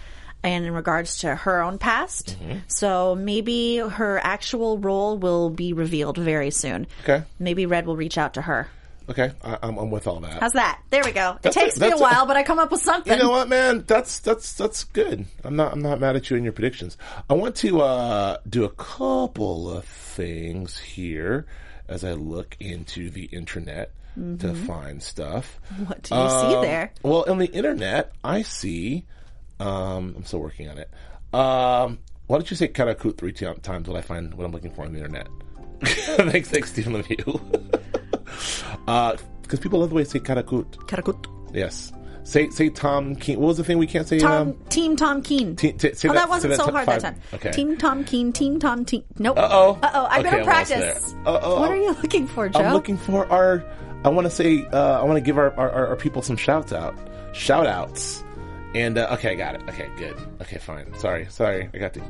and 0.43 0.65
in 0.65 0.73
regards 0.73 1.19
to 1.19 1.33
her 1.33 1.63
own 1.63 1.79
past. 1.79 2.37
Mm-hmm. 2.39 2.59
So 2.67 3.15
maybe 3.15 3.77
her 3.77 4.19
actual 4.23 4.77
role 4.77 5.17
will 5.17 5.49
be 5.49 5.73
revealed 5.73 6.17
very 6.17 6.51
soon. 6.51 6.85
Okay. 7.03 7.23
Maybe 7.39 7.65
Red 7.65 7.87
will 7.87 7.95
reach 7.95 8.17
out 8.19 8.35
to 8.35 8.41
her. 8.43 8.67
Okay, 9.09 9.31
I, 9.43 9.57
I'm, 9.61 9.77
I'm 9.77 9.91
with 9.91 10.07
all 10.07 10.19
that. 10.21 10.39
How's 10.41 10.53
that? 10.53 10.81
There 10.89 11.03
we 11.05 11.11
go. 11.11 11.37
It 11.43 11.51
takes 11.51 11.77
a- 11.77 11.79
me 11.79 11.87
a 11.87 11.89
that's 11.91 12.01
a- 12.01 12.03
while, 12.03 12.25
but 12.25 12.37
I 12.37 12.43
come 12.43 12.57
up 12.59 12.71
with 12.71 12.81
something. 12.81 13.13
you 13.13 13.19
know 13.19 13.29
what, 13.29 13.47
man? 13.49 13.83
That's 13.87 14.19
that's 14.19 14.53
that's 14.53 14.83
good. 14.85 15.25
I'm 15.43 15.55
not 15.55 15.73
I'm 15.73 15.81
not 15.81 15.99
mad 15.99 16.15
at 16.15 16.29
you 16.29 16.35
and 16.37 16.43
your 16.43 16.53
predictions. 16.53 16.97
I 17.29 17.33
want 17.35 17.55
to 17.57 17.81
uh, 17.81 18.37
do 18.49 18.63
a 18.63 18.69
couple 18.69 19.69
of 19.69 19.85
things 19.85 20.79
here 20.79 21.45
as 21.87 22.03
I 22.03 22.13
look 22.13 22.57
into 22.59 23.09
the 23.11 23.25
internet 23.25 23.91
to 24.39 24.53
find 24.55 25.03
stuff. 25.03 25.59
What 25.85 26.01
do 26.03 26.15
you 26.15 26.29
see 26.29 26.55
Um, 26.55 26.61
there? 26.63 26.91
Well, 27.03 27.23
in 27.23 27.37
the 27.37 27.51
internet, 27.51 28.13
I 28.23 28.41
see. 28.43 29.05
Um, 29.59 30.15
I'm 30.17 30.23
still 30.25 30.39
working 30.39 30.69
on 30.69 30.77
it. 30.77 30.89
Um, 31.33 31.99
why 32.27 32.37
don't 32.37 32.49
you 32.49 32.55
say 32.57 32.69
Karakut 32.69 33.17
three 33.17 33.33
times 33.33 33.87
when 33.87 33.97
I 33.97 34.01
find 34.01 34.33
what 34.33 34.45
I'm 34.45 34.51
looking 34.51 34.71
for 34.71 34.83
on 34.85 34.93
the 34.93 34.99
internet? 34.99 35.27
thanks, 35.83 36.49
thanks, 36.49 36.71
Stephen 36.71 36.93
Lemieux. 37.03 37.81
uh, 38.87 39.15
because 39.41 39.59
people 39.59 39.79
love 39.79 39.89
the 39.89 39.95
way 39.95 40.01
you 40.01 40.05
say 40.07 40.19
karakut. 40.19 40.65
Karakut. 40.87 41.25
Yes. 41.53 41.91
Say 42.23 42.49
say 42.49 42.69
Tom 42.69 43.15
Keen. 43.15 43.39
What 43.39 43.49
was 43.49 43.57
the 43.57 43.63
thing 43.63 43.77
we 43.77 43.85
can't 43.85 44.07
say? 44.07 44.17
Tom, 44.17 44.49
um, 44.49 44.53
Team 44.69 44.95
Tom 44.95 45.21
Keen. 45.21 45.55
Te- 45.55 45.73
te- 45.73 45.93
say 45.93 46.09
oh, 46.09 46.13
that- 46.13 46.21
that, 46.21 46.29
wasn't 46.29 46.51
that 46.51 46.65
so 46.65 46.71
hard 46.71 46.85
five- 46.87 47.01
that 47.03 47.13
time. 47.13 47.21
okay. 47.35 47.51
Team 47.51 47.77
Tom 47.77 48.03
Keen, 48.03 48.33
Team 48.33 48.59
Tom 48.59 48.83
Team. 48.83 49.03
Nope. 49.19 49.37
Uh-oh. 49.37 49.77
Uh 49.83 49.91
oh. 49.93 50.05
I 50.05 50.19
Okay, 50.19 50.23
better 50.23 50.37
lost 50.43 50.71
practice. 50.71 51.15
Uh-oh. 51.25 51.59
What 51.59 51.69
are 51.69 51.77
you 51.77 51.91
looking 52.01 52.25
for, 52.25 52.49
Joe? 52.49 52.59
I'm 52.59 52.73
looking 52.73 52.97
for 52.97 53.31
our. 53.31 53.63
I 54.03 54.09
want 54.09 54.25
to 54.25 54.31
say. 54.31 54.65
Uh, 54.65 54.99
I 54.99 55.03
want 55.03 55.17
to 55.17 55.21
give 55.21 55.37
our, 55.37 55.55
our, 55.55 55.69
our, 55.69 55.87
our 55.89 55.95
people 55.95 56.23
some 56.23 56.35
shouts 56.37 56.73
out. 56.73 56.97
Shout 57.33 57.67
outs. 57.67 58.23
And 58.73 58.97
uh, 58.97 59.09
okay, 59.13 59.31
I 59.31 59.35
got 59.35 59.55
it. 59.55 59.61
Okay, 59.69 59.87
good. 59.97 60.17
Okay, 60.41 60.57
fine. 60.57 60.97
Sorry, 60.97 61.27
sorry. 61.29 61.69
I 61.73 61.77
got 61.77 61.93
the 61.93 62.01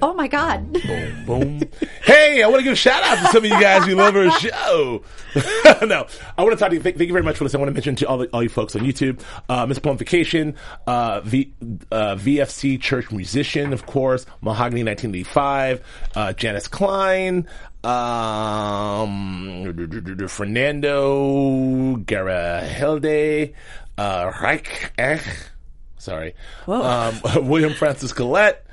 Oh 0.00 0.14
my 0.14 0.28
God. 0.28 0.72
boom, 0.72 1.24
boom. 1.26 1.60
hey, 2.04 2.42
I 2.42 2.48
want 2.48 2.60
to 2.60 2.64
give 2.64 2.72
a 2.72 2.76
shout 2.76 3.02
out 3.02 3.18
to 3.24 3.32
some 3.32 3.44
of 3.44 3.50
you 3.50 3.60
guys 3.60 3.84
who 3.84 3.94
love 3.94 4.16
our 4.16 4.30
show. 4.38 5.02
no, 5.86 6.06
I 6.36 6.42
want 6.42 6.52
to 6.52 6.56
talk 6.56 6.70
to 6.70 6.74
you. 6.74 6.82
Thank, 6.82 6.96
thank 6.98 7.08
you 7.08 7.12
very 7.12 7.24
much 7.24 7.36
for 7.36 7.44
listening. 7.44 7.60
I 7.60 7.64
want 7.64 7.70
to 7.70 7.74
mention 7.74 7.96
to 7.96 8.06
all, 8.06 8.18
the, 8.18 8.26
all 8.28 8.42
you 8.42 8.48
folks 8.48 8.76
on 8.76 8.82
YouTube, 8.82 9.22
uh, 9.48 9.66
Miss 9.66 9.78
Plumfication, 9.78 10.56
uh, 10.86 11.20
v, 11.20 11.52
uh, 11.90 12.16
VFC 12.16 12.80
Church 12.80 13.10
Musician, 13.10 13.72
of 13.72 13.86
course, 13.86 14.24
Mahogany 14.40 14.84
1985, 14.84 15.82
uh, 16.14 16.32
Janice 16.32 16.68
Klein, 16.68 17.48
um, 17.84 19.64
Fernando 20.28 21.96
Garahelde, 21.96 23.54
uh, 23.98 24.32
Reich, 24.40 24.92
eh, 24.98 25.18
sorry, 25.98 26.34
um, 26.66 27.20
William 27.48 27.72
Francis 27.74 28.12
Collette, 28.12 28.66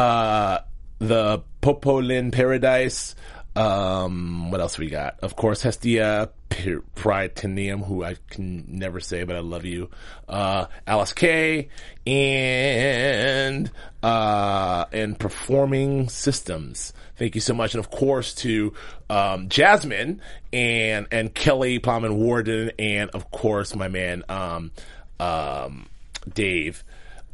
uh, 0.00 0.62
the 0.98 1.42
Popolin 1.60 2.32
Paradise. 2.32 3.14
Um, 3.54 4.50
what 4.50 4.62
else 4.62 4.78
we 4.78 4.88
got? 4.88 5.18
Of 5.20 5.36
course, 5.36 5.60
Hestia 5.62 6.30
P- 6.48 6.78
Prytanium, 6.96 7.84
who 7.84 8.02
I 8.02 8.16
can 8.30 8.64
never 8.66 9.00
say, 9.00 9.24
but 9.24 9.36
I 9.36 9.40
love 9.40 9.66
you. 9.66 9.90
Uh, 10.26 10.66
Alice 10.86 11.12
K 11.12 11.68
and, 12.06 13.70
uh, 14.02 14.86
and 14.90 15.18
Performing 15.18 16.08
Systems. 16.08 16.94
Thank 17.16 17.34
you 17.34 17.42
so 17.42 17.52
much. 17.52 17.74
And 17.74 17.84
of 17.84 17.90
course 17.90 18.32
to, 18.36 18.72
um, 19.10 19.50
Jasmine 19.50 20.22
and, 20.50 21.08
and 21.10 21.34
Kelly 21.34 21.78
Plowman 21.78 22.16
Warden 22.16 22.70
and 22.78 23.10
of 23.10 23.30
course 23.30 23.74
my 23.76 23.88
man, 23.88 24.24
um, 24.30 24.70
um, 25.18 25.90
Dave, 26.32 26.84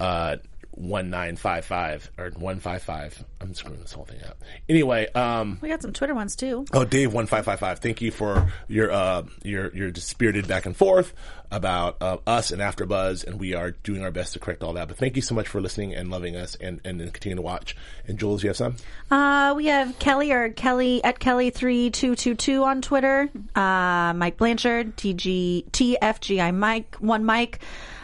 uh, 0.01 0.37
1955 0.77 2.11
or 2.18 2.24
155. 2.31 3.24
I'm 3.41 3.55
screwing 3.55 3.81
this 3.81 3.93
whole 3.93 4.05
thing 4.05 4.22
up. 4.24 4.43
Anyway, 4.68 5.07
um, 5.14 5.59
We 5.61 5.68
got 5.68 5.83
some 5.83 5.93
Twitter 5.93 6.14
ones 6.14 6.37
too. 6.37 6.64
Oh, 6.72 6.85
Dave 6.85 7.12
one 7.12 7.27
five 7.27 7.45
five 7.45 7.59
five. 7.61 7.79
Thank 7.81 8.01
you 8.01 8.11
for 8.11 8.53
your 8.68 8.91
uh 8.91 9.22
your 9.43 9.74
your 9.74 9.95
spirited 9.95 10.47
back 10.49 10.66
and 10.66 10.77
forth 10.77 11.12
about 11.51 11.97
uh, 12.01 12.16
us 12.27 12.51
and 12.51 12.61
AfterBuzz, 12.61 13.27
and 13.27 13.39
we 13.39 13.55
are 13.55 13.70
doing 13.70 14.03
our 14.03 14.11
best 14.11 14.33
to 14.33 14.39
correct 14.39 14.62
all 14.62 14.72
that. 14.72 14.89
But 14.89 14.97
thank 14.97 15.16
you 15.16 15.22
so 15.22 15.35
much 15.35 15.49
for 15.49 15.61
listening 15.61 15.95
and 15.95 16.11
loving 16.11 16.37
us, 16.37 16.57
and 16.57 16.81
and, 16.85 17.01
and 17.01 17.12
continue 17.12 17.37
to 17.37 17.43
watch. 17.43 17.77
And 18.07 18.18
Jules, 18.18 18.43
you 18.43 18.49
have 18.51 18.57
some? 18.57 18.77
Uh, 19.11 19.55
we 19.57 19.66
have 19.66 19.99
Kelly 19.99 20.33
or 20.33 20.51
Kelly 20.51 21.03
at 21.05 21.18
Kelly 21.18 21.51
three 21.51 21.91
two 21.91 22.16
two 22.16 22.35
two 22.35 22.64
on 22.64 22.83
Twitter. 22.83 23.29
Uh, 23.55 24.12
Mike 24.14 24.37
Blanchard, 24.39 24.97
TG 24.97 25.70
TFGI 25.70 26.55
Mike 26.55 26.97
one 26.97 27.24
Mike, 27.24 27.61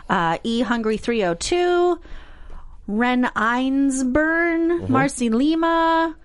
uh, 0.09 0.39
E 0.45 0.61
Hungry 0.63 0.97
three 0.99 1.25
oh 1.25 1.35
two, 1.35 1.99
Ren 2.87 3.25
Einsburn, 3.37 4.89
Marcy 4.89 5.31
Lima. 5.31 6.17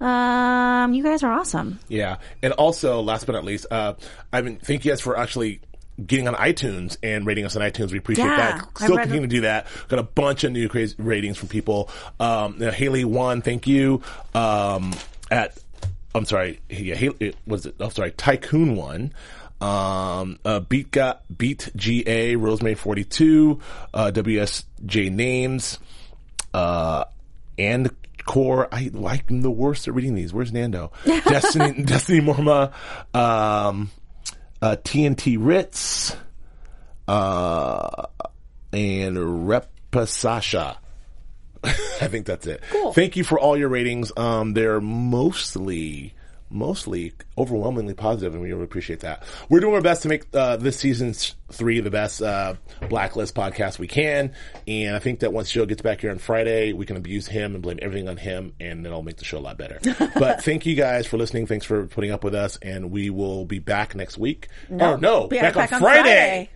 Um, 0.00 0.94
you 0.94 1.02
guys 1.04 1.22
are 1.22 1.32
awesome. 1.32 1.78
Yeah, 1.88 2.16
and 2.42 2.52
also 2.54 3.00
last 3.02 3.26
but 3.26 3.32
not 3.32 3.44
least, 3.44 3.66
uh, 3.70 3.94
I 4.32 4.40
mean, 4.42 4.56
thank 4.58 4.84
you 4.84 4.90
guys 4.90 5.00
for 5.00 5.16
actually. 5.16 5.60
Getting 6.06 6.28
on 6.28 6.34
iTunes 6.36 6.96
and 7.02 7.26
rating 7.26 7.44
us 7.44 7.56
on 7.56 7.62
iTunes, 7.62 7.92
we 7.92 7.98
appreciate 7.98 8.24
Yeah, 8.24 8.36
that. 8.56 8.68
I 8.76 8.84
Still 8.84 8.96
read 8.96 9.02
continue 9.02 9.28
to 9.28 9.34
do 9.36 9.40
that. 9.42 9.66
Got 9.88 9.98
a 9.98 10.02
bunch 10.02 10.44
of 10.44 10.52
new 10.52 10.66
crazy 10.66 10.94
ratings 10.96 11.36
from 11.36 11.48
people. 11.48 11.90
Um, 12.18 12.54
you 12.54 12.60
know, 12.60 12.70
Haley 12.70 13.04
one, 13.04 13.42
thank 13.42 13.66
you. 13.66 14.00
Um, 14.34 14.94
at 15.30 15.58
I'm 16.14 16.24
sorry, 16.24 16.60
yeah, 16.70 16.94
Haley, 16.94 17.16
it 17.20 17.36
was 17.46 17.66
it? 17.66 17.74
I'm 17.80 17.90
sorry, 17.90 18.12
Tycoon 18.12 18.76
one. 18.76 19.12
Um, 19.60 20.38
uh, 20.42 20.60
beat 20.60 20.90
got 20.90 21.20
beat 21.36 21.68
GA 21.76 22.34
Rosemary 22.36 22.76
forty 22.76 23.04
two, 23.04 23.60
uh, 23.92 24.10
WSJ 24.10 25.12
names, 25.12 25.78
uh, 26.54 27.04
and 27.58 27.90
core. 28.24 28.68
I 28.72 28.90
I'm 28.94 29.42
the 29.42 29.50
worst 29.50 29.88
at 29.88 29.94
reading 29.94 30.14
these. 30.14 30.32
Where's 30.32 30.52
Nando? 30.52 30.92
Destiny 31.04 31.82
Destiny 31.82 32.20
Morma, 32.20 32.72
um, 33.14 33.90
uh, 34.62 34.76
TNT 34.82 35.36
Ritz, 35.38 36.16
uh, 37.08 38.06
and 38.72 39.16
Repasasha. 39.16 40.76
I 41.64 42.08
think 42.08 42.26
that's 42.26 42.46
it. 42.46 42.62
Cool. 42.70 42.92
Thank 42.92 43.16
you 43.16 43.24
for 43.24 43.38
all 43.38 43.56
your 43.56 43.68
ratings. 43.68 44.12
Um, 44.16 44.54
they're 44.54 44.80
mostly, 44.80 46.14
mostly 46.50 47.12
overwhelmingly 47.38 47.94
positive, 47.94 48.34
and 48.34 48.42
we 48.42 48.52
really 48.52 48.64
appreciate 48.64 49.00
that. 49.00 49.22
We're 49.48 49.60
doing 49.60 49.74
our 49.74 49.80
best 49.80 50.02
to 50.02 50.08
make 50.08 50.24
uh, 50.34 50.56
this 50.56 50.78
season's 50.78 51.34
three 51.52 51.80
the 51.80 51.90
best 51.90 52.20
uh, 52.20 52.54
Blacklist 52.88 53.34
podcast 53.34 53.78
we 53.78 53.86
can, 53.86 54.32
and 54.66 54.96
I 54.96 54.98
think 54.98 55.20
that 55.20 55.32
once 55.32 55.50
Joe 55.50 55.66
gets 55.66 55.82
back 55.82 56.00
here 56.00 56.10
on 56.10 56.18
Friday, 56.18 56.72
we 56.72 56.86
can 56.86 56.96
abuse 56.96 57.26
him 57.26 57.54
and 57.54 57.62
blame 57.62 57.78
everything 57.80 58.08
on 58.08 58.16
him, 58.16 58.52
and 58.60 58.84
then 58.84 58.92
I'll 58.92 59.02
make 59.02 59.16
the 59.16 59.24
show 59.24 59.38
a 59.38 59.40
lot 59.40 59.56
better. 59.56 59.78
but 60.18 60.42
thank 60.42 60.66
you 60.66 60.74
guys 60.74 61.06
for 61.06 61.16
listening. 61.16 61.46
Thanks 61.46 61.64
for 61.66 61.86
putting 61.86 62.10
up 62.10 62.24
with 62.24 62.34
us, 62.34 62.58
and 62.60 62.90
we 62.90 63.10
will 63.10 63.44
be 63.44 63.58
back 63.58 63.94
next 63.94 64.18
week. 64.18 64.48
No, 64.68 64.94
oh, 64.94 64.96
no, 64.96 65.26
We 65.30 65.38
back, 65.38 65.56
are 65.56 65.72
on, 65.72 65.80
Friday. 65.80 66.50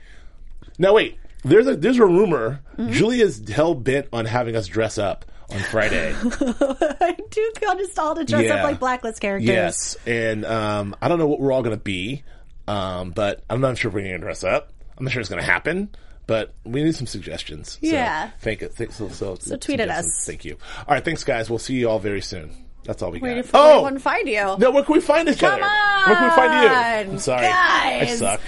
Now 0.79 0.95
wait. 0.95 1.19
There's 1.45 1.67
a 1.67 1.77
there's 1.77 1.99
a 1.99 2.07
rumor. 2.07 2.63
Julia's 2.89 3.47
hell 3.51 3.75
bent 3.75 4.07
on 4.15 4.25
having 4.25 4.57
us 4.57 4.67
dress 4.67 4.97
up 4.97 5.27
on 5.51 5.59
Friday. 5.61 6.15
I 6.23 7.17
do 7.31 7.53
kind 7.61 7.81
of 7.81 7.87
stall 7.91 8.15
to 8.15 8.25
dress 8.25 8.45
Yeah. 8.45 8.55
up 8.57 8.65
like 8.65 8.81
blacklist 8.81 9.21
characters. 9.21 9.49
yes, 9.49 9.97
and 10.07 10.45
um, 10.45 10.97
I 11.03 11.09
don't 11.09 11.19
know 11.19 11.27
what 11.27 11.41
we're 11.41 11.53
all 11.53 11.63
going 11.63 11.77
to 11.77 11.83
be, 11.83 12.23
um, 12.69 13.11
but 13.11 13.43
I'm 13.51 13.61
not 13.61 13.77
sure 13.79 13.89
if 13.91 13.95
we're 13.95 14.01
going 14.03 14.13
to 14.13 14.19
dress 14.19 14.45
up. 14.45 14.73
I'm 14.97 15.05
not 15.05 15.13
sure 15.13 15.21
it's 15.21 15.29
going 15.31 15.43
to 15.43 15.51
happen, 15.51 15.91
but 16.27 16.55
we 16.65 16.83
need 16.85 16.95
some 16.95 17.07
suggestions. 17.07 17.73
So 17.73 17.79
Yeah. 17.83 18.31
Thank 18.41 18.63
it. 18.63 18.75
Thank, 18.75 18.93
so, 18.93 19.09
so, 19.09 19.35
So 19.37 19.57
tweet 19.57 19.81
at 19.81 19.91
us. 19.91 20.25
Thank 20.25 20.45
you. 20.45 20.57
All 20.87 20.95
right. 20.95 21.05
Thanks, 21.05 21.25
guys. 21.25 21.51
We'll 21.51 21.59
see 21.59 21.75
you 21.75 21.89
all 21.91 21.99
very 21.99 22.21
soon. 22.23 22.51
That's 22.85 23.03
all 23.03 23.11
we 23.11 23.19
Where 23.19 23.43
got. 23.43 23.51
oh 23.55 23.81
one 23.83 23.99
find 23.99 24.29
you? 24.29 24.57
no, 24.59 24.71
where 24.71 24.83
can 24.85 24.93
we 24.95 25.01
find 25.01 25.27
each 25.29 25.39
Come 25.39 25.55
other? 25.55 25.63
on, 25.65 26.07
Where 26.07 26.17
can 26.17 26.25
we 26.25 26.31
find 26.37 26.63
you? 27.09 27.13
I'm 27.15 27.19
sorry. 27.19 27.47
I 27.47 28.01
guys. 28.05 28.19
suck. 28.19 28.41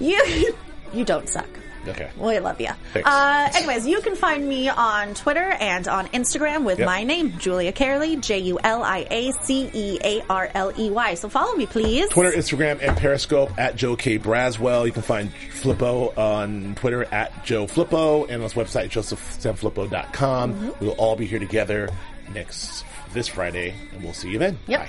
You 0.00 0.54
you 0.94 1.04
don't 1.04 1.28
suck. 1.28 1.48
Okay. 1.88 2.10
We 2.16 2.38
love 2.38 2.60
you. 2.60 2.70
Uh, 2.94 3.48
anyways, 3.54 3.86
you 3.86 4.00
can 4.00 4.14
find 4.16 4.48
me 4.48 4.68
on 4.68 5.14
Twitter 5.14 5.40
and 5.60 5.86
on 5.88 6.06
Instagram 6.08 6.64
with 6.64 6.78
Yep. 6.78 6.86
my 6.86 7.04
name, 7.04 7.36
Julia 7.38 7.72
Cearley, 7.72 8.16
J 8.20 8.38
U 8.40 8.58
L 8.62 8.82
I 8.82 9.06
A 9.10 9.32
C 9.42 9.70
E 9.72 9.98
A 10.02 10.22
R 10.30 10.50
L 10.54 10.72
E 10.78 10.90
Y. 10.90 11.14
So 11.14 11.28
follow 11.28 11.54
me, 11.54 11.66
please. 11.66 12.08
Twitter, 12.08 12.32
Instagram, 12.32 12.80
and 12.82 12.96
Periscope 12.96 13.58
at 13.58 13.76
Joe 13.76 13.96
K. 13.96 14.18
Braswell. 14.18 14.86
You 14.86 14.92
can 14.92 15.02
find 15.02 15.30
Flippo 15.60 16.16
on 16.16 16.74
Twitter 16.76 17.04
at 17.12 17.44
Joe 17.44 17.66
Flippo 17.66 18.24
and 18.24 18.34
on 18.34 18.40
his 18.42 18.54
website, 18.54 18.90
josephsamflippo.com. 18.90 20.54
Mm-hmm. 20.54 20.70
We 20.80 20.86
will 20.86 20.94
all 20.94 21.16
be 21.16 21.26
here 21.26 21.38
together 21.38 21.90
next 22.32 22.84
this 23.12 23.28
Friday, 23.28 23.74
and 23.92 24.02
we'll 24.02 24.12
see 24.12 24.30
you 24.30 24.38
then. 24.38 24.58
Yep. 24.66 24.80
Bye. 24.80 24.88